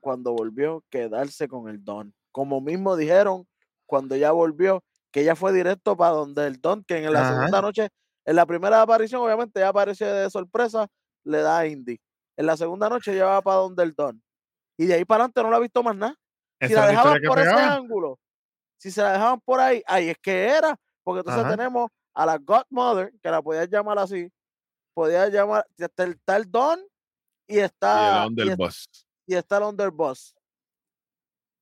cuando 0.00 0.32
volvió, 0.32 0.84
quedarse 0.90 1.48
con 1.48 1.68
el 1.68 1.84
Don. 1.84 2.14
Como 2.32 2.60
mismo 2.60 2.96
dijeron 2.96 3.46
cuando 3.86 4.14
ella 4.14 4.32
volvió, 4.32 4.82
que 5.12 5.20
ella 5.22 5.36
fue 5.36 5.52
directo 5.52 5.96
para 5.96 6.12
donde 6.12 6.46
el 6.46 6.60
Don, 6.60 6.84
que 6.84 6.98
en 7.04 7.12
la 7.12 7.24
Ajá. 7.24 7.24
segunda 7.24 7.62
noche, 7.62 7.88
en 8.24 8.36
la 8.36 8.46
primera 8.46 8.82
aparición, 8.82 9.22
obviamente, 9.22 9.60
ya 9.60 9.68
aparece 9.68 10.04
de 10.06 10.30
sorpresa, 10.30 10.88
le 11.24 11.38
da 11.42 11.58
a 11.60 11.66
Indy. 11.66 11.98
En 12.36 12.46
la 12.46 12.56
segunda 12.56 12.88
noche, 12.88 13.12
ella 13.14 13.26
va 13.26 13.42
para 13.42 13.58
donde 13.58 13.82
el 13.84 13.94
Don. 13.94 14.22
Y 14.78 14.86
de 14.86 14.94
ahí 14.94 15.04
para 15.04 15.24
adelante 15.24 15.42
no 15.42 15.50
la 15.50 15.56
ha 15.58 15.60
visto 15.60 15.82
más 15.82 15.96
nada. 15.96 16.16
Si 16.62 16.72
Esa 16.72 16.74
la 16.74 16.86
dejaban 16.86 17.20
por 17.20 17.38
ese 17.40 17.58
ángulo, 17.58 18.18
si 18.78 18.90
se 18.90 19.02
la 19.02 19.12
dejaban 19.12 19.40
por 19.40 19.60
ahí, 19.60 19.82
ahí 19.86 20.10
es 20.10 20.18
que 20.18 20.46
era. 20.48 20.76
Porque 21.04 21.20
entonces 21.20 21.46
Ajá. 21.46 21.46
tenemos 21.46 21.90
a 22.14 22.26
la 22.26 22.38
Godmother, 22.38 23.12
que 23.22 23.30
la 23.30 23.42
podías 23.42 23.68
llamar 23.70 23.98
así, 23.98 24.28
podías 24.96 25.30
llamar, 25.30 25.66
está 25.76 26.04
el, 26.04 26.12
está 26.12 26.36
el 26.38 26.50
Don 26.50 26.80
y 27.46 27.56
Y 27.56 27.58
el 27.58 27.64
está, 27.66 28.24
y, 28.24 28.28
underboss. 28.28 28.88
y 29.26 29.34
está 29.34 29.58
el 29.58 29.64
Underboss. 29.64 30.34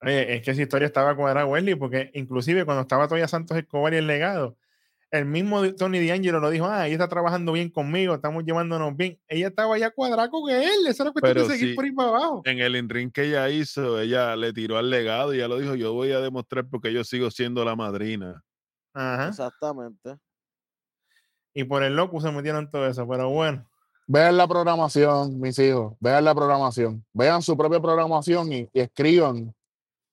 Oye, 0.01 0.37
es 0.37 0.42
que 0.42 0.53
esa 0.53 0.62
historia 0.62 0.87
estaba 0.87 1.16
cuadrada, 1.16 1.44
Wesley, 1.44 1.75
porque 1.75 2.11
inclusive 2.14 2.64
cuando 2.64 2.83
estaba 2.83 3.09
todavía 3.09 3.27
Santos 3.27 3.57
Escobar 3.57 3.92
y 3.92 3.97
el 3.97 4.07
legado, 4.07 4.57
el 5.11 5.25
mismo 5.25 5.75
Tony 5.75 6.07
D'Angelo 6.07 6.38
lo 6.38 6.51
dijo, 6.51 6.66
ah, 6.66 6.87
ella 6.87 6.94
está 6.94 7.09
trabajando 7.09 7.53
bien 7.53 7.70
conmigo, 7.70 8.14
estamos 8.14 8.44
llevándonos 8.44 8.97
bien. 8.97 9.18
Ella 9.27 9.49
estaba 9.49 9.79
ya 9.79 9.90
cuadrada 9.90 10.31
con 10.31 10.51
él, 10.51 10.87
eso 10.87 11.03
era 11.03 11.12
cuestión 11.12 11.35
Pero 11.35 11.49
de 11.49 11.55
seguir 11.55 11.70
sí, 11.70 11.75
por 11.75 11.85
ahí 11.87 11.92
para 11.92 12.09
abajo. 12.11 12.42
En 12.44 12.61
el 12.61 12.77
in-ring 12.77 13.11
que 13.11 13.25
ella 13.25 13.49
hizo, 13.51 14.01
ella 14.01 14.37
le 14.37 14.53
tiró 14.53 14.79
al 14.79 14.90
legado 14.90 15.35
y 15.35 15.38
ella 15.38 15.49
lo 15.49 15.59
dijo, 15.59 15.75
yo 15.75 15.92
voy 15.92 16.12
a 16.12 16.20
demostrar 16.20 16.68
porque 16.68 16.92
yo 16.92 17.03
sigo 17.03 17.31
siendo 17.31 17.64
la 17.64 17.75
madrina. 17.75 18.44
Ajá. 18.92 19.29
Exactamente. 19.29 20.18
Y 21.55 21.64
por 21.64 21.83
el 21.83 21.95
loco 21.95 22.21
se 22.21 22.31
metieron 22.33 22.69
todo 22.69 22.87
eso, 22.87 23.07
pero 23.09 23.31
bueno. 23.31 23.64
vean 24.07 24.37
la 24.37 24.47
programación, 24.47 25.40
mis 25.40 25.59
hijos. 25.59 25.95
Vean 26.01 26.25
la 26.25 26.35
programación. 26.35 27.05
Vean 27.12 27.40
su 27.43 27.57
propia 27.57 27.81
programación 27.81 28.53
y, 28.53 28.69
y 28.73 28.81
escriban 28.81 29.55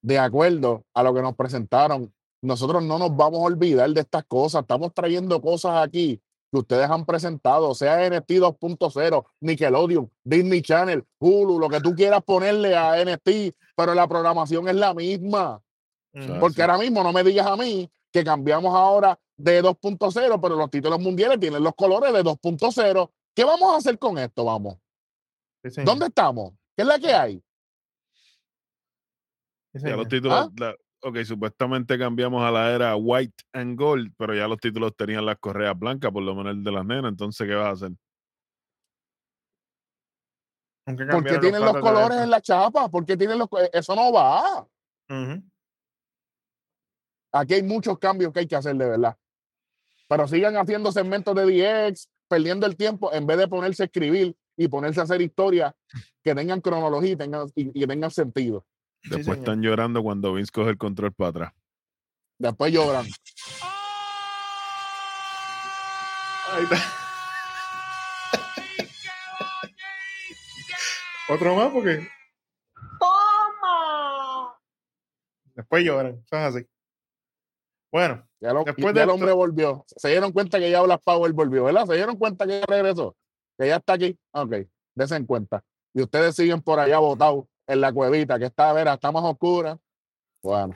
de 0.01 0.19
acuerdo 0.19 0.83
a 0.93 1.03
lo 1.03 1.13
que 1.13 1.21
nos 1.21 1.35
presentaron. 1.35 2.13
Nosotros 2.41 2.83
no 2.83 2.97
nos 2.97 3.15
vamos 3.15 3.39
a 3.39 3.45
olvidar 3.45 3.89
de 3.89 4.01
estas 4.01 4.23
cosas. 4.25 4.61
Estamos 4.61 4.93
trayendo 4.93 5.41
cosas 5.41 5.83
aquí 5.83 6.21
que 6.51 6.59
ustedes 6.59 6.89
han 6.89 7.05
presentado, 7.05 7.73
sea 7.73 8.09
NXT 8.09 8.31
2.0, 8.31 9.25
Nickelodeon, 9.39 10.11
Disney 10.23 10.61
Channel, 10.61 11.03
Hulu, 11.17 11.57
lo 11.57 11.69
que 11.69 11.79
tú 11.79 11.95
quieras 11.95 12.21
ponerle 12.23 12.75
a 12.75 13.03
NXT, 13.03 13.55
pero 13.75 13.93
la 13.93 14.07
programación 14.07 14.67
es 14.67 14.75
la 14.75 14.93
misma. 14.93 15.61
Ujú. 16.13 16.39
Porque 16.39 16.61
ahora 16.61 16.77
mismo 16.77 17.03
no 17.03 17.13
me 17.13 17.23
digas 17.23 17.47
a 17.47 17.55
mí 17.55 17.89
que 18.11 18.25
cambiamos 18.25 18.75
ahora 18.75 19.17
de 19.43 19.61
2.0, 19.63 20.39
pero 20.41 20.55
los 20.55 20.69
títulos 20.69 20.99
mundiales 20.99 21.39
tienen 21.39 21.63
los 21.63 21.73
colores 21.75 22.13
de 22.13 22.23
2.0. 22.23 23.11
¿Qué 23.35 23.43
vamos 23.43 23.73
a 23.73 23.77
hacer 23.77 23.97
con 23.97 24.17
esto? 24.17 24.45
Vamos. 24.45 24.77
Sí. 25.63 25.81
¿Dónde 25.83 26.07
estamos? 26.07 26.51
¿Qué 26.75 26.81
es 26.83 26.87
la 26.87 26.99
que 26.99 27.13
hay? 27.13 27.43
Sí, 29.73 29.81
Ya 29.87 29.95
los 29.95 30.07
títulos, 30.07 30.37
¿Ah? 30.37 30.49
la- 30.57 30.75
ok, 31.03 31.17
supuestamente 31.23 31.97
cambiamos 31.97 32.43
a 32.43 32.51
la 32.51 32.71
era 32.71 32.95
white 32.95 33.43
and 33.53 33.79
gold, 33.79 34.13
pero 34.17 34.35
ya 34.35 34.47
los 34.47 34.57
títulos 34.59 34.95
tenían 34.95 35.25
las 35.25 35.37
correas 35.39 35.77
blancas, 35.77 36.11
por 36.11 36.23
lo 36.23 36.35
menos 36.35 36.53
el 36.53 36.63
de 36.63 36.71
las 36.71 36.85
nenas, 36.85 37.09
entonces, 37.11 37.47
¿qué 37.47 37.55
vas 37.55 37.67
a 37.67 37.71
hacer? 37.71 37.91
¿Por 40.85 41.23
qué 41.23 41.37
tienen 41.39 41.61
los 41.61 41.77
colores 41.79 42.17
en 42.17 42.29
la 42.29 42.41
chapa? 42.41 42.89
¿Por 42.89 43.05
qué 43.05 43.15
tienen 43.15 43.37
los 43.39 43.47
Eso 43.71 43.95
no 43.95 44.11
va. 44.11 44.67
Aquí 47.33 47.53
hay 47.53 47.63
muchos 47.63 47.97
cambios 47.97 48.33
que 48.33 48.39
hay 48.39 48.47
que 48.47 48.55
hacer 48.55 48.75
de 48.75 48.89
verdad. 48.89 49.15
Pero 50.11 50.27
sigan 50.27 50.57
haciendo 50.57 50.91
segmentos 50.91 51.33
de 51.33 51.45
DX, 51.45 52.09
perdiendo 52.27 52.65
el 52.67 52.75
tiempo 52.75 53.13
en 53.13 53.25
vez 53.25 53.37
de 53.37 53.47
ponerse 53.47 53.83
a 53.83 53.85
escribir 53.85 54.35
y 54.57 54.67
ponerse 54.67 54.99
a 54.99 55.03
hacer 55.03 55.21
historias 55.21 55.73
que 56.21 56.35
tengan 56.35 56.59
cronología 56.59 57.11
y 57.11 57.15
tengan, 57.15 57.47
y, 57.55 57.81
y 57.81 57.87
tengan 57.87 58.11
sentido. 58.11 58.65
Después 59.03 59.37
están 59.37 59.61
llorando 59.61 60.03
cuando 60.03 60.33
Vince 60.33 60.51
coge 60.51 60.71
el 60.71 60.77
control 60.77 61.13
para 61.13 61.29
atrás. 61.29 61.53
Después 62.37 62.73
lloran. 62.73 63.05
Ahí 66.51 66.63
está. 66.63 66.75
Otro 71.29 71.55
más 71.55 71.71
porque 71.71 72.05
¡Toma! 72.99 74.57
después 75.55 75.85
lloran. 75.85 76.21
Eso 76.25 76.35
es 76.35 76.55
así. 76.55 76.67
Bueno, 77.91 78.27
Ya, 78.39 78.53
lo- 78.53 78.63
Después 78.63 78.87
ya 78.87 78.91
de 78.93 79.03
el 79.03 79.09
hombre 79.09 79.31
volvió. 79.33 79.83
Se 79.87 80.09
dieron 80.09 80.31
cuenta 80.31 80.57
que 80.59 80.71
ya 80.71 80.81
Black 80.81 81.01
Power 81.03 81.31
volvió, 81.33 81.65
¿verdad? 81.65 81.85
Se 81.85 81.95
dieron 81.95 82.17
cuenta 82.17 82.47
que 82.47 82.59
ya 82.61 82.65
regresó. 82.67 83.15
Que 83.57 83.67
ya 83.67 83.75
está 83.75 83.93
aquí. 83.93 84.17
Ok, 84.31 84.55
desen 84.95 85.17
en 85.17 85.25
cuenta. 85.25 85.63
Y 85.93 86.01
ustedes 86.01 86.35
siguen 86.35 86.61
por 86.61 86.79
allá 86.79 86.99
botados 86.99 87.45
en 87.67 87.81
la 87.81 87.91
cuevita, 87.93 88.39
que 88.39 88.45
está, 88.45 88.69
a 88.69 88.73
ver, 88.73 88.87
está 88.87 89.11
más 89.11 89.23
oscura. 89.23 89.77
Bueno. 90.41 90.73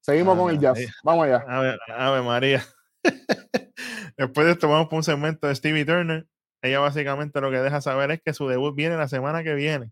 Seguimos 0.00 0.36
con 0.38 0.50
el 0.50 0.58
jazz. 0.58 0.78
Vamos 1.02 1.24
allá. 1.26 1.44
Ave, 1.48 1.78
Ave 1.88 2.22
María. 2.22 2.62
Después 4.16 4.46
de 4.46 4.52
esto 4.52 4.68
vamos 4.68 4.88
por 4.88 4.98
un 4.98 5.02
segmento 5.04 5.46
de 5.46 5.54
Stevie 5.54 5.84
Turner. 5.84 6.26
Ella 6.62 6.80
básicamente 6.80 7.40
lo 7.40 7.50
que 7.50 7.58
deja 7.58 7.80
saber 7.80 8.10
es 8.12 8.22
que 8.22 8.32
su 8.34 8.46
debut 8.46 8.74
viene 8.74 8.96
la 8.96 9.08
semana 9.08 9.42
que 9.42 9.54
viene. 9.54 9.90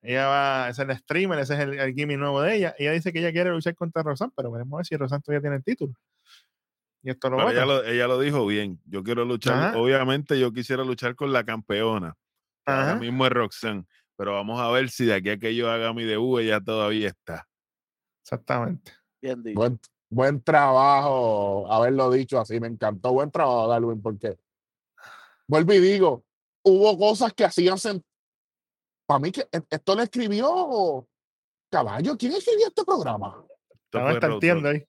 Ella 0.00 0.26
va 0.26 0.66
a 0.66 0.74
ser 0.74 0.90
el 0.90 0.96
streamer, 0.96 1.38
ese 1.40 1.54
es 1.54 1.60
el, 1.60 1.78
el 1.78 1.94
gimmick 1.94 2.18
nuevo 2.18 2.40
de 2.40 2.56
ella. 2.56 2.74
Ella 2.78 2.92
dice 2.92 3.12
que 3.12 3.18
ella 3.18 3.32
quiere 3.32 3.50
luchar 3.50 3.74
contra 3.74 4.02
Rosan, 4.02 4.32
pero 4.36 4.50
veremos 4.50 4.74
a 4.74 4.76
ver 4.78 4.86
si 4.86 4.96
Rosan 4.96 5.20
todavía 5.22 5.40
tiene 5.40 5.56
el 5.56 5.64
título. 5.64 5.94
Y 7.02 7.10
esto 7.10 7.30
lo 7.30 7.50
ella 7.50 7.64
lo, 7.64 7.84
ella 7.84 8.06
lo 8.06 8.20
dijo 8.20 8.46
bien. 8.46 8.80
Yo 8.84 9.02
quiero 9.02 9.24
luchar, 9.24 9.54
Ajá. 9.54 9.78
obviamente 9.78 10.38
yo 10.38 10.52
quisiera 10.52 10.84
luchar 10.84 11.14
con 11.14 11.32
la 11.32 11.44
campeona. 11.44 12.16
Ahora 12.66 12.96
mismo 12.96 13.24
es 13.24 13.32
Roxanne. 13.32 13.84
Pero 14.16 14.32
vamos 14.34 14.60
a 14.60 14.68
ver 14.70 14.90
si 14.90 15.06
de 15.06 15.14
aquí 15.14 15.30
a 15.30 15.38
que 15.38 15.54
yo 15.54 15.70
haga 15.70 15.92
mi 15.94 16.04
debut, 16.04 16.40
ella 16.40 16.60
todavía 16.60 17.08
está. 17.08 17.48
Exactamente. 18.24 18.92
Bien 19.22 19.42
dicho. 19.42 19.54
Buen, 19.54 19.80
buen 20.10 20.42
trabajo 20.42 21.72
haberlo 21.72 22.10
dicho 22.10 22.40
así. 22.40 22.58
Me 22.58 22.66
encantó. 22.66 23.12
Buen 23.12 23.30
trabajo, 23.30 23.68
Darwin, 23.68 24.02
porque 24.02 24.36
vuelvo 25.46 25.72
y 25.72 25.78
digo, 25.78 26.24
hubo 26.62 26.98
cosas 26.98 27.32
que 27.32 27.44
hacían 27.44 27.78
sentido. 27.78 28.07
Para 29.08 29.20
mí, 29.20 29.32
que 29.32 29.40
e- 29.50 29.62
esto 29.70 29.94
lo 29.96 30.02
escribió 30.02 31.08
Caballo. 31.70 32.14
¿Quién 32.18 32.32
escribió 32.34 32.66
este 32.68 32.84
programa? 32.84 33.42
Esto 33.70 33.74
Estaba 33.86 34.12
estarteando 34.12 34.68
Dogg. 34.68 34.74
ahí. 34.76 34.86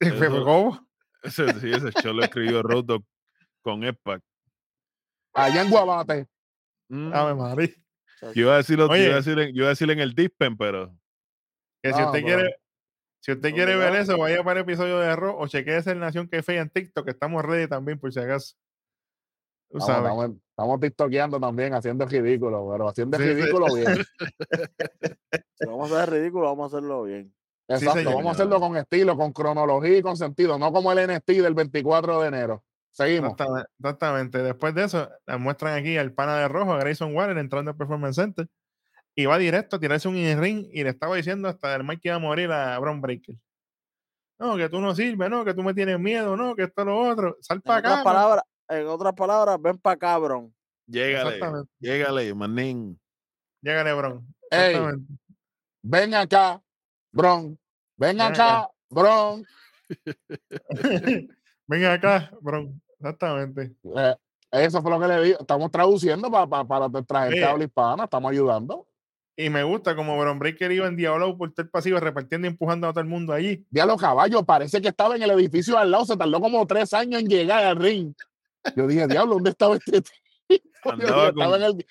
¿Cómo? 0.44 0.88
Ese, 1.24 1.52
sí, 1.60 1.70
ese 1.72 1.90
show 2.00 2.14
lo 2.14 2.22
escribió 2.22 2.62
Road 2.62 3.00
con 3.62 3.82
Epac. 3.82 4.22
Allá 5.34 5.62
en 5.62 5.70
Guabate. 5.70 6.28
Mm. 6.88 7.12
Ave 7.12 7.34
María. 7.34 7.74
Yo 8.22 8.42
iba 8.42 8.54
a 8.54 8.58
decirlo, 8.58 8.86
yo 8.86 8.92
Oye. 8.92 9.04
iba 9.06 9.14
a 9.14 9.16
decir, 9.16 9.36
en- 9.38 9.48
yo 9.52 9.62
iba 9.62 9.66
a 9.66 9.70
decir 9.70 9.90
en 9.90 9.98
el 9.98 10.14
Dispen, 10.14 10.56
pero 10.56 10.96
Que 11.82 11.92
si 11.92 12.00
Ah, 12.00 12.06
usted 12.06 12.22
quiere, 12.22 12.60
si 13.20 13.32
usted 13.32 13.52
quiere 13.52 13.74
ver 13.76 13.94
eso, 13.96 14.16
vaya 14.16 14.42
para 14.44 14.60
el 14.60 14.64
episodio 14.64 14.98
de 15.00 15.14
Raw 15.16 15.36
o 15.40 15.48
chequee 15.48 15.82
el 15.86 15.98
Nación 15.98 16.28
que 16.28 16.42
Fe 16.44 16.56
en 16.58 16.70
TikTok, 16.70 17.04
que 17.04 17.10
estamos 17.10 17.44
ready 17.44 17.68
también, 17.68 17.98
por 17.98 18.12
si 18.12 18.20
acaso. 18.20 18.54
Tú 19.70 19.78
Estamos, 19.78 20.06
sabes. 20.18 20.36
Estamos 20.58 20.80
tiktokeando 20.80 21.38
también, 21.38 21.72
haciendo 21.72 22.04
ridículo, 22.04 22.68
pero 22.72 22.88
haciendo 22.88 23.16
el 23.16 23.22
Sí, 23.22 23.28
sí. 23.28 23.34
ridículo 23.34 23.66
bien. 23.74 23.86
Si 25.60 25.66
vamos 25.66 25.92
a 25.92 26.02
hacer 26.02 26.14
ridículo, 26.14 26.46
vamos 26.46 26.72
a 26.72 26.76
hacerlo 26.76 27.02
bien. 27.04 27.32
Exacto, 27.68 28.10
vamos 28.14 28.26
a 28.26 28.30
hacerlo 28.30 28.60
con 28.60 28.76
estilo, 28.76 29.16
con 29.16 29.32
cronología 29.32 29.98
y 29.98 30.02
con 30.02 30.16
sentido, 30.16 30.58
no 30.58 30.72
como 30.72 30.90
el 30.92 31.06
NXT 31.06 31.30
del 31.42 31.54
24 31.54 32.20
de 32.22 32.28
enero. 32.28 32.64
Seguimos. 32.90 33.32
Exactamente, 33.32 33.70
exactamente. 33.78 34.42
Después 34.42 34.74
de 34.74 34.84
eso, 34.84 35.08
muestran 35.38 35.78
aquí 35.78 35.96
al 35.96 36.12
pana 36.12 36.38
de 36.38 36.48
rojo, 36.48 36.72
a 36.72 36.78
Grayson 36.78 37.14
Waller, 37.14 37.38
entrando 37.38 37.70
al 37.72 37.76
Performance 37.76 38.16
Center. 38.16 38.48
Y 39.14 39.26
va 39.26 39.36
directo 39.38 39.76
a 39.76 39.80
tirarse 39.80 40.08
un 40.08 40.16
in-ring 40.16 40.68
y 40.72 40.82
le 40.84 40.90
estaba 40.90 41.16
diciendo 41.16 41.48
hasta 41.48 41.74
el 41.74 41.84
Mike 41.84 42.00
que 42.02 42.08
iba 42.08 42.16
a 42.16 42.20
morir 42.20 42.50
a 42.50 42.78
Braun 42.78 43.00
Breaker. 43.00 43.36
No, 44.38 44.56
que 44.56 44.68
tú 44.68 44.80
no 44.80 44.94
sirves, 44.94 45.28
no, 45.28 45.44
que 45.44 45.54
tú 45.54 45.62
me 45.62 45.74
tienes 45.74 45.98
miedo, 45.98 46.36
no, 46.36 46.54
que 46.54 46.64
esto 46.64 46.84
lo 46.84 46.98
otro. 46.98 47.36
Sal 47.40 47.60
para 47.60 48.00
acá. 48.00 48.04
man. 48.04 48.40
En 48.68 48.86
otras 48.86 49.14
palabras, 49.14 49.60
ven 49.60 49.78
para 49.78 49.96
cabrón. 49.96 50.54
llégale, 50.86 51.34
Exactamente. 51.36 51.70
llégale, 51.80 52.34
manín. 52.34 53.00
Llégale, 53.62 53.92
Braun. 53.94 54.26
Ey. 54.50 54.58
Exactamente. 54.74 55.12
Ven 55.82 56.14
acá, 56.14 56.62
Bron. 57.12 57.58
Ven 57.96 58.16
Ven 58.16 58.20
acá, 58.20 58.68
Bron. 58.90 59.44
Venga 61.66 61.92
acá, 61.94 62.30
Braun. 62.40 62.80
Exactamente. 62.98 63.74
Eh, 63.96 64.14
eso 64.50 64.80
fue 64.82 64.90
lo 64.90 65.00
que 65.00 65.06
le 65.08 65.22
digo. 65.22 65.38
Estamos 65.40 65.70
traduciendo 65.70 66.30
pa- 66.30 66.46
pa- 66.48 66.66
para 66.66 66.88
nuestra 66.88 67.24
gente 67.26 67.44
habla 67.44 67.64
hispana, 67.64 68.04
estamos 68.04 68.30
ayudando. 68.30 68.86
Y 69.36 69.50
me 69.50 69.62
gusta 69.62 69.94
como 69.94 70.18
Bron 70.18 70.38
Breaker 70.38 70.72
iba 70.72 70.88
en 70.88 70.96
diálogo 70.96 71.38
por 71.38 71.52
el 71.56 71.68
pasivo, 71.68 72.00
repartiendo 72.00 72.46
y 72.46 72.50
empujando 72.50 72.88
a 72.88 72.90
todo 72.92 73.00
el 73.02 73.06
mundo 73.06 73.32
allí. 73.32 73.64
Ya 73.70 73.86
los 73.86 74.00
caballos, 74.00 74.42
parece 74.44 74.80
que 74.80 74.88
estaba 74.88 75.14
en 75.14 75.22
el 75.22 75.30
edificio 75.30 75.78
al 75.78 75.90
lado, 75.92 76.04
se 76.06 76.16
tardó 76.16 76.40
como 76.40 76.66
tres 76.66 76.92
años 76.92 77.20
en 77.20 77.28
llegar 77.28 77.62
al 77.64 77.76
ring. 77.76 78.12
Yo 78.76 78.86
dije, 78.86 79.06
diablo, 79.06 79.34
¿dónde 79.34 79.50
estaba 79.50 79.76
este 79.76 80.02
tipo? 80.02 80.10
Andaba 80.92 81.28
estaba 81.28 81.50
con, 81.50 81.62
en 81.62 81.62
el- 81.62 81.86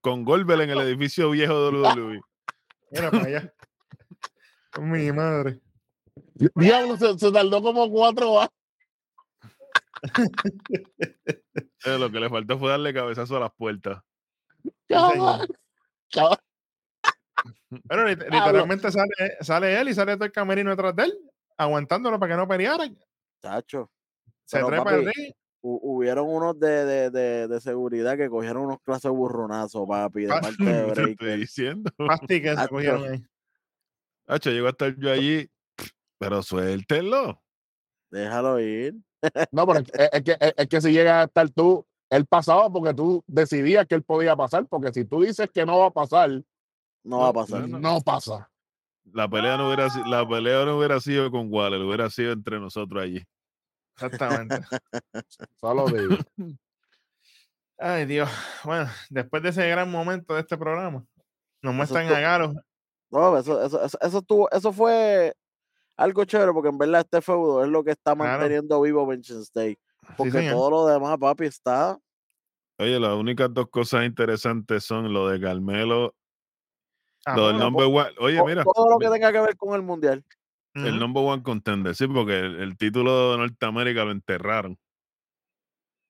con 0.00 0.24
Goldberg 0.24 0.62
en 0.62 0.70
el 0.70 0.80
edificio 0.80 1.30
viejo 1.30 1.70
de 1.70 1.78
WWE. 1.80 2.20
Mira 2.90 3.10
para 3.10 3.24
allá. 3.24 3.54
Mi 4.80 5.10
madre. 5.12 5.60
Diablo, 6.54 6.96
se, 6.96 7.18
se 7.18 7.32
tardó 7.32 7.62
como 7.62 7.90
cuatro 7.90 8.40
años. 8.40 8.50
Eh, 11.84 11.98
lo 11.98 12.10
que 12.10 12.20
le 12.20 12.28
faltó 12.28 12.58
fue 12.58 12.70
darle 12.70 12.92
cabezazo 12.92 13.36
a 13.36 13.40
las 13.40 13.52
puertas. 13.54 14.02
Pero 17.88 18.08
lit- 18.08 18.24
literalmente 18.30 18.90
sale, 18.92 19.08
sale 19.40 19.80
él 19.80 19.88
y 19.88 19.94
sale 19.94 20.14
todo 20.14 20.24
el 20.24 20.32
camerino 20.32 20.70
detrás 20.70 20.94
de 20.96 21.04
él, 21.04 21.18
aguantándolo 21.56 22.18
para 22.18 22.32
que 22.34 22.36
no 22.36 22.48
pelearan. 22.48 22.96
Chacho. 23.42 23.90
Se 24.44 24.62
trepa 24.62 24.94
el 24.94 25.06
ring. 25.06 25.32
Hu- 25.64 25.80
hubieron 25.82 26.28
unos 26.28 26.58
de, 26.60 26.84
de, 26.84 27.10
de, 27.10 27.48
de 27.48 27.60
seguridad 27.60 28.16
que 28.16 28.28
cogieron 28.28 28.64
unos 28.66 28.78
clases 28.82 29.04
de 29.04 29.10
burronazos, 29.10 29.86
papi, 29.88 30.24
de 30.26 30.32
Ah, 30.32 30.40
parte 30.40 30.62
de 30.64 30.72
Te 30.72 30.88
estoy 30.88 31.04
Breaker. 31.04 31.38
diciendo. 31.38 31.90
Pasti 31.96 32.42
que 32.42 32.56
se 32.56 32.68
cogieron 32.68 33.04
ahí. 33.12 33.24
Hacho, 34.26 34.50
llego 34.50 34.66
a 34.66 34.70
estar 34.70 34.94
yo 34.98 35.10
allí, 35.10 35.48
pero 36.18 36.42
suéltenlo. 36.42 37.42
Déjalo 38.10 38.60
ir. 38.60 38.94
No, 39.50 39.66
pero 39.66 39.80
es, 39.80 40.22
que, 40.22 40.32
es, 40.38 40.54
es 40.56 40.68
que 40.68 40.80
si 40.80 40.92
llega 40.92 41.22
a 41.22 41.24
estar 41.24 41.48
tú, 41.50 41.86
él 42.10 42.26
pasaba 42.26 42.70
porque 42.70 42.94
tú 42.94 43.22
decidías 43.26 43.86
que 43.86 43.94
él 43.94 44.02
podía 44.02 44.36
pasar, 44.36 44.66
porque 44.66 44.92
si 44.92 45.04
tú 45.04 45.22
dices 45.22 45.48
que 45.52 45.64
no 45.66 45.78
va 45.78 45.86
a 45.86 45.90
pasar, 45.90 46.42
No 47.02 47.18
va 47.20 47.28
a 47.28 47.32
pasar. 47.32 47.68
no, 47.68 47.78
no 47.78 48.00
pasa. 48.02 48.50
La 49.12 49.28
pelea 49.28 49.56
no 49.58 49.66
hubiera 49.66 49.90
sido, 49.90 50.06
la 50.06 50.26
pelea 50.28 50.64
no 50.64 50.78
hubiera 50.78 51.00
sido 51.00 51.30
con 51.30 51.52
Waller, 51.52 51.80
hubiera 51.82 52.08
sido 52.08 52.32
entre 52.32 52.58
nosotros 52.60 53.02
allí. 53.02 53.22
Exactamente. 54.00 54.60
Solo 55.60 55.86
digo. 55.88 56.16
Ay, 57.78 58.06
Dios. 58.06 58.28
Bueno, 58.64 58.88
después 59.10 59.42
de 59.42 59.48
ese 59.50 59.68
gran 59.68 59.90
momento 59.90 60.34
de 60.34 60.40
este 60.40 60.56
programa, 60.56 61.04
nos 61.62 61.74
muestran 61.74 62.06
a 62.08 62.20
Galo. 62.20 62.54
No, 63.10 63.36
eso, 63.38 63.62
eso, 63.64 63.84
eso, 63.84 63.98
eso, 64.00 64.18
estuvo- 64.18 64.50
eso 64.50 64.72
fue 64.72 65.34
algo 65.96 66.24
chévere 66.24 66.52
porque 66.52 66.68
en 66.68 66.78
verdad 66.78 67.02
este 67.02 67.20
feudo 67.20 67.62
es 67.62 67.68
lo 67.70 67.84
que 67.84 67.92
está 67.92 68.14
Claro. 68.14 68.30
manteniendo 68.32 68.80
vivo 68.80 69.06
Vengeance 69.06 69.42
State. 69.44 69.78
Porque 70.16 70.50
todo 70.50 70.70
lo 70.70 70.86
demás, 70.86 71.16
papi, 71.18 71.46
está. 71.46 71.98
Oye, 72.78 72.98
las 72.98 73.12
únicas 73.14 73.52
dos 73.54 73.68
cosas 73.70 74.04
interesantes 74.04 74.84
son 74.84 75.12
lo 75.12 75.28
de 75.28 75.40
Carmelo, 75.40 76.14
Ah, 77.26 77.36
lo 77.36 77.48
del 77.48 77.58
number 77.58 77.86
one. 77.86 78.10
Oye, 78.18 78.42
mira, 78.44 78.64
todo 78.64 78.90
lo 78.90 78.98
que 78.98 79.08
tenga 79.08 79.32
que 79.32 79.40
ver 79.40 79.56
con 79.56 79.74
el 79.74 79.82
mundial. 79.82 80.22
El 80.74 80.98
number 80.98 81.22
one 81.24 81.42
contender, 81.42 81.94
sí, 81.94 82.06
porque 82.06 82.38
el, 82.38 82.56
el 82.56 82.76
título 82.76 83.32
de 83.32 83.38
Norteamérica 83.38 84.04
lo 84.04 84.10
enterraron. 84.10 84.78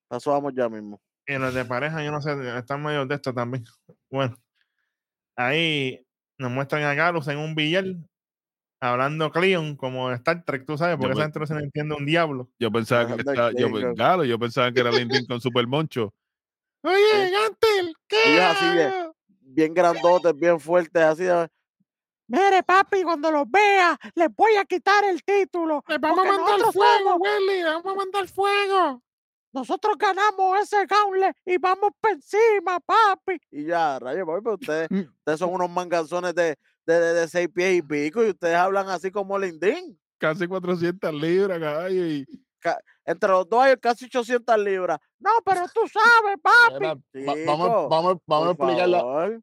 Eso 0.09 0.31
vamos 0.31 0.53
ya 0.55 0.69
mismo. 0.69 1.01
Y 1.27 1.37
los 1.37 1.53
de 1.53 1.65
pareja, 1.65 2.03
yo 2.03 2.11
no 2.11 2.21
sé, 2.21 2.31
están 2.57 2.83
medio 2.83 3.05
de 3.05 3.15
esto 3.15 3.33
también. 3.33 3.63
Bueno, 4.11 4.37
ahí 5.35 6.05
nos 6.37 6.51
muestran 6.51 6.83
a 6.83 6.93
Galus 6.93 7.27
en 7.27 7.37
un 7.37 7.55
billar 7.55 7.85
hablando 8.79 9.31
Cleon 9.31 9.75
como 9.75 10.11
Star 10.11 10.43
Trek, 10.43 10.65
tú 10.65 10.77
sabes, 10.77 10.97
porque 10.97 11.13
esa 11.13 11.23
gente 11.23 11.39
no 11.39 11.47
se 11.47 11.55
le 11.55 11.63
entiende 11.63 11.95
un 11.95 12.05
diablo. 12.05 12.49
Yo 12.59 12.71
pensaba 12.71 13.07
que 13.07 13.21
estaba, 13.21 13.51
yo, 13.51 13.69
Klingon. 13.69 13.95
claro, 13.95 14.23
yo 14.23 14.37
pensaba 14.39 14.71
que 14.71 14.79
era 14.79 14.91
Lincoln 14.91 15.25
con 15.27 15.41
Super 15.41 15.67
Moncho. 15.67 16.13
Oye. 16.83 17.31
Gantel, 17.31 17.95
¿qué? 18.07 18.33
Ellos 18.33 18.43
así 18.45 18.65
bien, 18.73 18.87
hago?" 18.87 19.15
bien 19.41 19.73
grandotes, 19.73 20.35
bien 20.35 20.59
fuertes, 20.59 21.01
así 21.01 21.23
de. 21.23 21.47
Mire, 22.27 22.63
papi, 22.63 23.03
cuando 23.03 23.31
los 23.31 23.49
vea, 23.49 23.97
les 24.15 24.35
voy 24.35 24.55
a 24.55 24.65
quitar 24.65 25.03
el 25.05 25.23
título. 25.23 25.83
¡Le 25.87 25.97
vamos 25.99 26.19
a 26.19 26.31
mandar 26.31 26.73
fuego, 26.73 27.15
Welly! 27.15 27.63
¡Vamos 27.63 27.85
a 27.85 27.95
mandar 27.95 28.27
fuego! 28.27 29.03
Nosotros 29.53 29.95
ganamos 29.97 30.59
ese 30.59 30.85
gauntlet 30.85 31.35
y 31.45 31.57
vamos 31.57 31.91
por 32.01 32.11
encima, 32.11 32.79
papi. 32.79 33.39
Y 33.51 33.65
ya, 33.65 33.99
rayo, 33.99 34.25
papi, 34.25 34.41
pero 34.43 34.55
ustedes, 34.55 34.89
ustedes 34.91 35.39
son 35.39 35.53
unos 35.53 35.69
manganzones 35.69 36.35
de, 36.35 36.57
de, 36.85 36.99
de, 36.99 37.13
de 37.13 37.27
seis 37.27 37.47
pies 37.53 37.77
y 37.77 37.81
pico 37.81 38.23
y 38.23 38.29
ustedes 38.29 38.55
hablan 38.55 38.89
así 38.89 39.11
como 39.11 39.37
Lindín. 39.37 39.99
Casi 40.17 40.47
400 40.47 41.13
libras, 41.13 41.59
caballo. 41.59 42.05
Y, 42.05 42.25
Entre 43.05 43.29
los 43.29 43.47
dos 43.47 43.61
hay 43.63 43.75
casi 43.77 44.05
800 44.05 44.57
libras. 44.59 44.99
No, 45.19 45.29
pero 45.45 45.61
tú 45.73 45.81
sabes, 45.87 46.37
papi. 46.41 47.01
Chico, 47.13 47.33
vamos, 47.45 47.89
vamos, 47.89 48.17
vamos 48.25 48.47
a 48.47 48.51
explicarle, 48.51 48.97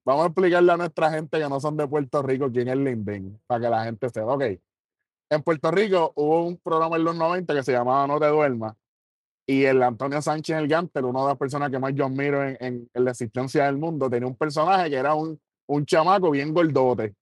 vamos 0.05 0.23
a 0.25 0.27
explicarle 0.27 0.73
a 0.73 0.77
nuestra 0.77 1.11
gente 1.11 1.39
que 1.39 1.49
no 1.49 1.61
son 1.61 1.77
de 1.77 1.87
Puerto 1.87 2.23
Rico 2.23 2.51
quién 2.51 2.69
es 2.69 2.77
Linden, 2.77 3.41
para 3.47 3.61
que 3.61 3.69
la 3.71 3.85
gente 3.85 4.09
sepa. 4.11 4.35
Ok. 4.35 4.43
En 5.31 5.43
Puerto 5.43 5.71
Rico 5.71 6.13
hubo 6.17 6.45
un 6.47 6.57
programa 6.59 6.97
en 6.97 7.05
los 7.05 7.17
90 7.17 7.55
que 7.55 7.63
se 7.63 7.73
llamaba 7.73 8.07
No 8.07 8.19
te 8.21 8.27
duermas. 8.27 8.75
Y 9.47 9.65
el 9.65 9.83
Antonio 9.83 10.21
Sánchez 10.23 10.57
el 10.57 10.69
Gantel, 10.69 11.05
una 11.05 11.23
de 11.23 11.27
las 11.29 11.37
personas 11.39 11.71
que 11.71 11.79
más 11.79 11.93
yo 11.95 12.05
admiro 12.07 12.45
en, 12.45 12.57
en- 12.61 12.91
en 12.93 13.05
la 13.05 13.11
existencia 13.13 13.65
del 13.65 13.77
mundo, 13.77 14.09
tenía 14.11 14.29
un 14.29 14.37
personaje 14.37 14.89
que 14.91 14.97
era 14.97 15.15
un, 15.15 15.41
un 15.69 15.85
chamaco 15.87 16.31
bien 16.31 16.53
gordote. 16.55 17.15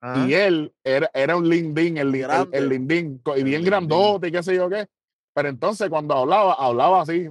Ajá. 0.00 0.26
Y 0.28 0.34
él 0.34 0.72
era, 0.84 1.10
era 1.14 1.36
un 1.36 1.48
lindín, 1.48 1.96
el, 1.96 2.14
el, 2.14 2.48
el 2.52 2.68
lindín, 2.68 3.22
y 3.36 3.42
bien 3.42 3.64
grandote 3.64 4.28
y 4.28 4.32
qué 4.32 4.42
sé 4.42 4.54
yo 4.54 4.68
qué. 4.68 4.86
Pero 5.36 5.50
entonces 5.50 5.90
cuando 5.90 6.14
hablaba, 6.16 6.54
hablaba 6.54 7.02
así. 7.02 7.28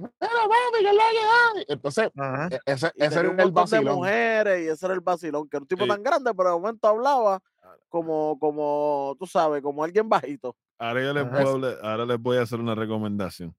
Entonces, 1.66 2.08
Ajá. 2.16 2.48
e- 2.52 2.60
ese, 2.64 2.92
ese 2.94 3.18
era 3.18 3.30
un 3.30 3.40
el 3.40 3.46
montón 3.46 3.64
de 3.68 3.76
vacilón. 3.78 3.94
mujeres 3.96 4.64
y 4.64 4.68
ese 4.68 4.86
era 4.86 4.94
el 4.94 5.00
vacilón, 5.00 5.48
que 5.48 5.56
era 5.56 5.62
un 5.62 5.66
tipo 5.66 5.82
Sí. 5.82 5.88
tan 5.88 6.02
grande, 6.04 6.32
pero 6.32 6.50
de 6.50 6.54
momento 6.54 6.86
hablaba 6.86 7.42
como, 7.88 8.38
como, 8.38 9.16
tú 9.18 9.26
sabes, 9.26 9.60
como 9.60 9.82
alguien 9.82 10.08
bajito. 10.08 10.54
ahora, 10.78 11.02
yo 11.02 11.12
les 11.14 11.24
puedo 11.24 11.48
hablar- 11.54 11.78
ahora 11.82 12.06
les 12.06 12.18
voy 12.20 12.36
a 12.36 12.42
hacer 12.42 12.60
una 12.60 12.76
recomendación. 12.76 13.56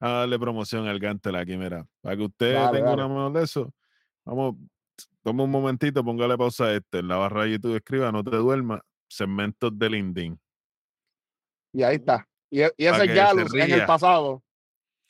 A 0.00 0.08
darle 0.10 0.40
promoción 0.40 0.88
al 0.88 0.98
Gantel 0.98 1.36
aquí, 1.36 1.56
mira. 1.56 1.86
Para 2.00 2.16
que 2.16 2.24
usted 2.24 2.54
Dale, 2.54 2.78
tenga 2.78 2.90
dale. 2.90 3.04
una 3.04 3.14
mejor 3.14 3.32
de 3.32 3.44
eso, 3.44 3.72
vamos, 4.24 4.56
toma 5.22 5.44
un 5.44 5.50
momentito, 5.52 6.02
póngale 6.04 6.36
pausa 6.36 6.64
a 6.64 6.72
este. 6.74 6.98
En 6.98 7.06
la 7.06 7.16
barra 7.16 7.44
de 7.44 7.52
YouTube 7.52 7.76
escriba, 7.76 8.10
no 8.10 8.24
te 8.24 8.34
duermas, 8.36 8.80
segmentos 9.08 9.70
de 9.78 9.88
LinkedIn. 9.88 10.40
Y 11.74 11.82
ahí 11.84 11.94
está. 11.96 12.26
Y, 12.54 12.62
e- 12.62 12.72
y 12.76 12.86
ese 12.86 13.00
se 13.00 13.06
Galus 13.08 13.52
en 13.54 13.72
el 13.72 13.84
pasado. 13.84 14.40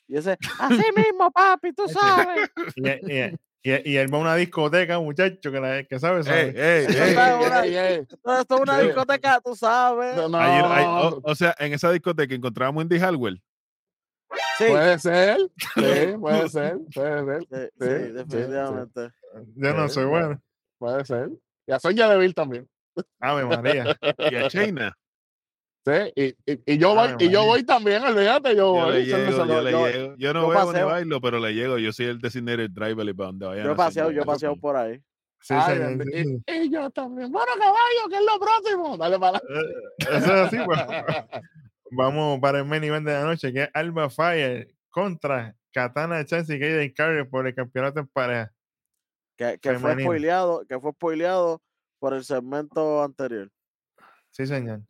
Y 0.07 0.17
ese, 0.17 0.35
así 0.59 0.83
mismo, 0.95 1.29
papi, 1.31 1.73
tú 1.73 1.87
sabes. 1.87 2.49
Y, 2.75 2.89
y- 2.89 3.35
y- 3.63 3.91
y 3.93 3.97
él 3.97 4.11
va 4.11 4.17
a 4.17 4.21
una 4.21 4.35
discoteca, 4.35 4.99
muchacho, 4.99 5.51
que, 5.51 5.59
la, 5.59 5.83
que 5.83 5.99
sabe, 5.99 6.23
sabe. 6.23 6.49
ey, 6.55 6.85
ey. 6.89 7.13
una- 7.13 7.63
Ey, 7.65 7.75
ey, 7.77 7.95
Esto 8.39 8.55
es 8.55 8.61
una 8.61 8.79
discoteca, 8.79 9.39
tú 9.43 9.55
sabes. 9.55 10.15
no, 10.15 10.37
Ayer- 10.39 10.65
ay- 10.67 10.85
o, 10.85 11.21
o 11.23 11.35
sea, 11.35 11.53
en 11.59 11.73
esa 11.73 11.91
discoteca 11.91 12.33
encontrábamos 12.33 12.81
Indy 12.83 12.99
Hardware. 12.99 13.37
Sí, 14.57 14.65
puede 14.67 14.97
ser. 14.99 15.37
Sí, 15.75 16.17
puede 16.19 16.49
ser. 16.49 16.77
Puede 16.93 17.25
ser. 17.25 17.41
sí, 17.41 17.47
sí, 17.51 17.69
sí, 17.79 17.85
sí. 18.07 18.11
definitivamente. 18.13 19.09
Yo 19.55 19.73
no 19.73 19.87
sé, 19.89 20.03
bueno. 20.03 20.41
Puede 20.79 21.05
ser. 21.05 21.29
Y 21.67 21.71
a 21.71 21.79
Sonia 21.79 22.07
Deville 22.09 22.33
también. 22.33 22.67
Ave 23.19 23.45
María. 23.45 23.97
Y 24.31 24.35
a 24.35 24.47
China. 24.49 24.95
Sí, 25.85 25.91
y, 26.15 26.51
y, 26.51 26.73
y 26.73 26.77
yo 26.79 26.95
voy, 26.95 27.09
Ay, 27.09 27.27
y 27.27 27.29
yo 27.29 27.43
voy 27.45 27.63
también, 27.63 28.01
olvídate, 28.03 28.55
yo 28.55 28.75
Yo 28.75 28.85
voy. 28.85 29.05
llego, 29.05 29.17
yo 29.29 29.45
lo- 29.45 29.61
le 29.61 29.71
yo- 29.71 29.87
llego. 29.87 30.15
Yo 30.17 30.33
no 30.33 30.41
yo 30.41 30.49
veo 30.49 30.73
ni 30.73 30.81
bailo, 30.81 31.21
pero 31.21 31.37
le 31.39 31.53
llego. 31.53 31.77
Yo 31.77 31.93
soy 31.93 32.07
el 32.07 32.19
designated 32.19 32.71
driver 32.71 33.07
y 33.07 33.13
para 33.13 33.27
donde 33.27 33.45
vayan. 33.45 33.65
Yo 33.65 33.71
he 33.73 33.75
paseado, 33.75 34.09
yo 34.11 34.21
he 34.23 34.25
paseado 34.25 34.55
por 34.55 34.75
ahí. 34.75 34.99
Sí, 35.41 35.53
Ay, 35.55 35.75
señor, 35.75 35.97
bendito. 35.97 36.17
sí, 36.17 36.23
sí. 36.23 36.43
y, 36.47 36.53
y 36.65 36.69
yo 36.71 36.89
también. 36.89 37.31
Bueno, 37.31 37.51
caballo, 37.59 38.09
¿qué 38.09 38.15
es 38.15 38.25
lo 38.25 38.39
próximo? 38.39 38.97
Dale 38.97 39.19
para 39.19 39.37
Eh, 39.37 39.73
Eso 39.99 40.17
es 40.17 40.29
así, 40.31 40.57
pues. 40.65 40.79
Vamos 41.91 42.39
para 42.39 42.59
el 42.59 42.65
main 42.65 42.83
event 42.83 43.05
de 43.05 43.13
la 43.13 43.23
noche, 43.23 43.53
que 43.53 43.63
es 43.63 43.69
Alba 43.75 44.09
Fire 44.09 44.73
contra 44.89 45.55
Katana 45.71 46.25
Chance 46.25 46.55
y 46.55 46.59
Kaden 46.59 46.93
Carter 46.93 47.29
por 47.29 47.45
el 47.45 47.53
campeonato 47.53 47.99
en 47.99 48.07
pareja. 48.07 48.51
Que, 49.37 49.59
que 49.59 49.77
fue 49.77 49.93
spoileado, 50.01 50.65
que 50.67 50.79
fue 50.79 50.93
spoileado 50.93 51.61
por 51.99 52.15
el 52.15 52.23
segmento 52.23 53.03
anterior. 53.03 53.51
Sí, 54.31 54.47
señor. 54.47 54.81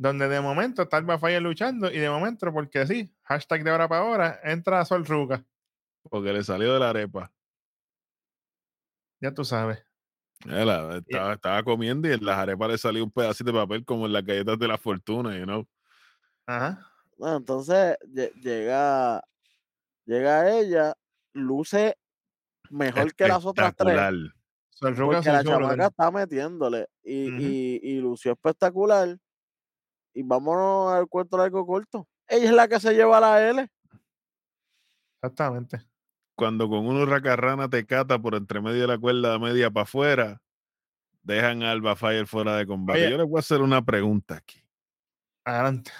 Donde 0.00 0.28
de 0.28 0.40
momento 0.40 0.80
está 0.80 0.96
Alba 0.96 1.18
Fire 1.18 1.42
luchando 1.42 1.90
y 1.90 1.98
de 1.98 2.08
momento, 2.08 2.50
porque 2.54 2.86
sí, 2.86 3.14
hashtag 3.24 3.62
de 3.62 3.70
hora 3.70 3.86
para 3.86 4.04
hora, 4.04 4.40
entra 4.42 4.82
Sol 4.86 5.04
Ruga. 5.04 5.44
Porque 6.08 6.32
le 6.32 6.42
salió 6.42 6.72
de 6.72 6.80
la 6.80 6.88
arepa. 6.88 7.30
Ya 9.20 9.34
tú 9.34 9.44
sabes. 9.44 9.84
Ela, 10.46 10.96
estaba, 10.96 11.34
estaba 11.34 11.62
comiendo 11.62 12.08
y 12.08 12.12
en 12.12 12.24
las 12.24 12.38
arepas 12.38 12.70
le 12.70 12.78
salió 12.78 13.04
un 13.04 13.10
pedacito 13.10 13.52
de 13.52 13.58
papel 13.58 13.84
como 13.84 14.06
en 14.06 14.14
las 14.14 14.24
galletas 14.24 14.58
de 14.58 14.68
la 14.68 14.78
fortuna, 14.78 15.38
you 15.38 15.44
know. 15.44 15.68
Ajá. 16.46 16.90
Bueno, 17.18 17.36
entonces 17.36 17.98
lle- 18.06 18.32
llega, 18.40 19.22
llega 20.06 20.50
ella, 20.50 20.94
luce 21.34 21.98
mejor 22.70 23.14
que 23.14 23.28
las 23.28 23.44
otras 23.44 23.76
tres. 23.76 23.88
Espectacular. 23.98 24.34
Sol 24.70 24.94
Porque 24.96 25.30
la 25.30 25.44
chamaca 25.44 25.86
está 25.88 26.10
metiéndole 26.10 26.88
y, 27.02 27.28
Ujú. 27.28 27.36
y, 27.38 27.80
y 27.82 28.00
lució 28.00 28.32
espectacular. 28.32 29.18
Y 30.14 30.22
vámonos 30.22 30.92
al 30.92 31.06
cuento 31.08 31.36
largo 31.38 31.64
corto. 31.66 32.06
Ella 32.28 32.44
es 32.46 32.52
la 32.52 32.68
que 32.68 32.80
se 32.80 32.92
lleva 32.94 33.20
la 33.20 33.48
L. 33.48 33.68
Exactamente. 35.22 35.80
cuando 36.34 36.68
con 36.70 36.86
uno 36.86 37.04
racarrana 37.04 37.68
te 37.68 37.84
cata 37.84 38.18
por 38.18 38.34
entre 38.34 38.60
medio 38.62 38.80
de 38.82 38.86
la 38.86 38.98
cuerda 38.98 39.38
media 39.38 39.70
para 39.70 39.82
afuera, 39.84 40.40
dejan 41.22 41.62
a 41.62 41.70
Alba 41.72 41.96
Fire 41.96 42.26
fuera 42.26 42.56
de 42.56 42.66
combate. 42.66 43.00
Oye. 43.02 43.10
Yo 43.10 43.18
les 43.18 43.26
voy 43.28 43.36
a 43.38 43.40
hacer 43.40 43.60
una 43.60 43.84
pregunta 43.84 44.36
aquí. 44.36 44.64
Adelante. 45.44 45.90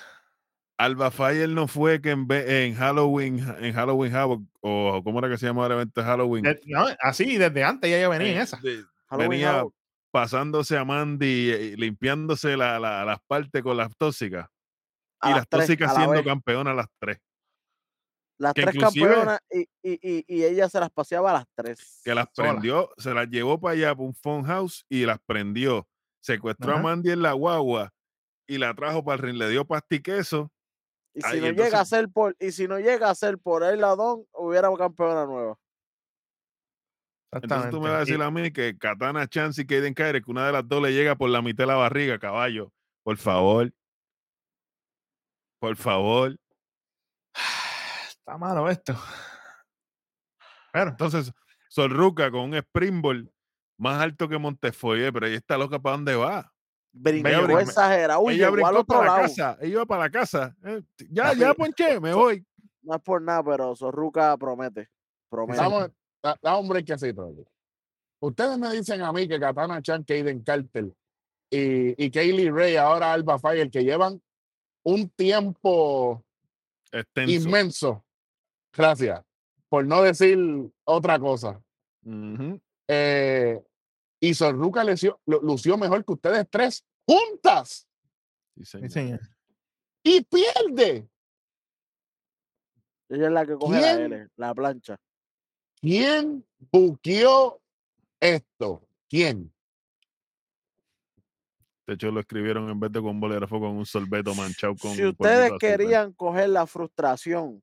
Alba 0.79 1.11
Fire 1.11 1.47
no 1.51 1.69
fue 1.69 2.01
que 2.01 2.13
en, 2.13 2.27
en 2.31 2.75
Halloween, 2.75 3.39
en 3.59 3.75
Halloween 3.75 4.15
Havoc, 4.17 4.43
o 4.63 5.03
cómo 5.05 5.19
era 5.19 5.29
que 5.29 5.37
se 5.37 5.45
llamaba 5.45 5.67
el 5.67 5.73
evento 5.75 6.01
de 6.01 6.07
Halloween, 6.07 6.43
De- 6.45 6.61
no, 6.65 6.87
así, 7.03 7.37
desde 7.37 7.63
antes 7.63 7.91
ya 7.91 8.01
yo 8.01 8.09
venía 8.09 8.33
en 8.33 8.39
eh, 8.39 8.43
esa. 8.43 8.57
de- 8.63 8.85
Halloween 9.09 9.31
venía 9.31 9.59
Havoc. 9.59 9.75
Pasándose 10.11 10.77
a 10.77 10.85
Mandy 10.85 11.51
y 11.53 11.77
limpiándose 11.77 12.57
la- 12.57 12.79
la- 12.81 13.05
las 13.05 13.19
partes 13.27 13.63
con 13.63 13.77
las 13.77 13.95
tóxicas. 13.97 14.49
A 15.21 15.31
y 15.31 15.35
las 15.35 15.49
tres, 15.49 15.67
tóxicas 15.67 15.89
la 15.93 15.95
siendo 15.97 16.13
vez. 16.13 16.25
campeonas 16.25 16.77
las 16.77 16.87
tres. 16.99 17.19
Las 18.39 18.55
que 18.55 18.63
tres 18.63 18.79
campeonas 18.79 19.39
y, 19.51 19.61
y, 19.83 20.25
y, 20.27 20.45
ella 20.45 20.67
se 20.71 20.81
las 20.81 20.91
paseaba 20.91 21.31
a 21.31 21.35
las 21.35 21.45
tres. 21.55 22.01
Que 22.03 22.15
las 22.15 22.27
Sola. 22.33 22.53
prendió, 22.53 22.91
se 22.97 23.13
las 23.13 23.29
llevó 23.29 23.61
para 23.61 23.75
allá, 23.75 23.95
para 23.95 24.07
un 24.07 24.15
phone 24.15 24.45
house 24.45 24.85
y 24.89 25.05
las 25.05 25.19
prendió. 25.27 25.87
Secuestró 26.23 26.71
Ajá. 26.73 26.81
a 26.81 26.83
Mandy 26.83 27.11
en 27.11 27.21
la 27.23 27.33
guagua 27.33 27.93
y 28.49 28.57
la 28.57 28.75
trajo 28.75 29.05
para 29.05 29.17
el 29.17 29.23
ring. 29.23 29.37
Le 29.37 29.51
dio 29.51 29.67
pastiqueso. 29.67 30.51
Y 31.13 31.21
si 31.23 31.37
y 31.37 31.41
no 31.41 31.51
llega 31.51 31.81
a 31.81 31.85
ser 31.85 32.09
por, 32.09 32.35
y 32.39 32.53
si 32.53 32.67
no 32.67 32.79
llega 32.79 33.11
a 33.11 33.15
ser 33.15 33.37
por 33.39 33.63
el 33.63 33.81
ladón, 33.81 34.25
hubiera 34.33 34.75
campeona 34.77 35.27
nueva. 35.27 35.59
Entonces 37.33 37.71
tú 37.71 37.81
me 37.81 37.89
vas 37.91 37.97
a 37.99 38.01
decir 38.01 38.21
a 38.21 38.31
mí 38.31 38.51
que 38.51 38.77
Katana 38.77 39.29
Chance 39.29 39.63
y 39.63 39.67
Kaden 39.67 39.95
Kyrie, 39.95 40.21
que 40.23 40.31
una 40.31 40.47
de 40.47 40.53
las 40.53 40.67
dos 40.69 40.83
le 40.83 40.93
llega 40.93 41.15
por 41.17 41.31
la 41.31 41.41
mitad 41.43 41.63
de 41.65 41.69
la 41.69 41.77
barriga, 41.77 42.19
caballo. 42.19 42.73
Por 43.05 43.17
favor. 43.19 43.73
Por 45.61 45.77
favor. 45.77 46.37
Está 48.09 48.37
malo 48.39 48.69
esto. 48.69 48.95
Pero, 50.73 50.91
Entonces, 50.91 51.33
Sorruca 51.69 52.31
con 52.31 52.41
un 52.41 52.55
springboard 52.55 53.29
más 53.79 54.01
alto 54.03 54.29
que 54.29 54.39
Montefoye, 54.39 55.13
pero 55.13 55.27
ella 55.27 55.37
está 55.37 55.57
loca 55.57 55.79
para 55.79 55.97
dónde 55.97 56.15
va. 56.15 56.53
Brincó 56.93 57.29
brin- 57.29 57.61
exagerado 57.61 58.29
ella 58.29 58.47
al 58.49 58.53
brincó 58.53 58.71
otro 58.71 58.85
para 58.85 59.01
la 59.01 59.07
lado. 59.07 59.23
casa. 59.23 59.57
Ella 59.61 59.73
iba 59.73 59.87
para 59.87 60.03
la 60.03 60.11
casa. 60.11 60.57
Eh, 60.65 60.83
ya, 61.09 61.33
ya 61.35 61.55
ponché, 61.55 61.99
me 62.01 62.13
voy. 62.13 62.45
No 62.83 62.95
es 62.97 63.03
por 63.03 63.23
nada, 63.23 63.43
pero 63.43 63.75
Zorruca 63.75 64.37
promete. 64.37 64.91
Promete. 65.29 65.61
Dame, 65.63 65.91
da, 66.23 66.37
da 66.43 66.57
un 66.59 66.69
aquí. 66.77 67.45
Ustedes 68.23 68.59
me 68.59 68.71
dicen 68.73 69.01
a 69.03 69.13
mí 69.13 69.27
que 69.27 69.41
Katana 69.41 69.81
Chan, 69.81 70.05
Kaden 70.05 70.43
Carter 70.43 70.93
y, 71.51 72.05
y 72.05 72.11
Kaylee 72.11 72.51
Ray, 72.51 72.77
ahora 72.77 73.13
Alba 73.13 73.39
Fire, 73.39 73.71
que 73.71 73.83
llevan 73.83 74.21
un 74.85 75.09
tiempo 75.11 76.23
Extenso. 76.93 77.33
inmenso. 77.33 78.05
Gracias. 78.73 79.23
Por 79.69 79.87
no 79.87 80.03
decir 80.03 80.39
otra 80.85 81.19
cosa. 81.19 81.61
Eh, 82.89 83.63
y 84.21 84.35
Sorruca 84.35 84.85
lució, 84.85 85.21
lu- 85.27 85.41
lució 85.43 85.79
mejor 85.79 86.05
que 86.05 86.13
ustedes 86.13 86.47
tres 86.51 86.85
juntas 87.07 87.87
Sí, 88.57 88.65
sí, 88.65 88.67
señor. 88.67 88.91
señor. 88.91 89.21
y 90.03 90.23
pierde. 90.25 91.09
Ella 93.09 93.27
es 93.27 93.33
la 93.33 93.47
que 93.47 93.55
coge 93.55 93.79
¿Quién? 93.81 94.11
la 94.11 94.17
L, 94.17 94.29
la 94.37 94.55
plancha. 94.55 95.01
¿Quién 95.81 96.45
buqueó 96.71 97.61
esto? 98.21 98.83
¿Quién? 99.09 99.53
De 101.87 101.95
hecho, 101.95 102.11
lo 102.11 102.21
escribieron 102.21 102.69
en 102.69 102.79
vez 102.79 102.93
de 102.93 103.01
con 103.01 103.19
bolígrafo 103.19 103.59
con 103.59 103.71
un 103.71 103.87
sorbeto 103.87 104.35
manchado 104.35 104.77
con 104.77 104.93
si 104.93 105.05
ustedes 105.07 105.53
querían 105.59 106.13
coger 106.13 106.51
la 106.51 106.67
frustración 106.67 107.63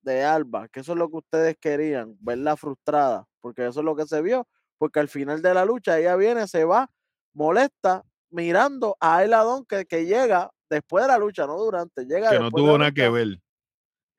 de 0.00 0.24
Alba, 0.24 0.68
que 0.68 0.80
eso 0.80 0.92
es 0.92 0.98
lo 0.98 1.10
que 1.10 1.18
ustedes 1.18 1.56
querían, 1.58 2.16
verla 2.20 2.56
frustrada, 2.56 3.28
porque 3.40 3.66
eso 3.66 3.80
es 3.80 3.84
lo 3.84 3.94
que 3.94 4.06
se 4.06 4.22
vio, 4.22 4.48
porque 4.78 4.98
al 4.98 5.08
final 5.08 5.42
de 5.42 5.54
la 5.54 5.64
lucha 5.64 5.98
ella 5.98 6.16
viene, 6.16 6.48
se 6.48 6.64
va, 6.64 6.90
molesta, 7.34 8.02
mirando 8.30 8.96
a 8.98 9.22
Eladón 9.22 9.66
que, 9.66 9.84
que 9.84 10.06
llega 10.06 10.50
después 10.70 11.04
de 11.04 11.08
la 11.08 11.18
lucha, 11.18 11.46
no 11.46 11.58
durante, 11.58 12.06
llega 12.06 12.30
que 12.30 12.38
no 12.38 12.50
tuvo 12.50 12.78
nada 12.78 12.92
que 12.92 13.08
ver. 13.10 13.40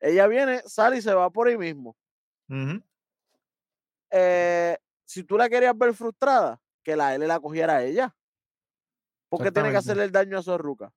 Ella 0.00 0.26
viene, 0.26 0.62
sale 0.66 0.98
y 0.98 1.02
se 1.02 1.12
va 1.12 1.30
por 1.30 1.48
ahí 1.48 1.58
mismo. 1.58 1.96
Ujú. 2.48 2.82
Eh, 4.12 4.76
si 5.04 5.24
tú 5.24 5.36
la 5.36 5.48
querías 5.48 5.76
ver 5.76 5.94
frustrada, 5.94 6.60
que 6.84 6.94
la 6.96 7.14
L 7.14 7.26
la 7.26 7.40
cogiera 7.40 7.76
a 7.76 7.82
ella. 7.84 8.14
Porque 9.28 9.50
tiene 9.50 9.70
que 9.70 9.78
hacerle 9.78 10.04
el 10.04 10.12
daño 10.12 10.38
a 10.38 10.42
Sorruca, 10.42 10.92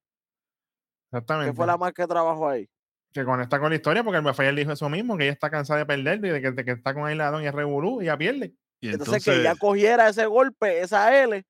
que 1.11 1.17
Exactamente. 1.17 1.55
fue 1.55 1.65
la 1.65 1.77
más 1.77 1.93
que 1.93 2.05
trabajó 2.05 2.49
ahí. 2.49 2.67
que 3.13 3.23
conecta 3.23 3.59
con 3.61 3.69
la 3.69 3.75
historia, 3.77 4.03
porque 4.03 4.17
el 4.17 4.25
Rafael 4.25 4.55
dijo 4.57 4.73
eso 4.73 4.89
mismo, 4.89 5.15
que 5.17 5.23
ella 5.23 5.31
está 5.31 5.49
cansada 5.49 5.79
de 5.79 5.85
perder 5.85 6.17
y 6.25 6.29
de 6.29 6.41
que, 6.41 6.51
de 6.51 6.65
que 6.65 6.71
está 6.71 6.93
con 6.93 7.05
Ailadón 7.05 7.43
y 7.43 7.47
es 7.47 7.53
revolú 7.53 8.01
y 8.01 8.05
ya 8.05 8.17
pierde. 8.17 8.53
Y 8.81 8.89
Entonces, 8.89 9.07
entonces, 9.07 9.23
que 9.23 9.39
ella 9.39 9.55
cogiera 9.55 10.09
ese 10.09 10.25
golpe, 10.25 10.81
esa 10.81 11.17
L, 11.23 11.41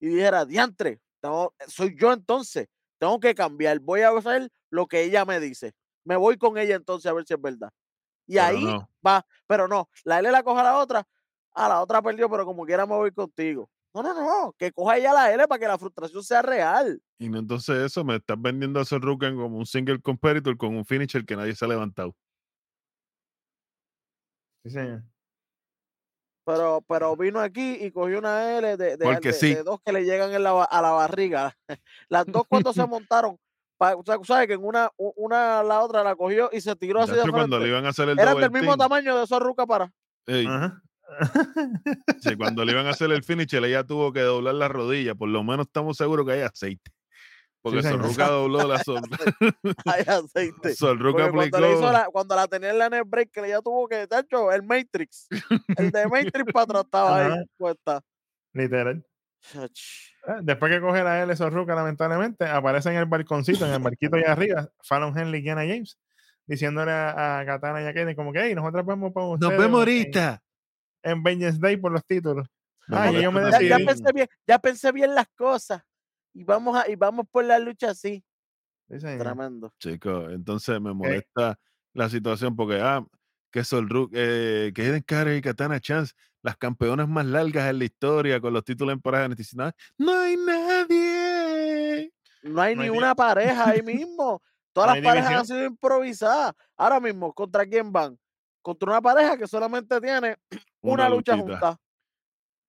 y 0.00 0.06
dijera, 0.08 0.44
diantre, 0.44 0.98
tengo- 1.20 1.54
soy 1.68 1.96
yo 1.96 2.12
entonces, 2.12 2.66
tengo 2.98 3.20
que 3.20 3.36
cambiar, 3.36 3.78
voy 3.78 4.00
a 4.00 4.08
hacer 4.10 4.48
lo 4.68 4.88
que 4.88 5.04
ella 5.04 5.24
me 5.24 5.38
dice. 5.38 5.72
Me 6.04 6.16
voy 6.16 6.36
con 6.38 6.58
ella 6.58 6.74
entonces 6.74 7.08
a 7.08 7.14
ver 7.14 7.24
si 7.24 7.34
es 7.34 7.40
verdad. 7.40 7.70
Y 8.26 8.34
Pero 8.34 8.46
ahí 8.46 8.64
no. 8.64 8.88
va, 9.06 9.26
pero 9.46 9.68
no, 9.68 9.88
la 10.04 10.18
L 10.20 10.30
la 10.30 10.42
coge 10.42 10.60
a 10.60 10.64
la 10.64 10.78
otra, 10.78 11.06
a 11.54 11.68
la 11.68 11.80
otra 11.82 12.00
perdió, 12.02 12.30
pero 12.30 12.44
como 12.44 12.64
quiera 12.64 12.86
me 12.86 12.94
voy 12.94 13.10
contigo. 13.12 13.68
No, 13.94 14.02
no, 14.02 14.14
no, 14.14 14.52
que 14.56 14.72
coja 14.72 14.96
ella 14.96 15.12
la 15.12 15.32
L 15.34 15.46
para 15.46 15.58
que 15.58 15.66
la 15.68 15.76
frustración 15.78 16.22
sea 16.22 16.40
real. 16.40 17.02
y 17.18 17.28
no, 17.28 17.38
entonces 17.38 17.76
eso 17.76 18.02
me 18.04 18.16
estás 18.16 18.40
vendiendo 18.40 18.80
a 18.80 18.84
Sorrucan 18.86 19.36
como 19.36 19.58
un 19.58 19.66
single 19.66 20.00
competitor 20.00 20.56
con 20.56 20.74
un 20.76 20.84
finisher 20.86 21.26
que 21.26 21.36
nadie 21.36 21.54
se 21.54 21.64
ha 21.64 21.68
levantado. 21.68 22.14
Sí, 24.64 24.70
señor. 24.70 25.02
Pero, 26.44 26.82
pero 26.88 27.16
vino 27.16 27.38
aquí 27.40 27.74
y 27.80 27.90
cogió 27.92 28.18
una 28.18 28.56
L 28.58 28.76
de, 28.76 28.96
de- 28.96 29.20
de- 29.20 29.32
sí. 29.32 29.54
de 29.54 29.62
dos 29.62 29.80
que 29.84 29.92
le 29.92 30.04
llegan 30.04 30.32
en 30.32 30.42
la 30.42 30.64
a 30.64 30.82
la 30.82 30.90
barriga. 30.90 31.56
Las 32.08 32.26
dos 32.26 32.42
cuando 32.48 32.72
se 32.72 32.84
montaron, 32.86 33.38
sabes 34.24 34.46
que 34.46 34.54
en 34.54 34.64
una, 34.64 34.90
una 34.96 35.62
la 35.62 35.80
otra 35.82 36.02
la 36.04 36.14
cogió 36.16 36.48
y 36.52 36.60
se 36.60 36.74
tiró 36.76 37.02
así 37.02 37.12
de 37.12 37.20
cuando 37.30 37.58
le 37.58 37.64
frente. 37.64 37.68
iban 37.68 37.86
a 37.86 37.88
hacer 37.90 38.08
el 38.08 38.18
Eran 38.18 38.38
del 38.38 38.50
mismo 38.50 38.76
tamaño 38.76 39.16
de 39.16 39.24
esos 39.24 39.40
ruca 39.40 39.66
para. 39.66 39.92
ey, 40.26 40.46
Ajá. 40.46 40.80
sí, 42.20 42.36
cuando 42.36 42.64
le 42.64 42.72
iban 42.72 42.86
a 42.86 42.90
hacer 42.90 43.10
el 43.12 43.22
finisher, 43.22 43.62
ella 43.64 43.84
tuvo 43.84 44.12
que 44.12 44.20
doblar 44.20 44.54
la 44.54 44.68
rodilla. 44.68 45.14
Por 45.14 45.28
lo 45.28 45.42
menos 45.44 45.66
estamos 45.66 45.96
seguros 45.96 46.26
que 46.26 46.32
hay 46.32 46.40
aceite. 46.42 46.90
Porque. 47.60 47.82
Sorruca 47.82 48.28
dobló 48.28 48.66
la 48.66 48.78
sol. 48.84 49.02
Hay 49.86 50.02
aceite. 50.06 50.74
Sorruca 50.74 51.30
Porque 51.30 51.50
cuando, 51.50 51.60
le 51.60 51.68
hizo 51.68 51.86
aplicó. 51.86 51.92
la- 51.92 52.06
cuando 52.10 52.34
la 52.36 52.48
tenía 52.48 52.70
en 52.70 52.78
la 52.78 52.88
net 52.88 53.04
break, 53.06 53.30
que 53.30 53.44
ella 53.46 53.60
tuvo 53.60 53.86
que, 53.88 54.06
de 54.06 54.18
hecho, 54.18 54.50
el 54.50 54.62
Matrix. 54.64 55.28
El 55.76 55.90
de 55.92 56.06
Matrix 56.08 56.52
para 56.52 56.64
atrás 56.64 56.84
estaba 56.84 57.26
ahí 57.26 57.44
puesta. 57.56 58.00
Literal. 58.52 59.04
Chach. 59.42 59.80
Eh, 60.28 60.32
Después 60.42 60.72
que 60.72 60.80
coge 60.80 61.02
la 61.02 61.22
L 61.22 61.34
Sorruca, 61.36 61.74
lamentablemente, 61.74 62.46
aparece 62.46 62.90
en 62.90 62.96
el 62.96 63.06
balconcito, 63.06 63.66
en 63.66 63.72
el 63.72 63.78
barquito 63.82 64.16
allá 64.16 64.32
arriba, 64.32 64.68
Fallon 64.82 65.16
Henley 65.18 65.40
y 65.40 65.44
Kiana 65.44 65.62
James, 65.62 65.98
diciéndole 66.46 66.92
a, 66.92 67.40
a 67.40 67.46
Katana 67.46 67.82
y 67.82 67.86
a 67.86 67.92
Kaden 67.94 68.14
como 68.14 68.32
que, 68.32 68.40
hey, 68.42 68.54
nosotros 68.54 68.86
vemos 68.86 69.12
con 69.12 69.24
ustedes 69.32 69.52
en- 69.54 69.60
En, 71.02 71.22
Vengeance 71.22 71.58
Day 71.60 71.76
por 71.76 71.90
los 71.92 72.04
títulos. 72.04 72.46
Yo 72.88 73.32
me 73.32 73.50
Ya, 73.68 73.76
pensé 73.78 74.12
bien, 74.12 74.28
ya 74.46 74.58
pensé 74.58 74.92
bien 74.92 75.14
las 75.14 75.28
cosas. 75.34 75.82
Y 76.34 76.44
vamos 76.44 76.76
a, 76.76 76.88
y 76.88 76.96
vamos 76.96 77.26
por 77.30 77.44
la 77.44 77.58
lucha 77.58 77.90
así. 77.90 78.24
Sí. 78.88 78.98
Tremendo. 79.18 79.72
Chicos, 79.78 80.32
entonces 80.32 80.80
me 80.80 80.92
molesta 80.92 81.58
la 81.94 82.08
situación 82.08 82.54
porque, 82.54 82.80
ah, 82.80 83.04
que 83.52 83.62
Solru, 83.62 84.10
eh, 84.12 84.72
que 84.74 84.86
Eden 84.86 85.02
Carey 85.02 85.38
y 85.38 85.42
Katana 85.42 85.78
Chance, 85.78 86.14
las 86.42 86.56
campeonas 86.56 87.08
más 87.08 87.26
largas 87.26 87.70
en 87.70 87.78
la 87.78 87.84
historia 87.84 88.40
con 88.40 88.52
los 88.52 88.64
títulos 88.64 88.94
en 88.94 89.00
pareja 89.00 89.28
nacional. 89.28 89.72
No 89.96 90.12
hay 90.18 90.36
nadie. 90.36 92.12
No 92.42 92.60
hay 92.60 92.74
No 92.74 92.82
ni 92.82 92.88
hay 92.88 92.96
una 92.96 93.14
pareja 93.14 93.70
ahí 93.70 93.82
mismo. 93.82 94.42
Todas 94.72 94.88
No 94.88 94.94
las 94.96 95.04
parejas 95.04 95.32
han 95.32 95.46
sido 95.46 95.64
improvisadas. 95.64 96.54
Ahora 96.76 96.98
mismo, 96.98 97.32
¿contra 97.32 97.64
quién 97.66 97.92
van? 97.92 98.18
Contra 98.62 98.90
una 98.90 99.02
pareja 99.02 99.36
que 99.36 99.46
solamente 99.46 100.00
tiene 100.00 100.36
una, 100.80 101.08
lucha 101.08 101.36
luchita. 101.36 101.52
junta. 101.52 101.80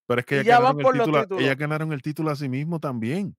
Pero 0.05 0.19
es 0.19 0.25
que 0.25 0.36
ellas 0.36 0.45
ya 0.45 0.59
ganaron, 0.59 0.79
el 0.79 0.84
por 0.84 0.93
título, 0.93 1.39
ellas 1.39 1.57
ganaron 1.57 1.93
el 1.93 2.01
título 2.01 2.29
a 2.29 2.36
sí 2.36 2.49
mismo 2.49 2.79
también. 2.79 3.36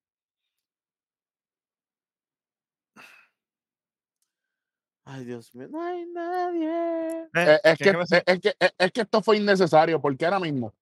Ay, 5.06 5.24
Dios 5.24 5.54
mío, 5.54 5.68
no 5.70 5.82
hay 5.82 6.06
nadie. 6.06 6.68
Eh, 6.68 7.28
Eh, 7.34 7.60
es, 7.64 7.78
¿qué 7.78 7.84
que, 7.84 7.90
es, 8.00 8.22
es 8.26 8.40
que, 8.40 8.56
es, 8.58 8.72
es 8.78 8.92
que 8.92 9.00
esto 9.02 9.22
fue 9.22 9.36
innecesario 9.36 10.00
porque 10.00 10.24
ahora 10.24 10.40
mismo, 10.40 10.72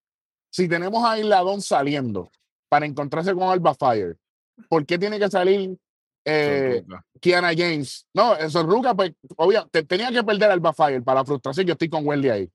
si 0.51 0.69
tenemos 0.69 1.05
a 1.05 1.19
Isladón 1.19 1.61
saliendo 1.61 2.31
para 2.69 2.87
encontrarse 2.87 3.35
con 3.35 3.45
Alba 3.45 3.75
Fire, 3.75 4.17
¿por 4.69 4.87
qué 4.87 4.99
tiene 4.99 5.19
que 5.19 5.29
salir 5.29 5.77
eh. 6.25 6.85
Kiana 7.21 7.49
James? 7.57 8.07
No, 8.15 8.37
eh, 8.37 8.49
Sorruca, 8.49 8.95
pues, 8.95 9.13
obvio, 9.37 9.67
te- 9.73 9.83
tenía 9.83 10.11
que 10.13 10.23
perder 10.23 10.51
a 10.51 10.53
Alba 10.53 10.73
Fire 10.73 11.03
para 11.03 11.21
la 11.21 11.25
frustración. 11.25 11.67
Yo 11.67 11.73
estoy 11.73 11.89
con 11.89 12.07
Wendy 12.07 12.29
ahí. 12.29 12.51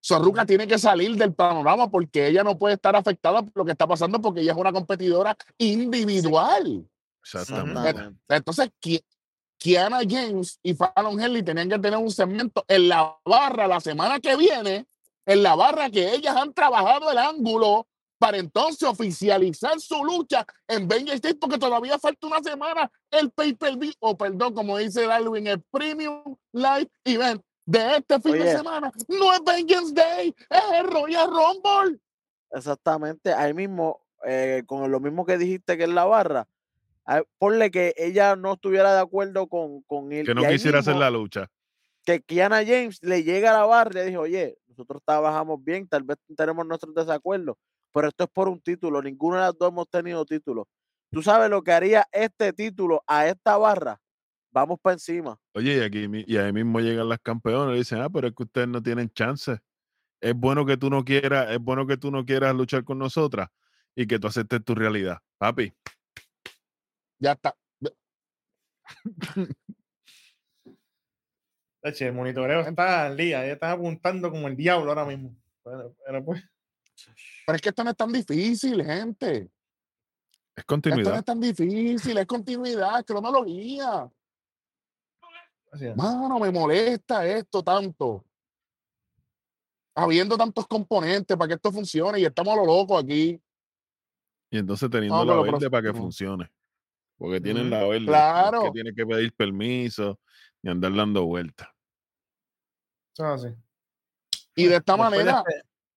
Sorruca 0.00 0.44
tiene 0.44 0.66
que 0.66 0.78
salir 0.78 1.14
del 1.16 1.32
panorama 1.32 1.88
porque 1.90 2.26
ella 2.26 2.42
no 2.42 2.58
puede 2.58 2.74
estar 2.74 2.94
afectada 2.96 3.40
por 3.42 3.52
lo 3.54 3.64
que 3.64 3.70
está 3.72 3.86
pasando 3.86 4.20
porque 4.20 4.40
ella 4.40 4.52
es 4.52 4.58
una 4.58 4.72
competidora 4.72 5.36
individual. 5.58 6.86
Exactamente. 7.22 7.80
Exactamente. 7.80 8.20
Entonces, 8.28 8.70
¿qui- 8.82 9.02
Kiana 9.58 10.00
James 10.08 10.58
y 10.62 10.74
Fallon 10.74 11.20
Henley 11.20 11.42
tenían 11.42 11.68
que 11.68 11.78
tener 11.78 11.98
un 11.98 12.10
segmento 12.10 12.64
en 12.68 12.88
la 12.88 13.16
barra 13.24 13.66
la 13.66 13.80
semana 13.80 14.20
que 14.20 14.36
viene, 14.36 14.86
en 15.26 15.42
la 15.42 15.54
barra 15.54 15.90
que 15.90 16.14
ellas 16.14 16.36
han 16.36 16.52
trabajado 16.52 17.10
el 17.10 17.18
ángulo 17.18 17.86
para 18.18 18.38
entonces 18.38 18.88
oficializar 18.88 19.78
su 19.80 20.02
lucha 20.04 20.46
en 20.68 20.88
Vengeance 20.88 21.16
State 21.16 21.36
porque 21.36 21.58
todavía 21.58 21.98
falta 21.98 22.26
una 22.26 22.42
semana 22.42 22.90
el 23.10 23.30
pay-per-view, 23.30 23.92
o 24.00 24.16
perdón, 24.16 24.54
como 24.54 24.78
dice 24.78 25.06
Darwin, 25.06 25.46
el 25.46 25.60
Premium 25.60 26.36
Live 26.52 26.90
Event 27.04 27.42
de 27.66 27.96
este 27.96 28.20
fin 28.20 28.32
de 28.32 28.42
Oye. 28.42 28.56
semana. 28.56 28.92
No 29.08 29.32
es 29.32 29.44
Vengeance 29.44 29.92
Day, 29.92 30.34
es 30.48 30.78
el 30.78 30.86
Royal 30.86 31.28
Rumble. 31.28 32.00
Exactamente, 32.50 33.32
ahí 33.32 33.52
mismo, 33.52 34.00
eh, 34.24 34.62
con 34.66 34.90
lo 34.90 35.00
mismo 35.00 35.26
que 35.26 35.36
dijiste 35.36 35.76
que 35.76 35.84
es 35.84 35.90
la 35.90 36.04
barra, 36.04 36.46
ponle 37.38 37.70
que 37.70 37.94
ella 37.96 38.36
no 38.36 38.54
estuviera 38.54 38.94
de 38.94 39.00
acuerdo 39.00 39.46
con, 39.46 39.82
con 39.82 40.12
él. 40.12 40.26
Que 40.26 40.34
no 40.34 40.46
quisiera 40.46 40.80
hacer 40.80 40.96
la 40.96 41.10
lucha. 41.10 41.48
Que 42.04 42.20
Kiana 42.20 42.64
James 42.64 42.98
le 43.02 43.22
llega 43.22 43.50
a 43.50 43.60
la 43.60 43.66
barra 43.66 43.90
y 43.92 43.94
le 43.94 44.04
dijo, 44.06 44.20
oye, 44.22 44.58
nosotros 44.68 45.02
trabajamos 45.04 45.62
bien, 45.62 45.88
tal 45.88 46.02
vez 46.02 46.18
tenemos 46.36 46.66
nuestros 46.66 46.94
desacuerdos, 46.94 47.56
pero 47.92 48.08
esto 48.08 48.24
es 48.24 48.30
por 48.30 48.48
un 48.48 48.60
título, 48.60 49.00
ninguno 49.00 49.36
de 49.36 49.42
las 49.42 49.56
dos 49.56 49.70
hemos 49.70 49.88
tenido 49.88 50.24
título. 50.24 50.68
¿Tú 51.10 51.22
sabes 51.22 51.48
lo 51.48 51.62
que 51.62 51.72
haría 51.72 52.06
este 52.10 52.52
título 52.52 53.02
a 53.06 53.28
esta 53.28 53.56
barra? 53.56 54.00
Vamos 54.50 54.78
para 54.80 54.94
encima. 54.94 55.38
Oye, 55.52 55.76
y, 55.76 55.80
aquí, 55.80 56.08
y 56.26 56.36
ahí 56.36 56.52
mismo 56.52 56.80
llegan 56.80 57.08
las 57.08 57.20
campeonas 57.20 57.74
y 57.74 57.78
dicen, 57.78 58.00
ah, 58.00 58.10
pero 58.10 58.28
es 58.28 58.34
que 58.34 58.42
ustedes 58.42 58.68
no 58.68 58.82
tienen 58.82 59.10
chance. 59.10 59.58
Es 60.20 60.34
bueno 60.34 60.66
que 60.66 60.76
tú 60.76 60.90
no 60.90 61.04
quieras, 61.04 61.50
es 61.50 61.58
bueno 61.58 61.86
que 61.86 61.96
tú 61.96 62.10
no 62.10 62.24
quieras 62.24 62.54
luchar 62.54 62.82
con 62.84 62.98
nosotras 62.98 63.48
y 63.94 64.06
que 64.06 64.18
tú 64.18 64.26
aceptes 64.26 64.64
tu 64.64 64.74
realidad. 64.74 65.18
Papi, 65.38 65.72
Ya 67.18 67.32
está. 67.32 67.56
Eche, 71.82 72.06
el 72.06 72.12
monitoreo 72.14 72.60
está 72.60 73.06
al 73.06 73.16
día, 73.16 73.46
ya 73.46 73.52
están 73.52 73.72
apuntando 73.72 74.30
como 74.30 74.48
el 74.48 74.56
diablo 74.56 74.90
ahora 74.90 75.04
mismo. 75.04 75.36
Pero, 75.62 75.94
pero 76.06 76.24
pues, 76.24 76.42
Pero 77.46 77.56
es 77.56 77.62
que 77.62 77.68
esto 77.68 77.84
no 77.84 77.90
es 77.90 77.96
tan 77.96 78.10
difícil, 78.12 78.82
gente. 78.82 79.36
es 79.36 79.48
Esto 80.56 80.62
no 80.62 80.66
continuidad. 80.66 81.18
es 81.18 81.24
tan 81.24 81.40
difícil, 81.40 82.16
es 82.18 82.26
continuidad, 82.26 83.00
es 83.00 83.04
cronología. 83.04 84.10
es. 85.72 85.96
Mano, 85.96 86.38
me 86.38 86.50
molesta 86.50 87.26
esto 87.26 87.62
tanto. 87.62 88.24
Habiendo 89.96 90.36
tantos 90.36 90.66
componentes 90.66 91.36
para 91.36 91.48
que 91.48 91.54
esto 91.54 91.70
funcione 91.70 92.18
y 92.18 92.24
estamos 92.24 92.54
a 92.54 92.56
lo 92.56 92.66
loco 92.66 92.96
aquí. 92.98 93.40
Y 94.50 94.58
entonces 94.58 94.88
teniendo 94.90 95.24
No, 95.24 95.36
la 95.36 95.42
verde 95.52 95.70
para 95.70 95.82
que 95.82 95.96
funcione. 95.96 96.50
Porque 97.16 97.40
tienen 97.40 97.70
la 97.70 97.84
verde. 97.84 98.06
claro. 98.06 98.62
que 98.64 98.70
tiene 98.72 98.94
que 98.94 99.06
pedir 99.06 99.32
permiso 99.34 100.18
ni 100.62 100.70
andar 100.70 100.94
dando 100.94 101.24
vueltas. 101.24 101.68
Es 103.16 103.20
así. 103.20 103.48
Y 104.56 104.66
de 104.66 104.76
esta 104.76 104.92
Después 104.96 105.10
de 105.12 105.18
manera, 105.24 105.44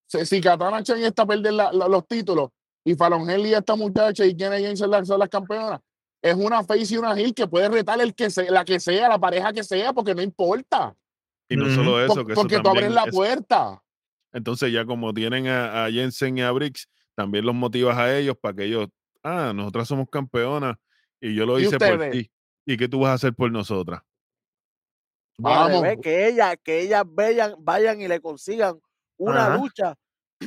este- 0.07 0.26
si, 0.26 0.41
Katana 0.41 0.84
Chen 0.84 1.03
está 1.03 1.24
a 1.24 1.26
perder 1.26 1.53
la- 1.53 1.72
la- 1.72 1.88
los 1.88 2.07
títulos 2.07 2.49
y 2.84 2.95
Fallon 2.95 3.30
Henley 3.30 3.53
esta 3.53 3.76
muchacha 3.76 4.26
y 4.26 4.36
Kenny 4.36 4.63
James 4.63 4.80
son 4.80 4.91
las, 4.91 5.07
son 5.07 5.20
las 5.20 5.30
campeonas, 5.30 5.82
es 6.22 6.36
una 6.36 6.63
face 6.63 6.93
y 6.93 6.97
una 6.97 7.13
heel 7.18 7.34
que 7.34 7.47
puede 7.47 7.68
retar 7.70 7.99
el 8.01 8.13
que 8.15 8.30
sea, 8.30 8.49
la 8.51 8.63
que 8.63 8.80
sea, 8.80 9.09
la 9.09 9.20
pareja 9.20 9.51
que 9.53 9.63
sea, 9.63 9.93
porque 9.93 10.15
no 10.15 10.22
importa. 10.22 10.95
Y 11.49 11.55
no 11.55 11.70
solo 11.74 12.03
eso, 12.03 12.15
Por- 12.15 12.26
que 12.28 12.34
eso 12.34 12.41
porque 12.41 12.59
tú 12.59 12.70
abres 12.70 12.91
la 12.91 13.03
es- 13.03 13.11
puerta. 13.15 13.82
Entonces 14.34 14.72
ya 14.72 14.86
como 14.86 15.13
tienen 15.13 15.47
a, 15.47 15.86
a 15.86 15.91
Jensen 15.91 16.38
y 16.38 16.41
a 16.41 16.51
Briggs, 16.51 16.88
también 17.15 17.45
los 17.45 17.55
motivas 17.55 17.97
a 17.97 18.15
ellos 18.18 18.36
para 18.39 18.55
que 18.55 18.65
ellos, 18.65 18.88
ah, 19.24 19.51
nosotras 19.55 19.88
somos 19.88 20.07
campeonas 20.09 20.76
y 21.22 21.36
yo 21.36 21.45
lo 21.45 21.59
¿Y 21.59 21.63
hice 21.65 21.78
por 21.78 22.09
ti. 22.09 22.30
¿Y 22.65 22.78
qué 22.78 22.88
tú 22.88 22.99
vas 22.99 23.11
a 23.11 23.13
hacer 23.13 23.34
por 23.34 23.51
nosotras? 23.51 24.01
Vamos. 25.39 25.84
que 26.01 26.28
ella, 26.28 26.57
que 26.57 26.80
ellas 26.82 27.03
vayan, 27.05 27.55
vayan 27.59 28.01
y 28.01 28.07
le 28.07 28.20
consigan 28.20 28.80
una 29.18 29.47
Ajá. 29.47 29.57
lucha 29.57 29.95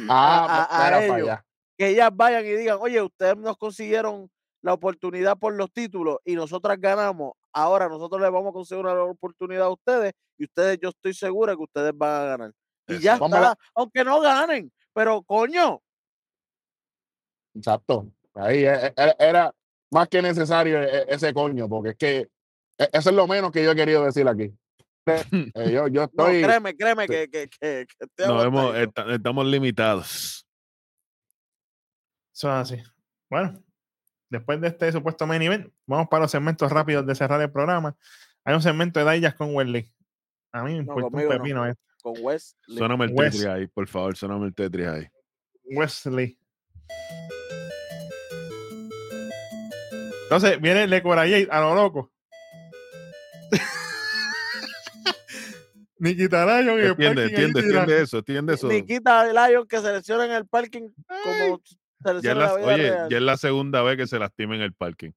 Ah, 0.08 0.66
a- 0.70 1.04
ellos. 1.04 1.16
allá. 1.28 1.44
que 1.78 1.88
ellas 1.88 2.10
vayan 2.12 2.44
y 2.44 2.50
digan, 2.50 2.78
oye, 2.80 3.00
ustedes 3.00 3.36
nos 3.36 3.56
consiguieron 3.56 4.30
la 4.62 4.74
oportunidad 4.74 5.38
por 5.38 5.54
los 5.54 5.72
títulos 5.72 6.18
y 6.24 6.34
nosotras 6.34 6.78
ganamos. 6.78 7.32
Ahora 7.52 7.88
nosotros 7.88 8.20
les 8.20 8.30
vamos 8.30 8.50
a 8.50 8.52
conseguir 8.52 8.84
una 8.84 9.02
oportunidad 9.02 9.62
a 9.66 9.70
ustedes 9.70 10.12
y 10.36 10.44
ustedes, 10.44 10.78
yo 10.80 10.90
estoy 10.90 11.14
segura 11.14 11.56
que 11.56 11.62
ustedes 11.62 11.92
van 11.96 12.10
a 12.22 12.24
ganar. 12.26 12.52
Y 12.88 12.98
ya 12.98 13.14
está, 13.14 13.56
aunque 13.74 14.04
no 14.04 14.20
ganen, 14.20 14.70
pero 14.92 15.22
coño, 15.22 15.80
Exacto. 17.54 18.06
Ahí 18.34 18.64
e- 18.64 18.86
e- 18.86 18.94
era, 18.96 19.16
era 19.18 19.54
más 19.90 20.08
que 20.08 20.22
necesario 20.22 20.82
e- 20.82 21.06
ese 21.08 21.32
coño, 21.34 21.68
porque 21.68 21.90
es 21.90 21.96
que 21.96 22.16
e- 22.78 22.88
eso 22.92 23.10
es 23.10 23.16
lo 23.16 23.26
menos 23.26 23.50
que 23.50 23.62
yo 23.64 23.72
he 23.72 23.76
querido 23.76 24.04
decir 24.04 24.26
aquí. 24.28 24.52
Eh, 25.06 25.70
yo, 25.72 25.88
yo 25.88 26.02
no, 26.14 26.26
estoy. 26.26 26.42
créeme, 26.42 26.76
créeme 26.76 27.06
que, 27.08 27.28
que, 27.28 27.48
que, 27.48 27.86
aguantadito. 28.24 28.76
esta- 28.76 29.14
estamos 29.14 29.46
limitados. 29.46 30.46
Eso 32.34 32.48
es 32.48 32.72
así. 32.72 32.82
Bueno, 33.28 33.62
después 34.28 34.60
de 34.60 34.68
este 34.68 34.92
supuesto 34.92 35.26
main 35.26 35.42
event, 35.42 35.72
vamos 35.86 36.08
para 36.08 36.22
los 36.22 36.30
segmentos 36.30 36.70
rápidos 36.70 37.06
de 37.06 37.14
cerrar 37.14 37.40
el 37.40 37.50
programa. 37.50 37.96
Hay 38.44 38.54
un 38.54 38.62
segmento 38.62 38.98
de 38.98 39.04
Dayas 39.04 39.34
con 39.34 39.54
Wesley. 39.54 39.92
A 40.52 40.62
mí 40.64 40.70
me 40.72 40.76
No, 40.84 40.92
importa 40.94 41.16
un 41.16 41.22
no. 41.24 41.28
pepino 41.28 41.66
esto. 41.66 41.82
Con 42.02 42.14
Wes. 42.22 42.56
Suéname 42.66 43.04
el. 43.06 43.14
Tetris 43.14 43.44
ahí, 43.44 43.66
por 43.66 43.86
favor, 43.86 44.16
suéname 44.16 44.46
el 44.46 44.54
Tetris 44.54 44.86
ahí. 44.86 45.06
Wesley. 45.64 46.38
Entonces 50.30 50.60
viene 50.60 50.86
Le 50.86 51.02
Corayé 51.02 51.48
a 51.50 51.60
lo 51.60 51.74
loco. 51.74 52.12
Nikita 55.98 56.46
Lyon 56.46 56.78
y 56.78 56.82
el 56.82 56.86
Entiende, 56.90 57.22
parking 57.22 57.34
entiende, 57.34 57.60
entiende 57.60 58.00
eso, 58.00 58.18
entiende 58.18 58.54
eso. 58.54 58.68
Nikita 58.68 59.48
Lion 59.48 59.66
que 59.66 59.80
selecciona 59.80 60.26
en 60.26 60.30
el 60.30 60.46
parking 60.46 60.88
como 61.24 61.60
Ya 62.22 62.30
en 62.30 62.38
la, 62.38 62.46
la 62.46 62.56
vida 62.56 62.66
oye, 62.68 62.90
real. 62.90 63.08
ya 63.10 63.16
es 63.16 63.22
la 63.24 63.36
segunda 63.36 63.82
vez 63.82 63.96
que 63.96 64.06
se 64.06 64.20
lastima 64.20 64.54
en 64.54 64.62
el 64.62 64.72
parking. 64.72 65.10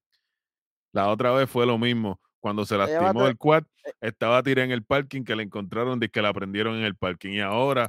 La 0.94 1.08
otra 1.10 1.32
vez 1.32 1.48
fue 1.48 1.68
lo 1.68 1.78
mismo. 1.78 2.20
Cuando 2.40 2.66
se 2.66 2.76
lastimó 2.76 3.28
el 3.28 3.38
quad, 3.38 3.66
eh. 3.86 3.94
estaba 4.02 4.42
tirada 4.42 4.66
en 4.66 4.72
el 4.72 4.84
parking 4.84 5.24
que 5.24 5.36
la 5.36 5.44
encontraron 5.44 6.00
de 6.00 6.10
que 6.10 6.24
la 6.24 6.34
prendieron 6.34 6.76
en 6.76 6.86
el 6.86 6.96
parking. 6.96 7.34
Y 7.34 7.40
ahora, 7.42 7.88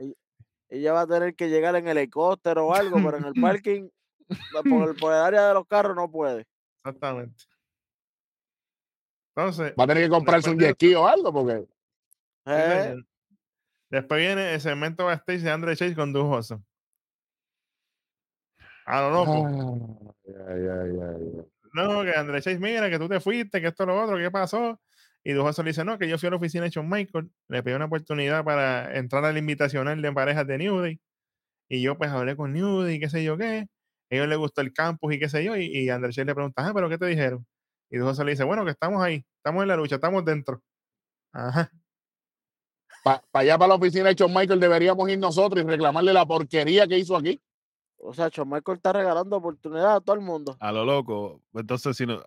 Ella 0.68 0.92
va 0.92 1.00
a 1.00 1.06
tener 1.06 1.34
que 1.34 1.48
llegar 1.48 1.74
en 1.74 1.88
helicóptero 1.88 2.66
o 2.66 2.74
algo, 2.74 2.98
pero 3.02 3.16
en 3.16 3.24
el 3.24 3.34
parking, 3.40 3.88
por 4.68 4.90
el, 4.90 4.94
por 4.96 5.12
el 5.14 5.20
área 5.20 5.48
de 5.48 5.54
los 5.54 5.66
carros 5.66 5.96
no 5.96 6.10
puede. 6.10 6.44
Exactamente. 6.84 7.44
Entonces, 9.34 9.72
Va 9.78 9.84
a 9.84 9.86
tener 9.86 10.04
que 10.04 10.10
comprarse 10.10 10.50
un 10.50 10.58
jet 10.58 10.76
o 10.96 11.08
algo, 11.08 11.32
porque. 11.32 11.66
Eh, 12.46 12.96
después 13.90 14.20
viene 14.20 14.54
el 14.54 14.60
segmento 14.60 15.06
backstage 15.06 15.40
de 15.40 15.50
Andre 15.50 15.76
Chase 15.76 15.94
con 15.94 16.12
Dujoso. 16.12 16.62
A 18.86 19.00
lo 19.00 19.10
loco. 19.10 20.14
Ay, 20.26 20.34
ay, 20.46 20.68
ay, 20.68 20.98
ay. 21.00 21.44
No, 21.72 22.02
que 22.02 22.14
André 22.14 22.42
Chase, 22.42 22.58
mira, 22.58 22.88
que 22.90 22.98
tú 22.98 23.08
te 23.08 23.18
fuiste, 23.18 23.60
que 23.60 23.68
esto, 23.68 23.86
lo 23.86 24.00
otro, 24.00 24.18
¿qué 24.18 24.30
pasó? 24.30 24.80
Y 25.24 25.32
Dujoso 25.32 25.62
le 25.62 25.70
dice, 25.70 25.84
no, 25.84 25.98
que 25.98 26.06
yo 26.06 26.18
fui 26.18 26.26
a 26.26 26.30
la 26.30 26.36
oficina 26.36 26.64
de 26.64 26.70
Shawn 26.70 26.88
Michael, 26.88 27.30
le 27.48 27.62
pedí 27.62 27.74
una 27.74 27.86
oportunidad 27.86 28.44
para 28.44 28.96
entrar 28.96 29.24
al 29.24 29.38
invitacional 29.38 30.00
de 30.00 30.12
parejas 30.12 30.46
de 30.46 30.58
New 30.58 30.78
Day, 30.80 31.00
y 31.68 31.82
yo 31.82 31.96
pues 31.96 32.10
hablé 32.10 32.36
con 32.36 32.52
New 32.52 32.82
Day, 32.82 33.00
qué 33.00 33.08
sé 33.08 33.24
yo 33.24 33.38
qué, 33.38 33.66
a 34.14 34.18
ellos 34.18 34.28
les 34.28 34.38
gustó 34.38 34.60
el 34.60 34.72
campus 34.72 35.14
y 35.14 35.18
qué 35.18 35.28
sé 35.28 35.44
yo, 35.44 35.56
y, 35.56 35.66
y 35.66 35.90
André 35.90 36.10
Chase 36.10 36.24
le 36.24 36.34
pregunta, 36.34 36.66
ah, 36.66 36.72
pero 36.74 36.88
¿qué 36.88 36.98
te 36.98 37.06
dijeron? 37.06 37.46
Y 37.90 37.98
Dujoso 37.98 38.24
le 38.24 38.32
dice, 38.32 38.44
bueno, 38.44 38.64
que 38.64 38.70
estamos 38.70 39.02
ahí, 39.02 39.24
estamos 39.36 39.62
en 39.62 39.68
la 39.68 39.76
lucha, 39.76 39.96
estamos 39.96 40.24
dentro. 40.24 40.62
Ajá. 41.32 41.70
Para 43.04 43.22
allá, 43.32 43.58
para 43.58 43.68
la 43.68 43.74
oficina 43.74 44.08
de 44.08 44.14
Shawn 44.14 44.32
Michael, 44.32 44.60
deberíamos 44.60 45.08
ir 45.10 45.18
nosotros 45.18 45.62
y 45.62 45.66
reclamarle 45.66 46.12
la 46.12 46.24
porquería 46.24 46.86
que 46.86 46.98
hizo 46.98 47.16
aquí. 47.16 47.40
o 47.98 48.14
sea, 48.14 48.28
Shawn 48.30 48.48
Michael 48.48 48.76
está 48.76 48.92
regalando 48.92 49.36
oportunidad 49.36 49.96
a 49.96 50.00
todo 50.00 50.16
el 50.16 50.22
mundo. 50.22 50.56
a 50.58 50.72
lo 50.72 50.84
loco, 50.84 51.42
entonces 51.52 51.96
si 51.96 52.06
no, 52.06 52.24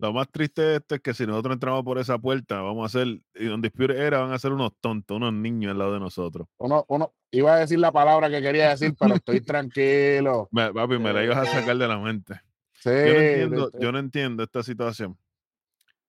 lo 0.00 0.14
más 0.14 0.30
triste 0.30 0.62
de 0.62 0.76
esto 0.76 0.94
es 0.94 1.02
que 1.02 1.12
si 1.12 1.26
nosotros 1.26 1.52
entramos 1.52 1.84
por 1.84 1.98
esa 1.98 2.18
puerta, 2.18 2.62
vamos 2.62 2.82
a 2.82 2.86
hacer, 2.86 3.20
y 3.34 3.44
donde 3.44 3.68
Dispute 3.68 3.98
era, 3.98 4.20
van 4.20 4.32
a 4.32 4.38
ser 4.38 4.52
unos 4.52 4.72
tontos, 4.80 5.14
unos 5.14 5.34
niños 5.34 5.72
al 5.72 5.78
lado 5.78 5.92
de 5.92 6.00
nosotros. 6.00 6.48
Uno, 6.56 6.86
uno, 6.88 7.12
iba 7.30 7.54
a 7.54 7.58
decir 7.58 7.78
la 7.78 7.92
palabra 7.92 8.28
que 8.30 8.40
quería 8.42 8.70
decir, 8.70 8.94
pero 8.98 9.14
estoy 9.14 9.40
tranquilo. 9.40 10.48
Me- 10.52 10.72
papi, 10.72 10.98
me 10.98 11.12
la 11.12 11.24
ibas 11.24 11.38
a 11.38 11.46
sacar 11.60 11.76
de 11.76 11.88
la 11.88 11.98
mente. 11.98 12.40
Sí, 12.74 12.88
Yo 12.90 13.14
no 13.14 13.20
entiendo, 13.20 13.70
yo 13.78 13.92
no 13.92 13.98
entiendo 13.98 14.42
esta 14.42 14.62
situación. 14.62 15.18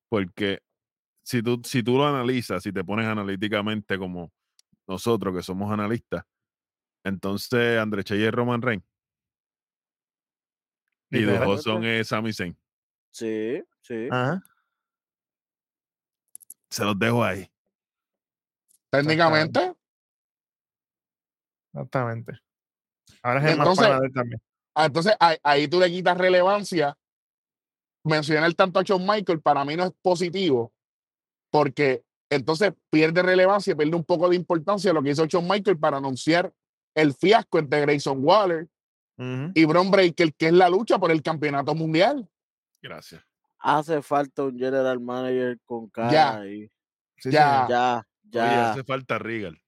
Porque 0.09 0.61
si 1.23 1.41
tú, 1.43 1.61
si 1.63 1.83
tú 1.83 1.97
lo 1.97 2.07
analizas, 2.07 2.63
si 2.63 2.71
te 2.71 2.83
pones 2.83 3.05
analíticamente 3.05 3.97
como 3.97 4.31
nosotros 4.87 5.35
que 5.35 5.43
somos 5.43 5.71
analistas, 5.71 6.23
entonces 7.03 7.79
André 7.79 8.03
Chey 8.03 8.23
es 8.23 8.31
Roman 8.31 8.61
Reigns 8.61 8.83
y 11.09 11.19
Literal. 11.19 11.45
dos 11.47 11.63
son 11.63 11.83
es 11.83 12.07
Sami 12.07 12.31
Zayn. 12.33 12.57
Sí, 13.11 13.61
sí. 13.81 14.07
Ajá. 14.09 14.41
Se 16.69 16.85
los 16.85 16.97
dejo 16.97 17.23
ahí. 17.23 17.49
técnicamente, 18.89 19.73
Exactamente. 21.73 22.33
Ahora 23.23 23.39
es 23.45 23.51
el 23.51 23.57
más 23.57 23.79
él 23.79 24.13
también. 24.13 24.41
ah, 24.75 24.85
entonces 24.85 25.13
ahí, 25.19 25.37
ahí 25.43 25.67
tú 25.67 25.79
le 25.79 25.89
quitas 25.89 26.17
relevancia. 26.17 26.97
Mencionar 28.03 28.51
tanto 28.55 28.79
a 28.79 28.83
Shawn 28.83 29.05
Michael 29.05 29.41
para 29.41 29.63
mí 29.63 29.75
no 29.75 29.83
es 29.85 29.91
positivo, 30.01 30.73
porque 31.51 32.03
entonces 32.31 32.73
pierde 32.89 33.21
relevancia, 33.21 33.75
pierde 33.75 33.95
un 33.95 34.03
poco 34.03 34.27
de 34.27 34.35
importancia 34.35 34.91
lo 34.91 35.03
que 35.03 35.11
hizo 35.11 35.25
Shawn 35.27 35.47
Michael 35.47 35.77
para 35.77 35.97
anunciar 35.97 36.51
el 36.95 37.13
fiasco 37.13 37.59
entre 37.59 37.81
Grayson 37.81 38.17
Waller 38.23 38.67
y 39.53 39.65
Bron 39.65 39.91
Breaker, 39.91 40.33
que 40.33 40.47
es 40.47 40.53
la 40.53 40.67
lucha 40.67 40.97
por 40.97 41.11
el 41.11 41.21
campeonato 41.21 41.75
mundial. 41.75 42.27
Gracias. 42.81 43.23
Hace 43.59 44.01
falta 44.01 44.45
un 44.45 44.57
general 44.57 44.99
manager 44.99 45.59
con 45.63 45.87
cara 45.89 46.11
Ya. 46.11 46.39
ahí. 46.39 46.71
Sí, 47.17 47.29
Ya. 47.29 47.67
Ya, 47.69 47.97
Oye, 47.99 48.31
ya. 48.31 48.71
hace 48.71 48.83
falta 48.83 49.19
Regal. 49.19 49.61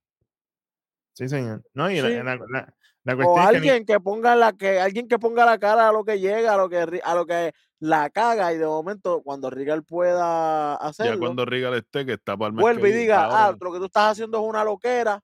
Sí, 1.13 1.29
señor. 1.29 1.63
No, 1.73 1.89
y 1.91 2.01
la- 2.01 2.07
Sí. 2.09 2.15
la, 2.15 2.23
la- 2.35 2.73
la 3.05 3.13
O 3.13 3.17
cuestión 3.17 3.37
es 3.39 3.45
que 3.45 3.51
ni- 3.51 3.69
alguien 3.69 3.85
que 3.85 3.99
ponga 3.99 4.35
la 4.35 4.53
que 4.53 4.79
alguien 4.79 5.07
que 5.07 5.19
ponga 5.19 5.45
la 5.45 5.57
cara 5.59 5.89
a 5.89 5.91
lo 5.91 6.05
que 6.05 6.19
llega, 6.19 6.53
a 6.53 6.57
lo 6.57 6.69
que 6.69 7.01
a 7.03 7.15
lo 7.15 7.25
que 7.25 7.51
la 7.79 8.09
caga 8.09 8.53
y 8.53 8.57
de 8.57 8.65
momento 8.65 9.21
cuando 9.23 9.49
Regal 9.49 9.83
pueda 9.83 10.77
Ya 10.81 10.87
hacerlo, 10.87 11.19
cuando 11.19 11.43
Regal 11.45 11.73
esté, 11.73 12.05
que 12.05 12.13
está 12.13 12.37
para 12.37 12.47
el 12.49 12.53
vuelve 12.55 12.89
y 12.89 12.93
diga, 12.93 13.25
ahora, 13.25 13.45
ah, 13.47 13.55
lo 13.59 13.73
que 13.73 13.79
tú 13.79 13.85
estás 13.85 14.13
haciendo 14.13 14.41
es 14.41 14.47
una 14.49 14.63
loquera, 14.63 15.19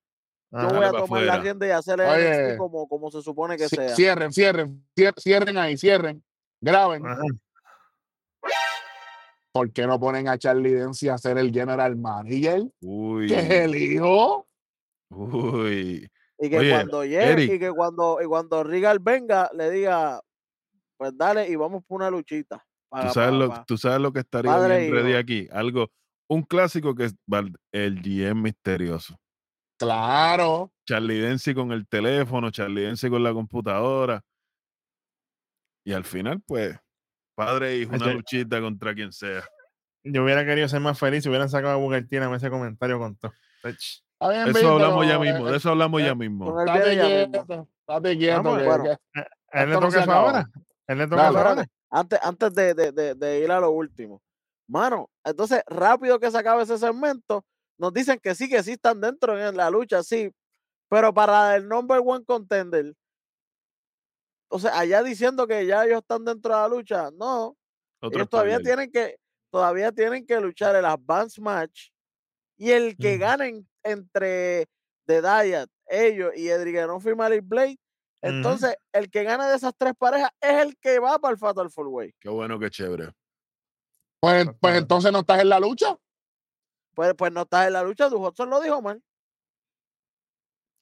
Ajá. 0.51 0.67
yo 0.67 0.75
voy 0.75 0.85
a 0.85 0.91
tomar 0.91 1.21
la 1.23 1.37
rienda 1.37 1.65
y 1.67 1.69
hacer 1.71 2.01
el 2.01 2.09
Oye. 2.09 2.29
NXT 2.49 2.57
como, 2.57 2.87
como 2.89 3.09
se 3.11 3.21
supone 3.21 3.55
que 3.55 3.69
sea. 3.69 3.95
Cierren, 3.95 4.33
cierren, 4.33 4.85
cier- 4.93 5.13
cierren 5.17 5.57
ahí, 5.57 5.77
cierren, 5.77 6.21
graben. 6.59 7.05
Ajá. 7.07 7.21
¿Por 9.53 9.71
qué 9.71 9.87
no 9.87 9.99
ponen 9.99 10.27
a 10.27 10.37
Charlie 10.37 10.73
Dempsey 10.73 11.07
a 11.09 11.17
ser 11.17 11.37
el 11.37 11.51
general 11.51 11.95
manager? 11.95 12.63
Uy. 12.81 13.27
Que 13.27 13.39
es 13.39 13.49
el 13.51 13.75
hijo. 13.75 14.47
Uy. 15.09 16.09
Y 16.37 16.49
que 16.49 16.57
Oye, 16.57 16.69
cuando 16.71 17.03
llegue, 17.03 17.31
Eric. 17.31 17.51
y 17.53 17.59
que 17.59 17.69
cuando, 17.71 18.19
y 18.21 18.25
cuando 18.25 18.63
Regal 18.63 18.99
venga, 18.99 19.49
le 19.53 19.69
diga, 19.71 20.21
pues 20.97 21.11
dale 21.17 21.47
y 21.49 21.55
vamos 21.55 21.83
por 21.85 21.97
una 22.01 22.09
luchita. 22.09 22.57
¿Tú 22.57 22.89
para- 22.89 23.09
sabes, 23.11 23.29
para- 23.31 23.37
lo, 23.37 23.49
para- 23.49 23.65
tú 23.65 23.77
sabes 23.77 23.99
lo 24.01 24.13
que 24.13 24.19
estaría 24.21 24.51
Padre 24.51 24.79
bien 24.81 24.93
ready 24.93 25.13
aquí. 25.15 25.47
Algo, 25.51 25.89
un 26.29 26.43
clásico 26.43 26.95
que 26.95 27.05
es 27.05 27.15
el 27.73 28.01
GM 28.01 28.41
misterioso. 28.41 29.19
Claro. 29.77 30.71
Charlie 30.87 31.19
Dempsey 31.19 31.53
con 31.53 31.71
el 31.71 31.87
teléfono, 31.87 32.51
Charlie 32.51 32.81
Dempsey 32.83 33.09
con 33.09 33.23
la 33.23 33.33
computadora. 33.33 34.21
Y 35.85 35.93
al 35.93 36.03
final, 36.03 36.41
pues, 36.45 36.77
padre 37.35 37.71
e 37.71 37.77
hijo, 37.79 37.95
una 37.95 38.13
luchita 38.13 38.59
contra 38.61 38.93
quien 38.93 39.11
sea. 39.11 39.43
Yo 40.03 40.23
hubiera 40.23 40.45
querido 40.45 40.67
ser 40.67 40.79
más 40.81 40.99
feliz 40.99 41.23
si 41.23 41.29
hubieran 41.29 41.49
sacado 41.49 41.73
a 41.73 41.77
Booker 41.77 42.07
T 42.07 42.17
en 42.17 42.33
ese 42.33 42.49
comentario 42.49 42.99
con 42.99 43.15
todo. 43.17 43.33
Bien, 44.21 44.47
Eso 44.49 44.73
hablamos 44.73 45.07
ya 45.07 45.17
mismo, 45.19 45.47
eh, 45.47 45.51
de 45.51 45.57
eso 45.57 45.69
hablamos 45.69 46.01
eh, 46.01 46.05
ya 46.05 46.15
mismo. 46.15 46.59
Estate 46.59 46.99
quieto, 46.99 47.67
estate 47.87 48.17
quieto. 48.17 48.43
Vamos, 48.43 48.59
que- 48.59 48.65
bueno. 48.65 48.83
que- 48.83 49.21
A 49.51 49.63
él 49.63 49.69
le 49.69 49.75
toca 49.79 49.87
eso 50.01 50.11
ahora. 50.11 50.49
Él 50.87 50.97
le 50.97 51.07
toca 51.07 51.29
eso 51.29 51.37
ahora. 51.37 51.65
Antes, 51.89 52.19
antes 52.21 52.53
de, 52.53 52.73
de- 52.73 52.91
de- 52.91 53.15
de 53.15 53.39
ir 53.39 53.51
a 53.51 53.59
lo 53.59 53.71
último. 53.71 54.21
Mano, 54.67 55.09
entonces, 55.23 55.63
rápido 55.67 56.19
que 56.19 56.29
se 56.29 56.37
acabe 56.37 56.63
ese 56.63 56.77
segmento, 56.77 57.43
nos 57.79 57.93
dicen 57.93 58.19
que 58.21 58.35
sí, 58.35 58.47
que 58.49 58.61
sí 58.61 58.73
están 58.73 58.99
dentro 59.01 59.39
en 59.39 59.55
la 59.57 59.69
lucha, 59.71 60.03
sí, 60.03 60.31
pero 60.89 61.13
para 61.13 61.55
el 61.55 61.67
number 61.67 62.01
one 62.05 62.23
contender, 62.25 62.93
o 64.51 64.59
sea, 64.59 64.77
allá 64.79 65.01
diciendo 65.01 65.47
que 65.47 65.65
ya 65.65 65.85
ellos 65.85 65.99
están 66.01 66.25
dentro 66.25 66.53
de 66.53 66.59
la 66.61 66.67
lucha, 66.67 67.09
no, 67.17 67.55
Otro 68.01 68.19
ellos 68.19 68.29
todavía 68.29 68.59
tienen 68.59 68.91
que, 68.91 69.17
todavía 69.51 69.91
tienen 69.91 70.25
que 70.25 70.39
luchar 70.39 70.75
el 70.75 70.85
advance 70.85 71.39
match 71.41 71.89
y 72.57 72.71
el 72.71 72.97
que 72.97 73.17
ganen 73.17 73.67
entre 73.91 74.67
The 75.05 75.21
Diet, 75.21 75.69
ellos 75.87 76.31
y 76.35 76.49
Edric 76.49 76.75
y 76.77 77.15
Malik 77.15 77.41
Blade, 77.45 77.77
Ujú. 78.21 78.33
entonces 78.35 78.75
el 78.93 79.09
que 79.09 79.23
gane 79.23 79.45
de 79.45 79.55
esas 79.55 79.73
tres 79.77 79.93
parejas 79.97 80.29
es 80.41 80.61
el 80.61 80.77
que 80.77 80.99
va 80.99 81.17
para 81.19 81.31
el 81.33 81.37
Fatal 81.39 81.69
Four 81.71 81.87
Way. 81.87 82.13
Qué 82.19 82.29
bueno, 82.29 82.59
qué 82.59 82.69
chévere. 82.69 83.11
Pues, 84.21 84.45
pues 84.45 84.55
Total. 84.59 84.75
entonces 84.77 85.11
no 85.11 85.19
estás 85.19 85.39
en 85.41 85.49
la 85.49 85.59
lucha. 85.59 85.95
Pues, 86.93 87.13
pues 87.17 87.31
no 87.31 87.41
estás 87.43 87.67
en 87.67 87.73
la 87.73 87.83
lucha, 87.83 88.09
tu 88.09 88.17
Hudson 88.25 88.49
lo 88.49 88.59
dijo 88.59 88.81
mal. 88.81 89.01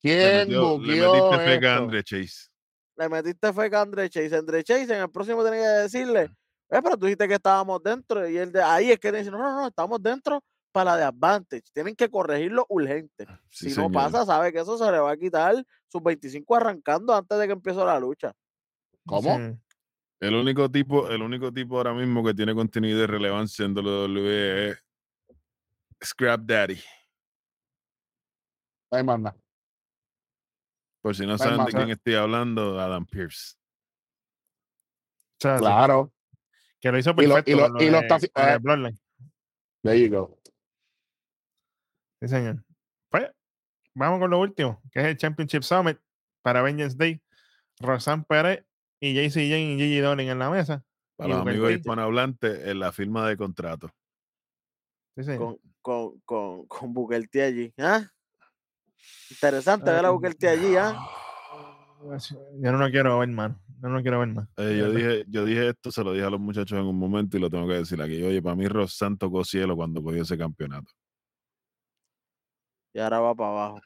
Le, 0.04 0.12
¿Quién 0.14 0.48
metió- 0.50 0.62
le 0.62 0.78
buqueó 0.78 1.14
metiste 1.14 1.46
feca 1.46 1.74
a? 1.74 1.78
Andre 1.78 2.04
Chase. 2.04 2.50
Le 2.98 3.10
metiste 3.10 3.54
fe 3.54 3.76
a 3.76 3.82
Andre 3.82 4.10
Chase. 4.10 4.36
Andre 4.36 4.64
Chase 4.64 4.84
en 4.96 5.02
el 5.02 5.12
próximo 5.12 5.42
tiene 5.44 5.58
que 5.58 5.64
decirle, 5.68 6.22
eh, 6.24 6.82
pero 6.82 6.98
tú 6.98 7.06
dijiste 7.06 7.28
que 7.28 7.36
estábamos 7.36 7.82
dentro. 7.84 8.28
Y 8.28 8.38
él 8.38 8.52
de 8.52 8.62
ahí 8.62 8.92
es 8.92 9.00
que 9.00 9.12
dice, 9.12 9.30
no, 9.32 9.38
no, 9.38 9.56
no, 9.56 9.68
estamos 9.68 10.02
dentro 10.02 10.42
para 10.78 10.92
la 10.92 10.98
de 10.98 11.04
Advantage. 11.06 11.64
Tienen 11.74 11.96
que 11.96 12.08
corregirlo 12.08 12.68
urgente. 12.70 13.26
Sí, 13.50 13.72
si 13.72 13.80
no 13.80 13.90
pasa, 13.92 14.24
sabe 14.28 14.54
que 14.54 14.60
eso 14.60 14.78
se 14.78 14.92
le 14.92 15.00
va 15.00 15.12
a 15.12 15.18
quitar 15.18 15.56
sus 15.88 16.04
25 16.04 16.56
arrancando 16.56 17.16
antes 17.16 17.36
de 17.40 17.48
que 17.48 17.54
empiece 17.54 17.80
la 17.84 18.00
lucha. 18.00 18.32
¿Cómo? 19.08 19.36
Sí. 19.38 19.58
El 20.20 20.36
único 20.36 20.70
tipo, 20.70 21.10
el 21.10 21.24
único 21.24 21.52
tipo 21.52 21.78
ahora 21.78 21.94
mismo 21.96 22.24
que 22.24 22.36
tiene 22.36 22.54
continuidad 22.54 23.00
y 23.04 23.06
relevancia 23.08 23.66
en 23.66 23.76
WWE 23.76 24.70
es 24.70 24.84
Scrap 26.04 26.42
Daddy. 26.42 26.80
Ahí 28.92 29.04
manda. 29.04 29.36
Por 31.02 31.16
si 31.16 31.26
no 31.26 31.38
saben 31.40 31.66
de 31.66 31.72
quién 31.72 31.90
estoy 31.90 32.14
hablando, 32.16 32.80
Adam 32.80 33.06
Pierce. 33.06 33.56
Claro. 35.40 36.12
que 36.80 36.92
lo 36.92 37.00
hizo 37.00 37.10
Y 37.18 37.26
lo- 37.26 37.34
perfecto. 37.36 37.52
y 37.52 37.56
lo- 37.56 37.62
con 37.64 37.74
lo 37.74 37.82
y 37.84 37.90
lo 37.90 38.00
de- 38.02 38.08
está 38.08 38.56
eh. 38.56 38.94
There 39.84 40.00
you 40.00 40.10
go. 40.16 40.37
Sí, 42.22 42.28
señor. 42.28 42.64
Pues, 43.10 43.30
vamos 43.94 44.20
con 44.20 44.30
lo 44.30 44.40
último, 44.40 44.82
que 44.92 45.00
es 45.00 45.06
el 45.06 45.18
Championship 45.18 45.64
Summit 45.64 45.98
para 46.42 46.62
Vengeance 46.62 46.98
Day. 46.98 47.22
Roxanne 47.80 48.24
Pérez 48.28 48.66
y 49.00 49.14
JC 49.14 49.34
Jane 49.50 49.74
y 49.74 49.78
Gigi 49.78 50.00
Dolin 50.00 50.30
en 50.30 50.40
la 50.40 50.50
mesa. 50.50 50.84
Para 51.16 51.30
los 51.30 51.42
amigos 51.42 51.72
hispanohablantes, 51.72 52.68
en 52.68 52.80
la 52.80 52.92
firma 52.92 53.28
de 53.28 53.38
contrato. 53.38 53.92
Sí, 55.16 55.24
señor. 55.24 55.40
Con, 55.40 55.58
con, 55.82 56.20
con, 56.22 56.68
con 56.68 56.94
Booker 56.94 57.28
T 57.28 57.44
allí. 57.44 57.74
¿ah? 57.80 58.04
Interesante 59.30 59.92
ver 59.92 60.06
a 60.06 60.10
Booker 60.12 60.36
T 60.36 60.48
allí, 60.48 60.76
¿ah? 60.76 60.96
Yo 62.02 62.72
no 62.72 62.78
lo 62.78 62.90
quiero 62.90 63.20
ver, 63.20 63.30
mano. 63.30 63.60
Yo 63.82 63.90
no 63.90 63.96
lo 63.96 64.02
quiero 64.02 64.20
ver 64.20 64.30
más. 64.30 64.48
Eh, 64.58 64.78
yo, 64.78 64.92
verdad. 64.92 64.96
dije, 64.96 65.26
yo 65.28 65.46
dije 65.46 65.70
esto, 65.70 65.92
se 65.92 66.04
lo 66.04 66.14
dije 66.14 66.26
a 66.26 66.30
los 66.30 66.40
muchachos 66.40 66.78
en 66.78 66.86
un 66.86 66.98
momento 66.98 67.38
y 67.38 67.40
lo 67.40 67.50
tengo 67.50 67.68
que 67.68 67.76
decir 67.76 68.02
aquí. 68.02 68.22
Oye, 68.24 68.42
para 68.42 68.56
mí 68.56 68.68
Rosan 68.68 69.18
tocó 69.18 69.44
cielo 69.44 69.76
cuando 69.76 70.02
cogió 70.02 70.22
ese 70.22 70.38
campeonato. 70.38 70.92
Y 72.98 73.00
ahora 73.00 73.20
va 73.20 73.36
para 73.36 73.50
abajo. 73.52 73.82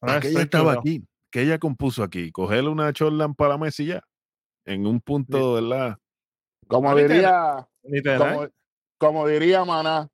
Ahora 0.00 0.14
¿Para 0.14 0.20
qué 0.20 0.28
ella 0.28 0.40
estaba 0.40 0.72
aquí? 0.72 1.04
¿Qué 1.30 1.42
ella 1.42 1.58
compuso 1.58 2.02
aquí? 2.02 2.32
Cogerle 2.32 2.70
una 2.70 2.94
Chorlan 2.94 3.34
para 3.34 3.50
la 3.50 3.58
Messi 3.58 3.84
ya. 3.84 4.02
En 4.64 4.86
un 4.86 4.98
punto, 4.98 5.52
¿verdad? 5.52 5.98
Como 6.66 6.96
diría, 6.96 7.68
Literal. 7.82 8.34
como, 8.34 8.48
como 8.96 9.28
diría 9.28 9.66
Maná. 9.66 10.08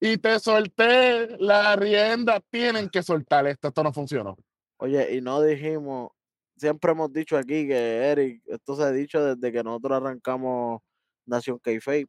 Y 0.00 0.16
te 0.16 0.40
solté 0.40 1.36
la 1.36 1.76
rienda. 1.76 2.40
Tienen 2.48 2.88
que 2.88 3.02
soltar 3.02 3.46
esto. 3.46 3.68
Esto 3.68 3.82
no 3.82 3.92
funcionó. 3.92 4.38
Oye, 4.78 5.16
y 5.16 5.20
no 5.20 5.42
dijimos, 5.42 6.12
siempre 6.56 6.92
hemos 6.92 7.12
dicho 7.12 7.36
aquí 7.36 7.68
que 7.68 8.10
Eric, 8.10 8.42
esto 8.46 8.74
se 8.74 8.84
ha 8.84 8.90
dicho 8.90 9.22
desde 9.22 9.52
que 9.52 9.62
nosotros 9.62 9.98
arrancamos 9.98 10.80
Nación 11.26 11.58
Kayfabe. 11.58 12.08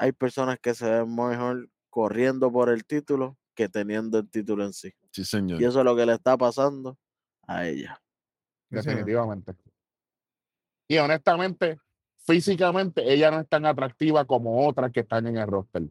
Hay 0.00 0.12
personas 0.12 0.58
que 0.58 0.74
se 0.74 0.88
ven 0.88 1.14
mejor 1.14 1.68
corriendo 1.90 2.50
por 2.50 2.70
el 2.70 2.86
título 2.86 3.36
que 3.54 3.68
teniendo 3.68 4.20
el 4.20 4.30
título 4.30 4.64
en 4.64 4.72
sí. 4.72 4.94
Sí, 5.12 5.26
señor. 5.26 5.60
Y 5.60 5.66
eso 5.66 5.80
es 5.80 5.84
lo 5.84 5.94
que 5.94 6.06
le 6.06 6.14
está 6.14 6.38
pasando 6.38 6.96
a 7.46 7.66
ella. 7.66 8.00
Definitivamente. 8.70 9.54
Y 10.88 10.96
honestamente, 10.96 11.78
físicamente, 12.16 13.12
ella 13.12 13.30
no 13.30 13.40
es 13.40 13.48
tan 13.50 13.66
atractiva 13.66 14.24
como 14.24 14.66
otras 14.66 14.90
que 14.90 15.00
están 15.00 15.26
en 15.26 15.36
el 15.36 15.46
roster. 15.46 15.82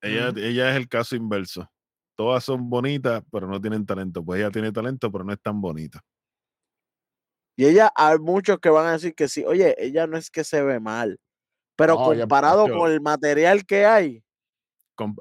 Ella, 0.00 0.32
ella 0.36 0.70
es 0.70 0.76
el 0.76 0.88
caso 0.88 1.16
inverso. 1.16 1.70
Todas 2.16 2.44
son 2.44 2.70
bonitas, 2.70 3.22
pero 3.30 3.46
no 3.46 3.60
tienen 3.60 3.84
talento. 3.84 4.24
Pues 4.24 4.40
ella 4.40 4.50
tiene 4.50 4.72
talento, 4.72 5.12
pero 5.12 5.22
no 5.22 5.34
es 5.34 5.40
tan 5.42 5.60
bonita. 5.60 6.00
Y 7.56 7.66
ella, 7.66 7.92
hay 7.94 8.18
muchos 8.20 8.58
que 8.58 8.70
van 8.70 8.86
a 8.86 8.92
decir 8.92 9.14
que 9.14 9.28
sí, 9.28 9.44
oye, 9.44 9.76
ella 9.76 10.06
no 10.06 10.16
es 10.16 10.30
que 10.30 10.44
se 10.44 10.62
ve 10.62 10.80
mal, 10.80 11.20
pero 11.76 11.94
No, 11.94 12.04
comparado 12.18 12.68
con 12.68 12.90
el 12.90 13.00
material 13.00 13.64
que 13.64 13.84
hay, 13.86 14.22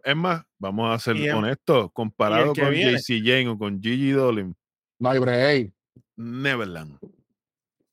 es 0.04 0.16
más, 0.16 0.44
vamos 0.60 0.94
a 0.94 1.00
ser 1.00 1.16
en- 1.18 1.34
honestos. 1.36 1.90
Comparado 1.94 2.54
con 2.54 2.70
viene. 2.72 2.92
JC 2.98 3.20
Jane 3.24 3.48
o 3.50 3.58
con 3.58 3.82
Gigi 3.82 4.12
Dolin, 4.12 4.56
No 5.00 5.10
hay 5.10 5.20
break. 5.20 5.74
Neverland. 6.16 7.00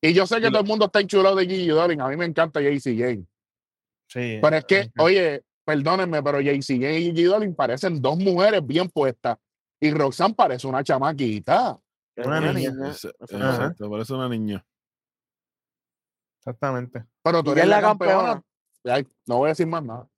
Y 0.03 0.13
yo 0.13 0.27
sé 0.27 0.37
que 0.37 0.43
Y 0.43 0.45
lo- 0.45 0.51
todo 0.53 0.61
el 0.63 0.69
mundo 0.69 0.85
está 0.87 1.01
enchulado 1.01 1.37
de 1.37 1.47
Gigi 1.47 1.69
Dolin. 1.69 2.01
A 2.03 2.09
mí 2.09 2.17
me 2.17 2.27
encanta 2.27 2.61
JC 2.61 2.97
Jane. 2.99 3.27
Sí. 4.09 4.39
Pero 4.43 4.57
es 4.57 4.65
que, 4.67 4.91
oye, 4.99 5.43
perdónenme, 5.65 6.23
pero 6.23 6.41
JC 6.41 6.75
Jane 6.79 6.99
y 7.01 7.05
Gigi 7.07 7.23
Dolin 7.25 7.55
parecen 7.55 8.01
dos 8.03 8.19
mujeres 8.19 8.67
bien 8.67 8.89
puestas. 8.91 9.39
Y 9.81 9.91
Roxanne 9.93 10.35
parece 10.35 10.67
una 10.67 10.85
chamaquita. 10.85 11.79
Una 12.17 12.41
niña. 12.41 12.53
niña, 12.53 12.91
Ajá. 12.91 13.51
Exacto, 13.55 13.91
parece 13.91 14.13
una 14.13 14.29
niña. 14.29 14.63
Exactamente. 16.39 17.05
Pero 17.23 17.43
tú 17.43 17.53
eres 17.53 17.65
es 17.65 17.71
la 17.71 17.77
la 17.81 17.89
campeona. 17.89 18.15
campeona. 18.15 18.45
No 19.27 19.39
voy 19.39 19.47
a 19.47 19.49
decir 19.51 19.67
más 19.67 19.83
nada. 19.83 20.09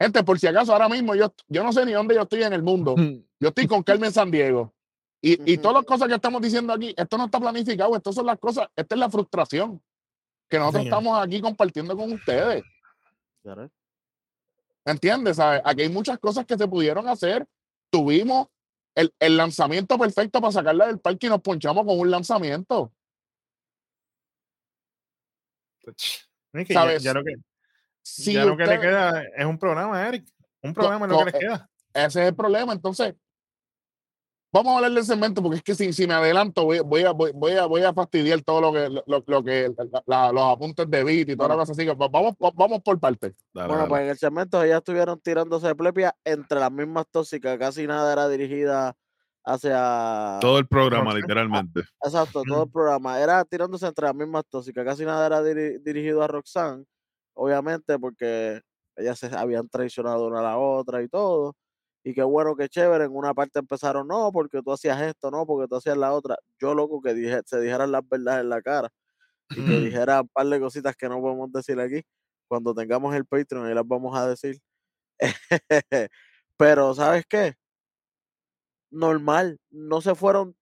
Gente, 0.00 0.24
por 0.24 0.38
si 0.38 0.46
acaso, 0.46 0.72
ahora 0.72 0.88
mismo 0.88 1.14
yo, 1.14 1.32
yo 1.46 1.62
no 1.62 1.72
sé 1.72 1.86
ni 1.86 1.92
dónde 1.92 2.14
yo 2.14 2.22
estoy 2.22 2.42
en 2.42 2.52
el 2.52 2.62
mundo. 2.62 2.94
Yo 3.40 3.48
estoy 3.48 3.66
con 3.66 3.82
Carmen 3.82 4.12
San 4.12 4.30
Diego. 4.30 4.72
Y, 5.20 5.52
y 5.52 5.58
todas 5.58 5.78
las 5.78 5.84
cosas 5.84 6.06
que 6.06 6.14
estamos 6.14 6.40
diciendo 6.40 6.72
aquí, 6.72 6.94
esto 6.96 7.18
no 7.18 7.24
está 7.24 7.40
planificado, 7.40 7.96
esto 7.96 8.12
son 8.12 8.26
las 8.26 8.38
cosas, 8.38 8.68
esta 8.76 8.94
es 8.94 8.98
la 9.00 9.10
frustración. 9.10 9.82
que 10.48 10.58
nosotros 10.60 10.84
señor. 10.84 10.98
estamos 10.98 11.24
aquí 11.24 11.40
compartiendo 11.40 11.96
con 11.96 12.12
ustedes. 12.12 12.62
¿Verdad? 13.42 13.68
¿Me 14.84 14.92
entiendes? 14.92 15.36
¿Sabes? 15.38 15.60
Aquí 15.64 15.82
hay 15.82 15.88
muchas 15.88 16.20
cosas 16.20 16.46
que 16.46 16.56
se 16.56 16.68
pudieron 16.68 17.08
hacer. 17.08 17.46
Tuvimos 17.90 18.46
el, 18.94 19.12
el 19.18 19.36
lanzamiento 19.36 19.98
perfecto 19.98 20.40
para 20.40 20.52
sacarla 20.52 20.86
del 20.86 21.00
parque 21.00 21.26
y 21.26 21.30
nos 21.30 21.40
ponchamos 21.40 21.84
con 21.84 21.98
un 21.98 22.10
lanzamiento. 22.10 22.92
Es 25.84 26.28
que 26.52 26.74
ya, 26.74 26.80
¿Sabes? 26.80 27.02
ya 27.02 27.12
lo 27.12 27.24
que, 27.24 27.34
Si 28.02 28.32
ya 28.34 28.44
lo 28.44 28.56
que 28.56 28.66
le 28.66 28.80
queda 28.80 29.22
es 29.36 29.44
un 29.46 29.58
programa, 29.58 30.06
Eric. 30.06 30.26
Un 30.62 30.74
programa 30.74 31.06
es 31.06 31.12
lo 31.12 31.18
que 31.18 31.24
les 31.26 31.34
eh, 31.34 31.38
queda. 31.38 31.70
ese 31.94 32.22
es 32.22 32.28
el 32.28 32.34
problema. 32.34 32.72
Entonces, 32.72 33.14
vamos 34.52 34.72
a 34.72 34.76
hablar 34.76 34.92
del 34.92 35.04
segmento 35.04 35.42
porque 35.42 35.56
es 35.58 35.62
que 35.62 35.74
si, 35.74 35.92
si 35.92 36.06
me 36.06 36.14
adelanto 36.14 36.64
voy, 36.64 36.80
voy, 36.80 37.02
a, 37.04 37.12
voy, 37.12 37.32
voy 37.34 37.52
a, 37.52 37.66
voy 37.66 37.82
a 37.82 37.92
fastidiar 37.94 38.42
todo 38.42 38.60
lo 38.60 38.72
que, 38.72 38.88
lo, 39.06 39.24
lo 39.26 39.44
que 39.44 39.72
la- 39.90 40.02
la- 40.06 40.32
los 40.32 40.42
apuntes 40.42 40.88
de 40.90 41.04
beat 41.04 41.28
y 41.30 41.36
toda 41.36 41.48
la 41.50 41.56
cosa 41.56 41.72
así. 41.72 41.84
que 41.84 41.94
va- 41.94 42.08
Vamos, 42.08 42.34
va- 42.34 42.52
vamos 42.54 42.80
por 42.82 42.98
partes. 43.00 43.32
Dale, 43.54 43.68
Bueno, 43.68 43.76
dale. 43.82 43.88
pues 43.88 44.02
en 44.02 44.08
el 44.10 44.18
segmento 44.18 44.62
ellas 44.62 44.78
estuvieron 44.78 45.20
tirándose 45.20 45.68
de 45.68 45.74
plepia 45.74 46.14
entre 46.24 46.60
las 46.60 46.70
mismas 46.72 47.06
tóxicas, 47.10 47.58
casi 47.58 47.86
nada 47.86 48.12
era 48.12 48.28
dirigida 48.28 48.94
hacia... 49.44 50.38
Todo 50.40 50.58
el 50.58 50.68
programa, 50.68 51.14
literalmente. 51.14 51.80
Exacto, 52.04 52.42
todo 52.46 52.64
el 52.64 52.70
programa 52.72 53.18
era 53.20 53.44
tirándose 53.44 53.86
entre 53.86 54.06
las 54.06 54.14
mismas 54.14 54.44
tóxicas, 54.48 54.84
casi 54.84 55.04
nada 55.04 55.26
era 55.26 55.40
diri- 55.42 55.80
dirigido 55.82 56.22
a 56.22 56.26
Roxanne, 56.28 56.84
obviamente 57.34 57.98
porque 57.98 58.60
ellas 58.96 59.18
se 59.18 59.26
habían 59.36 59.68
traicionado 59.68 60.26
una 60.28 60.40
a 60.40 60.42
la 60.42 60.58
otra 60.58 61.02
y 61.02 61.08
todo, 61.08 61.56
y 62.04 62.14
qué 62.14 62.22
bueno, 62.24 62.56
qué 62.56 62.68
chévere, 62.68 63.04
en 63.04 63.14
una 63.16 63.34
parte 63.34 63.58
empezaron, 63.60 64.08
no, 64.08 64.32
porque 64.32 64.62
tú 64.62 64.72
hacías 64.72 65.00
esto, 65.02 65.30
no, 65.30 65.46
porque 65.46 65.68
tú 65.68 65.76
hacías 65.76 65.96
la 65.96 66.12
otra, 66.12 66.36
yo 66.60 66.74
loco 66.74 67.00
que 67.02 67.14
dije, 67.14 67.40
se 67.46 67.60
dijeran 67.60 67.92
las 67.92 68.02
verdades 68.08 68.42
en 68.42 68.48
la 68.50 68.62
cara, 68.62 68.90
y 69.50 69.64
que 69.66 69.80
dijera 69.80 70.22
un 70.22 70.28
par 70.28 70.46
de 70.48 70.60
cositas 70.60 70.96
que 70.96 71.08
no 71.08 71.20
podemos 71.20 71.52
decir 71.52 71.80
aquí, 71.80 72.02
cuando 72.48 72.74
tengamos 72.74 73.14
el 73.14 73.26
Patreon 73.26 73.66
ahí 73.66 73.74
las 73.74 73.86
vamos 73.86 74.16
a 74.18 74.28
decir. 74.28 74.58
Pero, 76.58 76.94
¿sabes 76.94 77.24
qué? 77.28 77.54
Normal, 78.90 79.58
no 79.70 80.00
se 80.02 80.14
fueron 80.14 80.54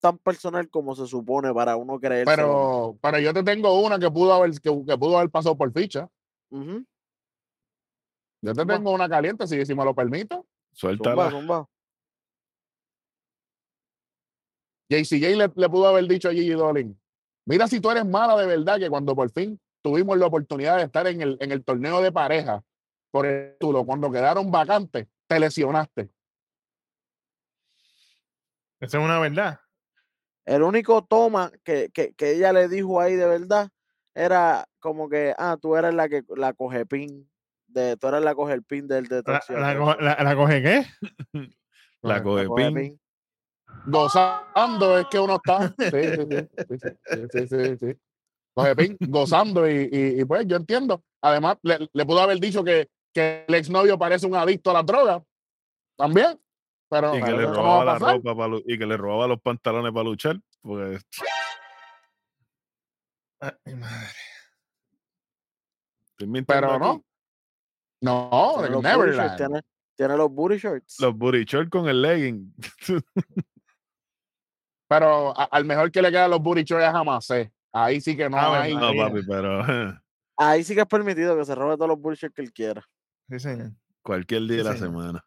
tan 0.00 0.18
personal 0.18 0.68
como 0.68 0.94
se 0.94 1.06
supone 1.06 1.52
para 1.52 1.76
uno 1.76 2.00
creer. 2.00 2.24
Pero, 2.24 2.96
pero 3.00 3.18
yo 3.18 3.32
te 3.32 3.42
tengo 3.42 3.80
una 3.80 3.98
que 3.98 4.10
pudo 4.10 4.32
haber, 4.32 4.52
que, 4.52 4.84
que 4.86 4.98
pudo 4.98 5.18
haber 5.18 5.30
pasado 5.30 5.56
por 5.56 5.72
ficha. 5.72 6.08
Yo 8.42 8.54
te 8.54 8.60
Zumba. 8.60 8.74
tengo 8.74 8.92
una 8.92 9.08
caliente, 9.08 9.46
si, 9.46 9.64
si 9.64 9.74
me 9.74 9.84
lo 9.84 9.94
permito. 9.94 10.46
Suéltala. 10.72 11.30
Zumba, 11.30 11.40
zumba. 11.40 11.68
JCJ 14.90 15.36
le, 15.36 15.52
le 15.54 15.68
pudo 15.68 15.86
haber 15.86 16.06
dicho 16.08 16.28
a 16.28 16.32
Gigi 16.32 16.50
Dolin, 16.50 17.00
mira 17.46 17.68
si 17.68 17.80
tú 17.80 17.90
eres 17.92 18.04
mala 18.04 18.36
de 18.36 18.46
verdad, 18.46 18.78
que 18.78 18.90
cuando 18.90 19.14
por 19.14 19.30
fin 19.30 19.60
tuvimos 19.82 20.18
la 20.18 20.26
oportunidad 20.26 20.78
de 20.78 20.84
estar 20.84 21.06
en 21.06 21.20
el, 21.20 21.36
en 21.40 21.52
el 21.52 21.64
torneo 21.64 22.02
de 22.02 22.10
pareja 22.10 22.64
por 23.12 23.24
el 23.26 23.52
título, 23.52 23.84
cuando 23.84 24.10
quedaron 24.10 24.50
vacantes, 24.50 25.06
te 25.28 25.38
lesionaste. 25.38 26.10
Esa 28.80 28.98
es 28.98 29.04
una 29.04 29.20
verdad. 29.20 29.60
El 30.50 30.64
único 30.64 31.04
toma 31.04 31.52
que, 31.62 31.90
que, 31.94 32.12
que 32.14 32.32
ella 32.32 32.52
le 32.52 32.66
dijo 32.68 33.00
ahí 33.00 33.14
de 33.14 33.24
verdad 33.26 33.68
era 34.16 34.66
como 34.80 35.08
que, 35.08 35.32
ah, 35.38 35.56
tú 35.62 35.76
eres 35.76 35.94
la 35.94 36.08
que 36.08 36.24
la 36.36 36.52
coge 36.54 36.86
pin, 36.86 37.30
de, 37.68 37.96
tú 37.96 38.08
eres 38.08 38.22
la 38.22 38.34
coge 38.34 38.54
el 38.54 38.64
pin 38.64 38.88
del 38.88 39.06
de 39.06 39.22
La, 39.24 39.40
la, 39.50 39.96
la- 40.00 40.24
la 40.24 40.34
coge 40.36 40.60
qué? 40.60 40.86
La 42.02 42.20
coge 42.22 42.46
coge 42.46 42.64
pin. 42.64 42.74
pin. 42.74 43.00
Gozando 43.86 44.98
es 44.98 45.06
que 45.06 45.18
uno 45.20 45.36
está. 45.36 45.68
Sí, 45.78 45.86
sí, 45.90 46.26
sí, 46.26 46.48
sí, 46.66 46.88
sí, 47.06 47.46
sí, 47.46 47.46
sí, 47.46 47.76
sí. 47.92 48.00
Coge 48.52 48.74
pin, 48.76 48.96
gozando 49.00 49.70
y, 49.70 49.88
y- 49.92 50.20
y 50.20 50.24
pues 50.24 50.46
yo 50.48 50.56
entiendo. 50.56 51.02
Además, 51.20 51.58
le, 51.62 51.88
le 51.92 52.04
pudo 52.06 52.20
haber 52.20 52.40
dicho 52.40 52.64
que, 52.64 52.88
que 53.14 53.44
el 53.46 53.54
exnovio 53.54 53.96
parece 53.98 54.26
un 54.26 54.34
adicto 54.34 54.70
a 54.70 54.74
la 54.74 54.82
droga. 54.82 55.22
También. 55.96 56.40
Pero 56.90 57.16
Y 57.16 57.22
que 57.22 57.30
le 57.32 57.46
robaba 57.46 57.84
la 57.84 57.98
ropa 57.98 58.34
para 58.36 58.56
y 58.66 58.76
que 58.78 58.84
le 58.86 58.96
robaba 58.96 59.28
los 59.28 59.40
pantalones 59.40 59.92
para 59.92 60.04
luchar. 60.04 60.40
Porque 60.60 60.98
Ay, 63.40 63.74
madre. 63.76 64.06
estoy 66.10 66.26
mintiendo 66.26 66.46
Pero 66.46 66.72
aquí. 66.74 66.80
no. 66.80 67.04
No, 68.02 68.54
Tiene 68.56 68.68
de 68.68 68.70
los, 68.70 68.82
booty 68.82 68.88
shorts, 68.88 69.06
Neverland. 69.16 69.36
tiene, 69.36 69.60
tiene 69.96 70.16
los 70.16 70.30
booty 70.30 70.56
shorts. 70.56 71.00
Los 71.00 71.16
booty 71.16 71.44
shorts 71.44 71.70
con 71.70 71.88
el 71.88 72.00
legging. 72.02 72.54
Pero 74.88 75.38
a- 75.38 75.44
al 75.44 75.64
mejor 75.64 75.90
que 75.92 76.02
le 76.02 76.10
quedan 76.10 76.30
los 76.30 76.40
booty 76.40 76.64
shorts 76.64 76.86
es 76.88 76.94
a 76.94 77.04
Macé. 77.04 77.52
Ahí 77.72 78.00
sí 78.00 78.16
que 78.16 78.28
no 78.28 78.36
Ave 78.36 78.56
hay. 78.58 78.74
no, 78.74 78.80
María. 78.80 79.06
papi, 79.08 79.20
pero 79.26 79.62
Ahí 80.36 80.64
sí 80.64 80.74
que 80.74 80.80
es 80.80 80.86
permitido 80.86 81.36
que 81.36 81.44
se 81.44 81.54
robe 81.54 81.76
todos 81.76 81.88
los 81.88 82.00
booty 82.00 82.16
shorts 82.18 82.34
que 82.34 82.42
él 82.42 82.52
quiera. 82.52 82.82
Sí, 83.28 83.38
señor. 83.38 83.70
cualquier 84.02 84.42
día 84.42 84.56
de 84.58 84.64
la 84.64 84.72
señor. 84.72 84.88
semana. 84.88 85.24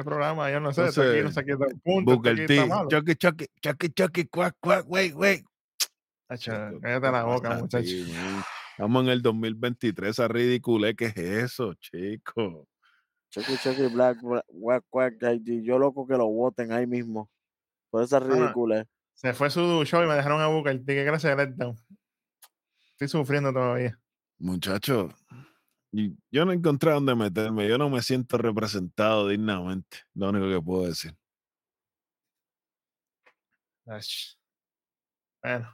Este 0.00 0.08
programa, 0.08 0.50
yo 0.50 0.60
no 0.60 0.72
sé, 0.72 0.86
está 0.86 1.02
aquí, 1.02 1.10
no 1.10 1.16
Entonces, 1.16 1.34
sé 1.34 1.44
qué 1.44 1.52
está 1.52 1.66
punto, 1.84 2.10
Booker 2.16 2.46
T. 2.46 2.68
Chucky, 2.88 3.14
chucky, 3.16 3.46
chucky, 3.60 3.88
chucky, 3.90 4.24
cuac, 4.28 4.56
cuac. 4.58 4.86
Hacho, 6.28 6.52
Chico, 6.52 6.80
cállate 6.80 7.06
¿qué 7.06 7.12
la 7.12 7.24
boca, 7.24 7.48
pasa 7.48 7.58
a 7.58 7.60
muchacho. 7.60 7.84
ti, 7.84 8.12
man? 8.12 8.42
Estamos 8.70 9.02
en 9.04 9.08
el 9.10 9.20
2023, 9.20 10.10
esa 10.10 10.28
ridiculez, 10.28 10.94
¿qué 10.96 11.06
es 11.06 11.16
eso, 11.18 11.74
chico? 11.74 12.66
Chucky 13.28 13.58
Chucky 13.58 13.88
Black, 13.88 14.22
Black, 14.22 14.44
Quack, 14.48 14.84
Quack, 14.88 15.22
ay, 15.24 15.42
y 15.44 15.62
yo 15.62 15.78
loco 15.78 16.06
que 16.06 16.16
lo 16.16 16.26
voten 16.28 16.72
ahí 16.72 16.86
mismo. 16.86 17.28
Por 17.90 18.02
esa 18.02 18.20
ridícula. 18.20 18.86
Se 19.14 19.34
fue 19.34 19.50
su 19.50 19.84
show 19.84 20.02
y 20.02 20.06
me 20.06 20.14
dejaron 20.14 20.40
a 20.40 20.46
Booker 20.46 20.82
T. 20.82 20.86
Qué 20.86 21.34
letdown. 21.36 21.76
Estoy 22.92 23.08
sufriendo 23.08 23.52
todavía. 23.52 23.98
Muchacho, 24.38 25.10
y 25.92 26.16
yo 26.30 26.44
no 26.44 26.52
encontré 26.52 26.92
dónde 26.92 27.14
meterme, 27.14 27.68
yo 27.68 27.76
no 27.78 27.90
me 27.90 28.02
siento 28.02 28.38
representado 28.38 29.28
dignamente, 29.28 29.98
lo 30.14 30.30
único 30.30 30.48
que 30.48 30.64
puedo 30.64 30.86
decir. 30.86 31.14
Bueno, 35.42 35.68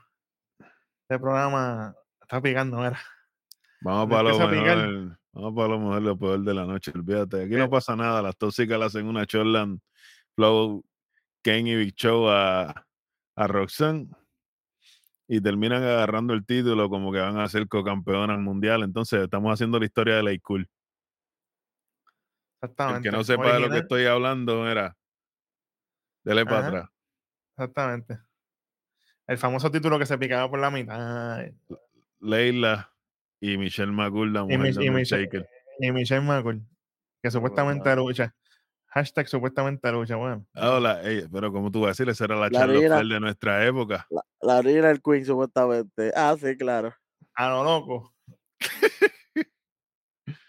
este 1.02 1.20
programa 1.20 1.94
está 2.22 2.40
picando, 2.40 2.78
mira. 2.78 2.98
Vamos 3.82 4.08
para 4.08 4.22
lo 4.30 4.38
mejor, 4.48 5.18
vamos 5.32 5.54
para 5.54 5.68
lo 5.68 5.78
mejor, 5.78 6.02
lo 6.02 6.18
peor 6.18 6.40
de 6.40 6.54
la 6.54 6.64
noche, 6.64 6.92
olvídate, 6.94 7.44
aquí 7.44 7.54
no 7.54 7.68
pasa 7.68 7.94
nada, 7.94 8.22
las 8.22 8.36
tóxicas 8.36 8.78
le 8.78 8.84
hacen 8.86 9.06
una 9.06 9.26
Chorland 9.26 9.80
Flow, 10.34 10.82
Kane 11.42 11.70
y 11.70 11.76
Big 11.76 11.94
Show 11.94 12.28
a, 12.28 12.86
a 13.36 13.46
Roxanne 13.46 14.08
y 15.28 15.40
terminan 15.40 15.82
agarrando 15.82 16.34
el 16.34 16.44
título 16.46 16.88
como 16.88 17.12
que 17.12 17.18
van 17.18 17.38
a 17.38 17.48
ser 17.48 17.66
co-campeonas 17.68 18.38
mundial, 18.38 18.82
entonces 18.82 19.22
estamos 19.22 19.52
haciendo 19.52 19.78
la 19.78 19.84
historia 19.86 20.16
de 20.16 20.22
la 20.22 20.38
Cool. 20.42 20.62
El 22.62 22.68
Exactamente. 22.70 23.08
que 23.10 23.16
no 23.16 23.22
sepa 23.24 23.54
de 23.54 23.60
lo 23.60 23.70
que 23.70 23.78
estoy 23.78 24.06
hablando, 24.06 24.68
era, 24.68 24.96
dele 26.24 26.44
para 26.44 26.66
atrás. 26.66 26.88
Exactamente. 27.56 28.18
El 29.26 29.38
famoso 29.38 29.70
título 29.70 29.98
que 29.98 30.06
se 30.06 30.16
picaba 30.18 30.48
por 30.48 30.60
la 30.60 30.70
mitad. 30.70 31.44
Leila 32.20 32.92
y 33.40 33.56
Michelle 33.58 33.92
McCool, 33.92 34.32
la 34.32 34.40
Y, 34.40 34.42
mujer 34.44 34.60
Mich- 34.60 34.76
de 34.78 34.84
y 34.84 34.90
Michelle, 34.90 35.46
y 35.80 35.92
Michelle 35.92 36.20
McCool, 36.22 36.62
que 37.22 37.30
supuestamente 37.30 37.82
claro. 37.82 38.02
lucha. 38.06 38.34
Hashtag 38.96 39.28
supuestamente 39.28 39.92
lucha. 39.92 40.16
Bueno, 40.16 40.46
Ah, 40.54 40.70
hola, 40.70 41.02
ey, 41.02 41.26
pero 41.30 41.52
como 41.52 41.70
tú 41.70 41.80
vas 41.80 41.88
a 41.88 41.90
decir, 41.90 42.08
esa 42.08 42.24
era 42.24 42.34
la, 42.36 42.48
La. 42.48 42.64
Flair 42.64 43.06
de 43.06 43.20
nuestra 43.20 43.66
época. 43.66 44.06
La, 44.08 44.22
la 44.40 44.58
original 44.60 45.02
Queen, 45.02 45.22
supuestamente. 45.22 46.12
Ah, 46.16 46.34
sí, 46.40 46.56
claro. 46.56 46.94
a 47.34 47.50
lo 47.50 47.62
loco. 47.62 48.14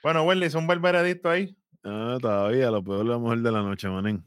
bueno, 0.01 0.23
Welly, 0.23 0.47
un 0.55 0.65
buen 0.65 0.81
veredicto 0.81 1.29
ahí. 1.29 1.57
Ah, 1.83 2.17
todavía, 2.21 2.71
lo 2.71 2.81
peor 2.81 3.05
la 3.05 3.17
mujer 3.17 3.39
de 3.39 3.51
la 3.51 3.61
noche, 3.61 3.89
manín. 3.89 4.25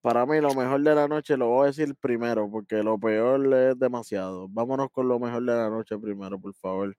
Para 0.00 0.24
mí, 0.24 0.40
lo 0.40 0.54
mejor 0.54 0.80
de 0.80 0.94
la 0.94 1.06
noche 1.06 1.36
lo 1.36 1.48
voy 1.48 1.64
a 1.64 1.66
decir 1.66 1.94
primero, 2.00 2.50
porque 2.50 2.82
lo 2.82 2.98
peor 2.98 3.52
es 3.52 3.78
demasiado. 3.78 4.48
Vámonos 4.48 4.88
con 4.90 5.08
lo 5.08 5.18
mejor 5.18 5.42
de 5.42 5.54
la 5.54 5.68
noche 5.68 5.98
primero, 5.98 6.40
por 6.40 6.54
favor. 6.54 6.96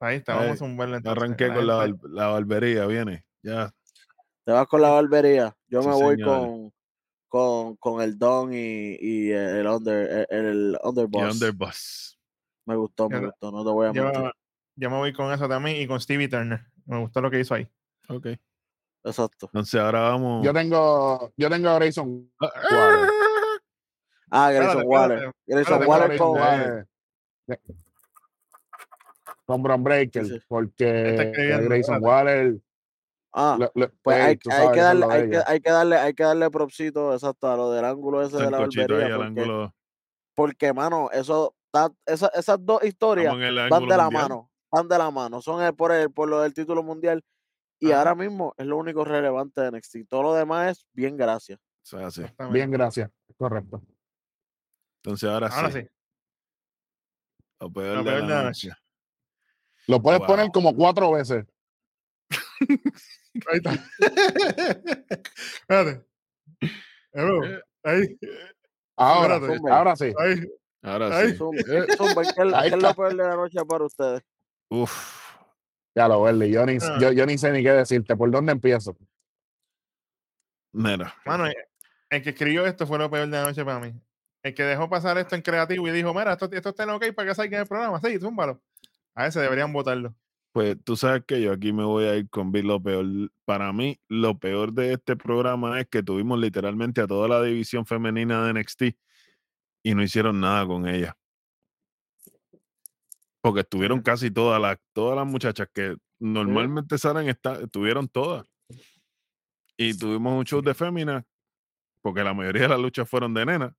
Ahí 0.00 0.16
está, 0.16 0.40
Ay, 0.40 0.46
vamos 0.46 0.62
a 0.62 0.64
un 0.64 1.06
arranqué 1.06 1.52
con 1.52 1.66
la, 1.66 1.94
la 2.04 2.28
barbería, 2.28 2.86
viene. 2.86 3.26
Ya. 3.42 3.74
Te 4.48 4.52
vas 4.54 4.66
con 4.66 4.80
la 4.80 4.88
barbería. 4.88 5.54
Yo 5.66 5.82
Sí, 5.82 5.88
me 5.88 5.94
voy 5.94 6.22
con, 6.22 6.72
con, 7.28 7.76
con 7.76 8.00
el 8.00 8.18
Don 8.18 8.50
y, 8.54 8.96
y 8.98 9.30
el 9.30 9.66
Under, 9.66 10.26
el, 10.30 10.46
el 10.46 10.78
Y 10.82 10.86
Underboss. 10.88 11.34
Underboss. 11.34 12.18
Me 12.64 12.74
gustó, 12.74 13.10
me 13.10 13.20
Yo- 13.20 13.26
gustó, 13.26 13.52
no 13.52 13.62
te 13.62 13.70
voy 13.70 13.86
a 13.88 13.92
yo, 13.92 14.04
mentir. 14.04 14.30
yo 14.76 14.90
me 14.90 14.96
voy 14.96 15.12
con 15.12 15.30
eso 15.34 15.46
también 15.50 15.76
y 15.82 15.86
con 15.86 16.00
Stevie 16.00 16.28
Turner. 16.30 16.60
Me 16.86 16.98
gustó 16.98 17.20
lo 17.20 17.30
que 17.30 17.40
hizo 17.40 17.52
ahí. 17.52 17.68
Ok. 18.08 18.28
Exacto. 19.04 19.50
Entonces 19.52 19.78
ahora 19.78 20.00
vamos. 20.00 20.42
Yo 20.42 20.54
tengo, 20.54 21.30
yo 21.36 21.50
tengo 21.50 21.68
a 21.68 21.74
Grayson 21.74 22.32
Ah, 22.40 22.50
Waller. 22.70 23.10
Ah, 24.30 24.50
Espérate, 24.52 24.74
Grayson 24.76 24.90
Waller. 24.90 25.32
Grayson 25.46 25.86
Waller 25.86 26.16
con. 26.18 26.88
Con 29.44 29.62
Bron 29.62 29.84
Breaker, 29.84 30.24
Sí, 30.24 30.38
sí. 30.38 30.44
porque 30.48 31.32
Grayson. 31.66 32.02
Waller. 32.02 32.58
Ah, 33.40 33.56
pues 34.02 34.16
hay, 34.20 34.36
tú 34.36 34.50
hay 34.50 34.56
sabes, 34.58 34.72
que 34.72 34.80
darle, 34.80 35.06
hay 35.10 35.30
que, 35.30 35.40
hay 35.46 35.60
que 35.60 35.70
darle, 35.70 35.96
hay 35.96 36.14
que 36.14 36.22
darle 36.24 36.50
propsito 36.50 37.14
exacto 37.14 37.48
a 37.48 37.56
lo 37.56 37.70
del 37.70 37.84
ángulo 37.84 38.20
ese 38.22 38.36
de 38.36 38.50
la 38.50 38.58
barbería. 38.58 38.86
Porque, 38.86 39.22
ángulo. 39.24 39.74
porque, 40.34 40.72
mano, 40.72 41.08
eso 41.12 41.54
ta- 41.70 41.92
esa- 42.04 42.32
esas 42.34 42.58
dos 42.64 42.82
historias 42.82 43.32
van 43.32 43.40
de 43.40 43.52
la 43.52 43.68
mundial. 43.78 44.10
mano, 44.12 44.50
van 44.72 44.88
de 44.88 44.98
la 44.98 45.10
mano, 45.12 45.40
son 45.40 45.62
el- 45.62 45.74
por, 45.74 45.92
el, 45.92 46.10
por 46.10 46.28
lo 46.28 46.40
del 46.40 46.52
título 46.52 46.82
mundial 46.82 47.22
y 47.78 47.92
Ajá. 47.92 47.98
ahora 48.00 48.14
mismo 48.16 48.54
es 48.56 48.66
lo 48.66 48.76
único 48.76 49.04
relevante 49.04 49.60
de 49.60 49.68
NXT. 49.70 50.08
Todo 50.08 50.22
lo 50.24 50.34
demás 50.34 50.72
es 50.78 50.86
bien 50.92 51.16
gracias. 51.16 51.60
O 51.92 52.10
sea. 52.10 52.34
Bien, 52.50 52.70
gracias. 52.72 53.08
Correcto. 53.36 53.80
Entonces 55.02 55.30
ahora, 55.30 55.46
Ahora 55.46 55.70
sí, 55.70 55.80
sí. 55.82 55.88
Lo 57.60 57.70
peor, 57.72 57.96
Lo 57.98 58.02
de, 58.04 58.10
peor 58.10 58.20
la 58.22 58.26
de 58.26 58.34
la 58.34 58.42
noche. 58.48 58.70
Lo 59.86 60.02
puedes 60.02 60.20
poner 60.22 60.50
como 60.50 60.74
cuatro 60.74 61.12
veces. 61.12 61.46
Ahí 63.46 63.56
está. 63.58 63.72
Espérate. 65.60 66.04
Hello. 67.12 67.44
Eh. 67.44 67.62
Ahí. 67.84 68.18
Ahora, 68.96 69.36
Espérate. 69.36 69.70
ahora 69.70 69.96
sí. 69.96 70.12
Ahí. 70.18 70.42
Ahora 70.82 71.22
sí. 71.26 71.34
Zumba, 71.36 71.60
Eh, 71.60 71.86
zumba, 71.96 72.22
¿qué, 72.22 72.28
es- 72.30 72.54
ahí 72.54 72.70
qué 72.70 72.76
es 72.76 72.82
lo 72.82 72.94
peor 72.94 73.08
de 73.10 73.14
la 73.24 73.36
noche 73.36 73.58
para 73.68 73.84
ustedes? 73.84 74.22
Uf. 74.70 75.24
Ya 75.94 76.06
lo 76.08 76.22
Verdi, 76.22 76.50
yo 76.50 76.64
ni, 76.66 76.76
Ah. 76.80 76.98
yo, 77.00 77.12
yo 77.12 77.26
ni 77.26 77.38
sé 77.38 77.50
ni 77.52 77.62
qué 77.62 77.72
decirte. 77.72 78.16
¿Por 78.16 78.30
dónde 78.30 78.52
empiezo? 78.52 78.96
Mira. 80.72 81.14
Mano, 81.24 81.46
el- 81.46 81.54
el 82.10 82.22
que 82.22 82.30
escribió 82.30 82.66
esto 82.66 82.86
fue 82.86 82.98
lo 82.98 83.10
peor 83.10 83.26
de 83.28 83.36
la 83.36 83.44
noche 83.44 83.64
para 83.64 83.80
mí. 83.80 83.92
El 84.42 84.54
que 84.54 84.62
dejó 84.62 84.88
pasar 84.88 85.18
esto 85.18 85.34
en 85.34 85.42
creativo 85.42 85.88
y 85.88 85.90
dijo, 85.90 86.14
mira, 86.14 86.32
esto, 86.32 86.48
esto 86.52 86.68
está 86.68 86.84
en 86.84 86.90
ok 86.90 87.12
para 87.14 87.28
que 87.28 87.34
salga 87.34 87.56
en 87.56 87.62
el 87.62 87.68
programa. 87.68 88.00
Sí, 88.00 88.18
zúmbalo. 88.18 88.60
A 89.14 89.26
ese 89.26 89.40
deberían 89.40 89.72
votarlo. 89.72 90.14
Pues 90.52 90.76
tú 90.82 90.96
sabes 90.96 91.24
que 91.26 91.40
yo 91.40 91.52
aquí 91.52 91.72
me 91.72 91.84
voy 91.84 92.04
a 92.04 92.16
ir 92.16 92.28
con 92.30 92.50
Bill. 92.50 92.66
Lo 92.66 92.82
peor, 92.82 93.06
para 93.44 93.72
mí, 93.72 94.00
lo 94.08 94.38
peor 94.38 94.72
de 94.72 94.94
este 94.94 95.16
programa 95.16 95.80
es 95.80 95.88
que 95.88 96.02
tuvimos 96.02 96.38
literalmente 96.38 97.00
a 97.00 97.06
toda 97.06 97.28
la 97.28 97.42
división 97.42 97.86
femenina 97.86 98.44
de 98.44 98.54
NXT 98.54 98.82
y 99.82 99.94
no 99.94 100.02
hicieron 100.02 100.40
nada 100.40 100.66
con 100.66 100.88
ella. 100.88 101.16
Porque 103.40 103.60
estuvieron 103.60 104.02
casi 104.02 104.30
todas 104.30 104.60
las, 104.60 104.78
todas 104.92 105.16
las 105.16 105.26
muchachas 105.26 105.68
que 105.72 105.96
normalmente 106.18 106.98
salen, 106.98 107.28
está, 107.28 107.60
estuvieron 107.60 108.08
todas. 108.08 108.46
Y 109.76 109.96
tuvimos 109.96 110.36
un 110.36 110.44
show 110.44 110.60
de 110.60 110.74
féminas, 110.74 111.24
porque 112.02 112.24
la 112.24 112.34
mayoría 112.34 112.62
de 112.62 112.68
las 112.68 112.80
luchas 112.80 113.08
fueron 113.08 113.32
de 113.32 113.46
nena, 113.46 113.76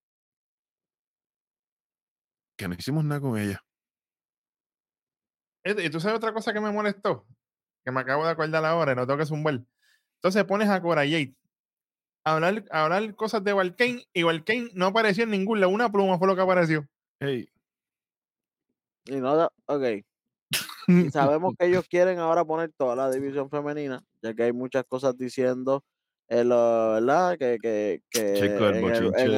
que 2.58 2.68
no 2.68 2.76
hicimos 2.76 3.04
nada 3.04 3.20
con 3.20 3.38
ella. 3.38 3.62
Y 5.64 5.90
tú 5.90 6.00
sabes 6.00 6.18
otra 6.18 6.34
cosa 6.34 6.54
que 6.54 6.62
me 6.62 6.72
molestó, 6.72 7.26
que 7.84 7.92
me 7.92 8.00
acabo 8.00 8.26
de 8.26 8.32
acordar 8.32 8.64
ahora 8.66 8.94
y 8.94 8.96
no 8.96 9.06
tengo 9.06 9.20
que 9.20 9.26
zumbar. 9.26 9.62
Entonces 10.16 10.44
pones 10.46 10.70
a 10.70 10.82
Cora 10.82 11.02
Jade 11.02 11.36
a 12.24 12.34
hablar, 12.34 12.64
a 12.72 12.84
hablar 12.84 13.16
cosas 13.16 13.44
de 13.44 13.54
Valkane 13.54 14.06
y 14.14 14.24
Valkane 14.24 14.70
no 14.74 14.88
apareció 14.88 15.24
en 15.24 15.32
ningún 15.32 15.60
lado. 15.60 15.72
Una 15.72 15.92
pluma 15.92 16.18
fue 16.18 16.28
lo 16.28 16.36
que 16.36 16.42
apareció. 16.42 16.88
Hey, 17.20 17.50
Y 19.06 19.16
no, 19.16 19.50
ok. 19.66 19.84
Y 20.88 21.12
sabemos 21.12 21.54
que 21.58 21.68
ellos 21.68 21.88
quieren 21.88 22.20
ahora 22.20 22.44
poner 22.44 22.72
toda 22.76 22.96
la 22.96 23.12
división 23.12 23.50
femenina, 23.50 24.04
ya 24.22 24.34
que 24.34 24.44
hay 24.44 24.54
muchas 24.54 24.84
cosas 24.86 25.18
diciendo, 25.18 25.84
lo- 26.30 26.92
¿verdad? 26.94 27.38
Que, 27.38 27.58
que, 27.62 28.02
que 28.10 28.34
Chico, 28.34 28.68
el 28.68 28.76
en, 28.76 28.86
el, 28.86 29.14
en 29.16 29.34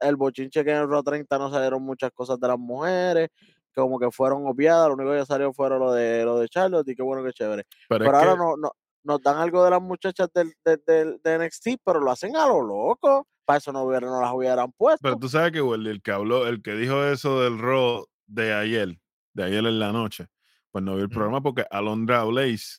el, 0.00 0.16
bochinche. 0.16 0.60
El 0.60 0.64
que 0.66 0.72
en 0.72 0.78
el 0.78 0.88
Raw 0.88 1.02
30 1.02 1.38
no 1.38 1.50
salieron 1.50 1.82
muchas 1.82 2.10
cosas 2.12 2.38
de 2.40 2.48
las 2.48 2.58
mujeres, 2.58 3.28
como 3.74 3.98
que 3.98 4.10
fueron 4.10 4.46
obviadas, 4.46 4.88
lo 4.88 4.94
único 4.94 5.12
que 5.12 5.24
salió 5.26 5.52
fueron 5.52 5.80
lo 5.80 5.92
de, 5.92 6.24
lo 6.24 6.38
de 6.38 6.48
Charlotte 6.48 6.88
y 6.88 6.94
qué 6.94 7.02
bueno 7.02 7.22
que 7.24 7.32
chévere. 7.32 7.64
pero, 7.88 8.04
ahora 8.06 8.32
que- 8.32 8.38
no, 8.38 8.56
no, 8.56 8.72
nos 9.02 9.20
dan 9.22 9.36
algo 9.38 9.62
de 9.64 9.70
las 9.70 9.82
muchachas 9.82 10.28
del, 10.32 10.52
del, 10.64 10.82
del- 10.86 11.20
de 11.22 11.38
NXT, 11.38 11.80
pero 11.84 12.00
lo 12.00 12.10
hacen 12.10 12.36
a 12.36 12.46
lo 12.46 12.62
loco. 12.62 13.26
Para 13.44 13.58
eso 13.58 13.70
no, 13.72 13.84
no 13.84 14.20
las 14.22 14.32
hubieran 14.32 14.72
puesto. 14.72 15.00
Pero 15.02 15.16
tú 15.18 15.28
sabes 15.28 15.52
que 15.52 15.58
el 15.58 16.00
que 16.02 16.10
habló, 16.12 16.46
el 16.46 16.62
que 16.62 16.72
dijo 16.76 17.04
eso 17.04 17.42
del 17.42 17.58
Raw 17.58 18.06
de 18.26 18.54
ayer, 18.54 18.98
de 19.34 19.44
ayer 19.44 19.58
en 19.66 19.78
la 19.78 19.92
noche, 19.92 20.28
pues 20.72 20.82
no 20.82 20.96
vi 20.96 21.02
el 21.02 21.10
programa 21.10 21.42
porque 21.42 21.66
Alondra 21.70 22.24
Blaze 22.24 22.78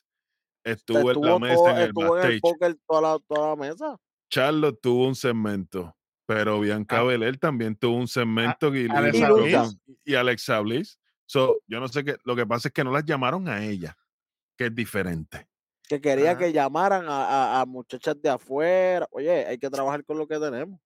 estuvo, 0.64 0.98
en 0.98 1.04
la 1.06 1.12
estuvo, 1.12 1.38
mesa 1.38 1.54
todo- 1.54 1.68
en 1.70 1.76
el 1.76 1.82
estuvo 1.86 2.18
en 2.18 2.26
el 2.32 2.40
póker 2.40 2.76
toda 2.88 3.00
la, 3.00 3.18
toda 3.28 3.48
la 3.50 3.56
mesa. 3.56 3.96
Charlotte 4.28 4.80
tuvo 4.82 5.06
un 5.06 5.14
segmento, 5.14 5.94
pero 6.26 6.60
Bianca 6.60 6.98
Ah. 6.98 7.02
Belair 7.04 7.38
también 7.38 7.76
tuvo 7.76 7.96
un 7.96 8.08
segmento 8.08 8.74
y, 8.74 8.86
y- 8.86 8.88
Alexa. 8.90 9.32
Bliss. 9.32 9.78
y 10.04 10.14
Alexa 10.14 10.60
Bliss. 10.60 10.98
So, 11.24 11.58
yo 11.66 11.80
no 11.80 11.88
sé 11.88 12.04
qué, 12.04 12.16
lo 12.24 12.36
que 12.36 12.46
pasa 12.46 12.68
es 12.68 12.74
que 12.74 12.84
no 12.84 12.92
las 12.92 13.04
llamaron 13.04 13.48
a 13.48 13.64
ella, 13.64 13.96
que 14.56 14.66
es 14.66 14.74
diferente. 14.74 15.48
que 15.88 16.00
quería 16.00 16.32
Ajá. 16.32 16.38
que 16.40 16.52
llamaran 16.52 17.08
a, 17.08 17.24
a- 17.58 17.60
a 17.60 17.64
muchachas 17.66 18.20
de 18.20 18.28
afuera. 18.28 19.06
Oye, 19.12 19.46
hay 19.46 19.56
que 19.56 19.70
trabajar 19.70 20.04
con 20.04 20.18
lo 20.18 20.26
que 20.26 20.36
tenemos. 20.38 20.80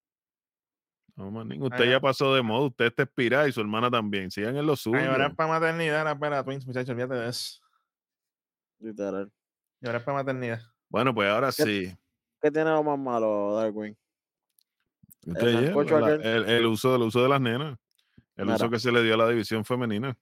No, 1.17 1.31
manín, 1.31 1.63
usted 1.63 1.91
ya 1.91 1.99
pasó 2.01 2.35
de 2.35 2.43
modo, 2.43 2.67
usted 2.67 2.85
está 2.87 3.03
expirada 3.05 3.49
y 3.49 3.53
su 3.53 3.61
hermana 3.63 3.91
también. 3.91 4.31
Sigan 4.31 4.57
en 4.59 4.67
lo 4.67 4.77
suyo. 4.77 5.01
Llorar 5.01 5.35
para 5.35 5.49
maternidad, 5.51 6.03
era 6.03 6.19
para 6.19 6.45
Twins, 6.45 6.67
muchachos, 6.67 6.91
olvídate 6.91 7.15
de 7.15 7.29
eso. 7.31 7.61
Literal. 8.79 9.31
Llorar 9.81 10.05
para 10.05 10.19
maternidad. 10.19 10.61
Bueno, 10.89 11.15
pues 11.15 11.31
ahora 11.31 11.49
¿Qué- 11.55 11.63
sí. 11.63 11.97
¿Qué 12.43 12.51
tiene 12.51 12.71
lo 12.71 12.83
más 12.83 12.99
malo, 12.99 13.55
Darwin? 13.57 13.97
El 15.27 15.35
ya, 15.35 15.67
sancocho 15.67 16.01
la- 16.01 16.07
aquel. 16.15 16.27
el, 16.27 16.49
el 16.49 16.67
uso, 16.67 16.97
el 16.97 17.03
uso 17.03 17.23
de 17.23 17.29
las 17.29 17.41
nenas. 17.41 17.79
El 18.37 18.49
uso 18.49 18.71
que 18.71 18.79
se 18.79 18.91
le 18.91 19.03
dio 19.03 19.15
a 19.15 19.19
la 19.19 19.29
división 19.29 19.65
femenina. 19.65 20.17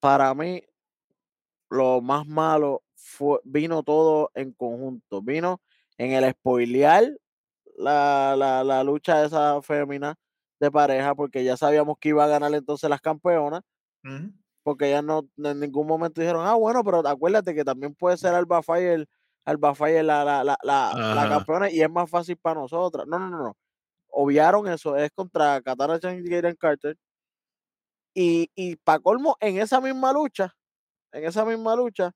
Para 0.00 0.34
mí, 0.34 0.62
lo 1.68 2.00
más 2.00 2.26
malo 2.26 2.82
fue, 2.96 3.38
vino 3.44 3.82
todo 3.82 4.30
en 4.34 4.52
conjunto. 4.52 5.22
Vino 5.22 5.60
en 5.96 6.12
el 6.12 6.30
spoilear 6.32 7.04
la, 7.76 8.34
la, 8.36 8.64
la 8.64 8.82
lucha 8.82 9.24
esa 9.24 9.62
fémina 9.62 10.16
de 10.58 10.70
pareja, 10.70 11.14
porque 11.14 11.44
ya 11.44 11.56
sabíamos 11.56 11.96
que 11.98 12.10
iba 12.10 12.24
a 12.24 12.28
ganar 12.28 12.52
entonces 12.54 12.90
las 12.90 13.00
campeonas, 13.00 13.62
porque 14.62 14.88
ellas 14.88 15.04
no 15.04 15.26
en 15.38 15.60
ningún 15.60 15.86
momento 15.86 16.20
dijeron, 16.20 16.46
ah, 16.46 16.54
bueno, 16.54 16.84
pero 16.84 17.06
acuérdate 17.06 17.54
que 17.54 17.64
también 17.64 17.94
puede 17.94 18.16
ser 18.18 18.34
Alba 18.34 18.62
Fire, 18.62 19.08
Alba 19.44 19.74
Fire 19.74 20.04
la, 20.04 20.24
la, 20.24 20.44
la, 20.44 20.56
la, 20.62 21.28
campeona 21.28 21.70
y 21.70 21.80
es 21.80 21.90
más 21.90 22.10
fácil 22.10 22.36
para 22.36 22.60
nosotras. 22.60 23.06
No, 23.06 23.18
no, 23.18 23.30
no, 23.30 23.38
no. 23.38 23.56
Obviaron 24.12 24.66
eso, 24.68 24.96
es 24.96 25.10
contra 25.12 25.60
Katana 25.62 25.98
Chance 26.00 26.22
y 26.24 26.30
Karen 26.30 26.56
Carter. 26.56 26.96
Y, 28.14 28.50
y 28.54 28.76
para 28.76 28.98
colmo, 28.98 29.36
en 29.40 29.58
esa 29.58 29.80
misma 29.80 30.12
lucha, 30.12 30.52
en 31.12 31.24
esa 31.24 31.44
misma 31.44 31.76
lucha, 31.76 32.10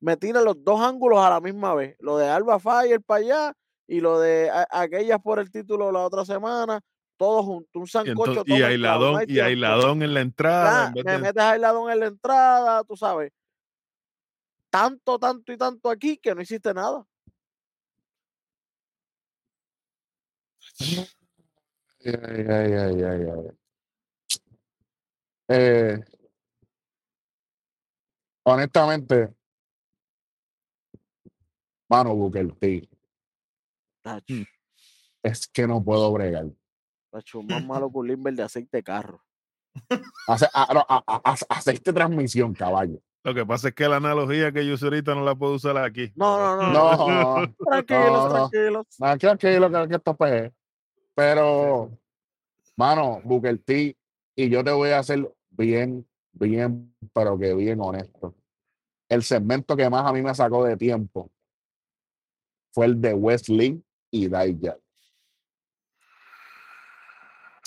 me 0.00 0.16
tiran 0.16 0.44
los 0.44 0.62
dos 0.64 0.80
ángulos 0.80 1.18
a 1.20 1.30
la 1.30 1.40
misma 1.40 1.74
vez. 1.74 1.96
Lo 2.00 2.16
de 2.16 2.28
Alba 2.28 2.58
Fire 2.58 3.00
para 3.02 3.20
allá 3.20 3.52
y 3.86 4.00
lo 4.00 4.18
de 4.18 4.50
a- 4.50 4.66
aquellas 4.70 5.20
por 5.20 5.38
el 5.38 5.50
título 5.50 5.92
la 5.92 6.00
otra 6.00 6.24
semana. 6.24 6.80
Todo 7.16 7.42
junto, 7.42 7.78
un 7.80 7.86
sancocho. 7.86 8.42
y 8.46 8.62
aisladón, 8.62 9.24
y 9.28 9.40
aisladón 9.40 10.02
en 10.02 10.14
la 10.14 10.20
entrada. 10.22 10.92
Ya, 10.94 11.00
en 11.00 11.04
me 11.04 11.12
de- 11.12 11.18
metes 11.18 11.42
aislado 11.42 11.90
en 11.90 12.00
la 12.00 12.06
entrada, 12.06 12.84
tú 12.84 12.96
sabes. 12.96 13.30
Tanto, 14.70 15.18
tanto 15.18 15.52
y 15.52 15.56
tanto 15.58 15.90
aquí 15.90 16.16
que 16.16 16.34
no 16.34 16.40
hiciste 16.42 16.72
nada. 16.72 17.04
Ay, 22.04 22.46
ay, 22.48 22.72
ay, 22.72 23.02
ay, 23.02 23.22
ay. 23.30 23.50
Eh, 25.48 25.98
honestamente, 28.44 29.34
mano 31.88 32.14
Booker 32.14 32.52
T, 32.54 32.88
Tacho, 34.02 34.34
Mm. 34.34 34.44
es 35.24 35.46
que 35.48 35.66
no 35.66 35.82
puedo 35.82 36.10
bregar. 36.12 36.46
tacho, 37.12 37.42
más 37.42 37.64
malo 37.64 37.90
que 37.90 37.98
un 37.98 38.06
limber 38.08 38.32
de 38.34 38.44
aceite 38.44 38.76
de 38.78 38.82
carro. 38.84 39.20
Hace, 40.28 40.46
a- 40.54 40.72
no, 40.72 40.86
a- 40.88 41.02
a- 41.06 41.20
a- 41.32 41.56
aceite 41.56 41.92
transmisión, 41.92 42.54
caballo. 42.54 43.00
Lo 43.24 43.34
que 43.34 43.44
pasa 43.44 43.68
es 43.68 43.74
que 43.74 43.88
la 43.88 43.96
analogía 43.96 44.52
que 44.52 44.64
yo 44.64 44.74
usé 44.74 44.84
ahorita 44.86 45.14
no 45.16 45.24
la 45.24 45.34
puedo 45.34 45.54
usar 45.54 45.76
aquí. 45.76 46.12
No, 46.14 46.38
no, 46.38 46.56
no. 46.56 46.72
No, 46.72 47.54
Tranquilos, 47.58 48.12
no, 48.12 48.28
no. 48.28 48.48
tranquilos. 48.50 48.86
Nada, 48.98 49.36
que 49.36 49.58
lo 49.60 49.70
que, 49.70 49.88
que 49.88 49.96
esto 49.96 50.16
pues, 50.16 50.52
Pero, 51.20 51.90
mano, 52.76 53.20
Booker 53.22 53.58
T, 53.58 53.94
y 54.34 54.48
yo 54.48 54.64
te 54.64 54.70
voy 54.70 54.88
a 54.88 55.00
hacer 55.00 55.30
bien, 55.50 56.08
bien, 56.32 56.96
pero 57.12 57.38
que 57.38 57.54
bien 57.54 57.78
honesto. 57.78 58.34
El 59.06 59.22
segmento 59.22 59.76
que 59.76 59.90
más 59.90 60.06
a 60.06 60.14
mí 60.14 60.22
me 60.22 60.34
sacó 60.34 60.64
de 60.64 60.78
tiempo 60.78 61.30
fue 62.72 62.86
el 62.86 63.02
de 63.02 63.12
Wesley 63.12 63.84
y 64.10 64.28
Dijak. 64.28 64.80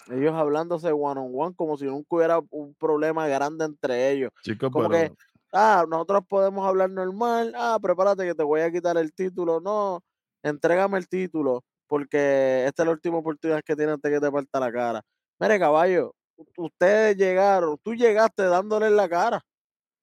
Ellos 0.10 0.34
hablándose 0.34 0.92
one 0.92 1.20
on 1.20 1.32
one 1.32 1.56
como 1.56 1.78
si 1.78 1.86
nunca 1.86 2.08
hubiera 2.10 2.42
un 2.50 2.74
problema 2.74 3.28
grande 3.28 3.66
entre 3.66 4.10
ellos. 4.10 4.32
Chicos, 4.42 4.72
Como 4.72 4.90
pero 4.90 5.12
que, 5.12 5.16
ah, 5.52 5.86
nosotros 5.88 6.24
podemos 6.28 6.68
hablar 6.68 6.90
normal. 6.90 7.54
Ah, 7.56 7.78
prepárate 7.80 8.26
que 8.26 8.34
te 8.34 8.44
voy 8.44 8.62
a 8.62 8.72
quitar 8.72 8.98
el 8.98 9.14
título. 9.14 9.62
No, 9.62 10.02
entrégame 10.42 10.98
el 10.98 11.08
título 11.08 11.64
porque 11.88 12.66
esta 12.66 12.84
es 12.84 12.88
la 12.88 12.94
última 12.94 13.18
oportunidad 13.18 13.62
que 13.64 13.76
tienes 13.76 13.94
antes 13.96 14.12
que 14.12 14.20
te 14.20 14.32
parta 14.32 14.60
la 14.60 14.72
cara. 14.72 15.02
Mire, 15.40 15.60
caballo, 15.60 16.14
ustedes 16.58 17.18
llegaron, 17.18 17.78
tú 17.84 17.94
llegaste 17.94 18.44
dándole 18.44 18.88
en 18.88 18.96
la 18.96 19.10
cara. 19.10 19.42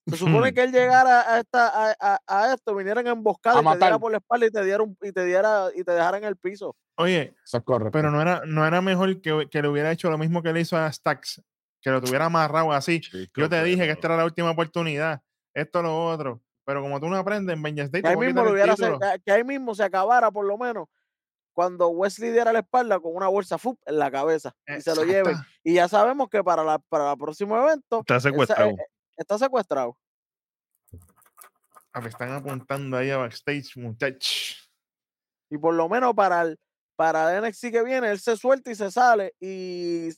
Se 0.07 0.17
supone 0.17 0.53
que 0.55 0.63
él 0.63 0.73
llegara 0.73 1.35
a, 1.35 1.41
esta, 1.41 1.69
a, 1.91 1.95
a- 2.01 2.21
a 2.27 2.55
esto, 2.55 2.75
viniera 2.75 3.01
en 3.01 3.09
emboscada 3.09 3.59
A 3.59 3.63
y 3.63 3.65
te 3.65 3.79
diera 3.79 3.99
por 3.99 4.11
la 4.13 4.19
espalda 4.19 4.47
y 4.47 4.51
te 4.51 4.65
diera, 4.65 4.83
un- 4.83 4.97
y 5.03 5.13
te 5.13 5.25
diera 5.25 5.69
y 5.75 5.85
te 5.85 5.93
dejara 5.93 6.19
en 6.19 6.25
el 6.25 6.37
piso. 6.37 6.75
Oye, 6.97 7.35
Eso 7.45 7.59
es 7.59 7.65
correcto. 7.65 7.93
pero 7.93 8.11
no 8.11 8.21
era, 8.21 8.43
no 8.47 8.67
era 8.67 8.81
mejor 8.83 9.21
que, 9.21 9.49
que 9.51 9.63
le 9.63 9.69
hubiera 9.69 9.91
hecho 9.93 10.11
lo 10.11 10.19
mismo 10.19 10.43
que 10.43 10.53
le 10.53 10.61
hizo 10.61 10.77
a 10.77 10.91
Stax 10.91 11.43
que 11.83 11.89
lo 11.91 12.01
tuviera 12.03 12.27
amarrado 12.27 12.73
así. 12.73 13.01
Chico, 13.01 13.41
Yo 13.41 13.49
te 13.49 13.63
dije 13.65 13.85
que 13.87 13.93
esta 13.93 14.09
era 14.09 14.17
la 14.19 14.27
última 14.27 14.51
oportunidad, 14.51 15.23
esto, 15.55 15.81
lo 15.83 16.07
otro. 16.07 16.43
Pero 16.67 16.83
como 16.83 17.01
tú 17.01 17.09
no 17.09 17.17
aprendes, 17.17 17.57
en 17.57 17.63
Vengeance 17.63 17.91
Day 17.91 18.03
Que 18.03 18.09
te 18.09 18.13
ahí, 18.13 18.17
mismo 18.19 18.45
lo 18.45 18.53
hubiera 18.53 18.75
que 19.25 19.33
ahí 19.33 19.43
mismo 19.45 19.75
se 19.75 19.83
acabara 19.83 20.31
por 20.31 20.45
lo 20.45 20.59
menos 20.59 20.89
cuando 21.53 21.89
Wesley 21.89 22.31
diera 22.31 22.53
la 22.53 22.61
espalda 22.61 23.01
con 23.01 23.15
una 23.15 23.29
bolsa 23.29 23.59
fup, 23.59 23.79
en 23.87 23.99
la 23.99 24.11
cabeza 24.11 24.55
y 24.67 24.81
se 24.81 24.95
lo 24.95 25.05
lleven. 25.05 25.33
Exacta. 25.33 25.49
Y 25.65 25.75
ya 25.75 25.89
sabemos 25.89 26.29
que 26.31 26.43
para, 26.45 26.65
la, 26.65 26.79
para 26.79 27.13
el 27.13 27.19
próximo 27.19 27.57
evento 27.59 28.01
Está 28.01 28.21
secuestrado. 28.21 28.71
eh, 28.71 28.87
está 29.17 29.39
secuestrado. 29.39 29.99
Ah, 31.93 32.01
Me 32.01 32.09
están 32.09 32.33
apuntando 32.33 32.97
ahí 32.97 33.11
a 33.11 33.17
backstage, 33.19 33.77
muchachos. 33.77 34.71
Y 35.51 35.59
por 35.59 35.75
lo 35.75 35.89
menos 35.89 36.15
para 36.15 36.43
el, 36.43 36.59
para 36.97 37.37
el 37.37 37.43
NXT 37.45 37.71
que 37.73 37.83
viene, 37.83 38.11
él 38.11 38.21
se 38.21 38.37
suelta 38.37 38.71
y 38.71 38.75
se 38.77 38.91
sale. 38.91 39.35
Y, 39.41 40.11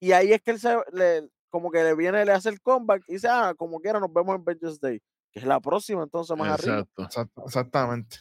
y 0.00 0.12
ahí 0.12 0.32
es 0.32 0.40
que 0.40 0.52
él 0.52 0.58
se 0.58 0.74
le, 0.92 1.28
como 1.50 1.70
que 1.70 1.84
le 1.84 1.94
viene, 1.94 2.24
le 2.24 2.32
hace 2.32 2.48
el 2.48 2.60
comeback 2.62 3.02
y 3.08 3.14
dice, 3.14 3.28
ah, 3.30 3.54
como 3.56 3.80
quiera, 3.80 4.00
nos 4.00 4.12
vemos 4.12 4.34
en 4.36 4.44
Vengeance 4.44 4.78
Day. 4.80 5.02
Que 5.30 5.40
es 5.40 5.44
la 5.44 5.60
próxima, 5.60 6.02
entonces 6.02 6.34
más 6.38 6.48
arriba. 6.48 6.78
Exacto. 6.78 7.02
Exact- 7.02 7.44
Exactamente. 7.44 8.16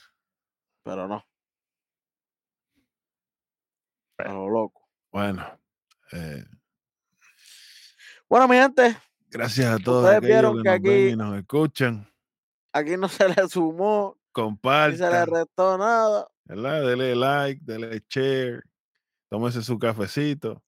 Pero 0.84 1.08
no. 1.08 1.24
A 4.18 4.34
lo 4.34 4.50
loco. 4.50 4.88
Bueno, 5.12 5.46
eh, 6.12 6.44
Bueno, 8.30 8.48
mi 8.48 8.56
gente, 8.58 8.98
gracias 9.30 9.80
a 9.80 9.84
todos 9.84 10.04
Ustedes 10.06 10.22
vieron 10.22 10.58
que, 10.58 10.64
que 10.64 10.70
nos 10.70 10.82
ven 10.82 10.92
aquí- 11.06 11.10
y 11.10 11.16
nos 11.16 11.38
escuchan. 11.38 12.14
aquí 12.74 12.98
no 12.98 13.08
se 13.08 13.28
le 13.46 13.48
sumó, 13.48 14.16
ni 14.16 14.22
se 14.22 14.22
le 14.22 14.32
Compartan, 14.34 15.28
restó 15.28 15.78
nada. 15.78 16.28
¿verdad? 16.46 16.82
Dele 16.88 17.16
like, 17.16 17.62
dele 17.64 18.04
share, 18.10 18.64
tómese 19.30 19.62
su 19.62 19.78
cafecito. 19.80 20.64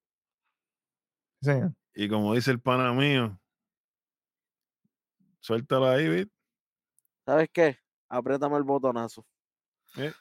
Sí, 1.41 1.49
señor. 1.51 1.73
Y 1.95 2.07
como 2.09 2.33
dice 2.35 2.51
el 2.51 2.61
pana 2.61 2.93
mío, 2.93 3.39
suéltalo 5.39 5.87
ahí, 5.87 6.07
¿viste? 6.07 6.33
¿Sabes 7.25 7.49
qué? 7.51 7.77
Apriétame 8.09 8.57
el 8.57 8.63
botonazo. 8.63 9.25
Eh, 9.97 10.13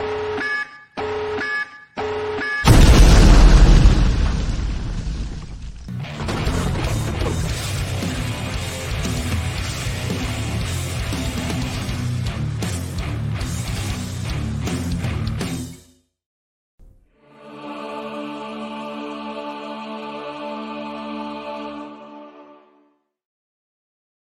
you 0.00 0.59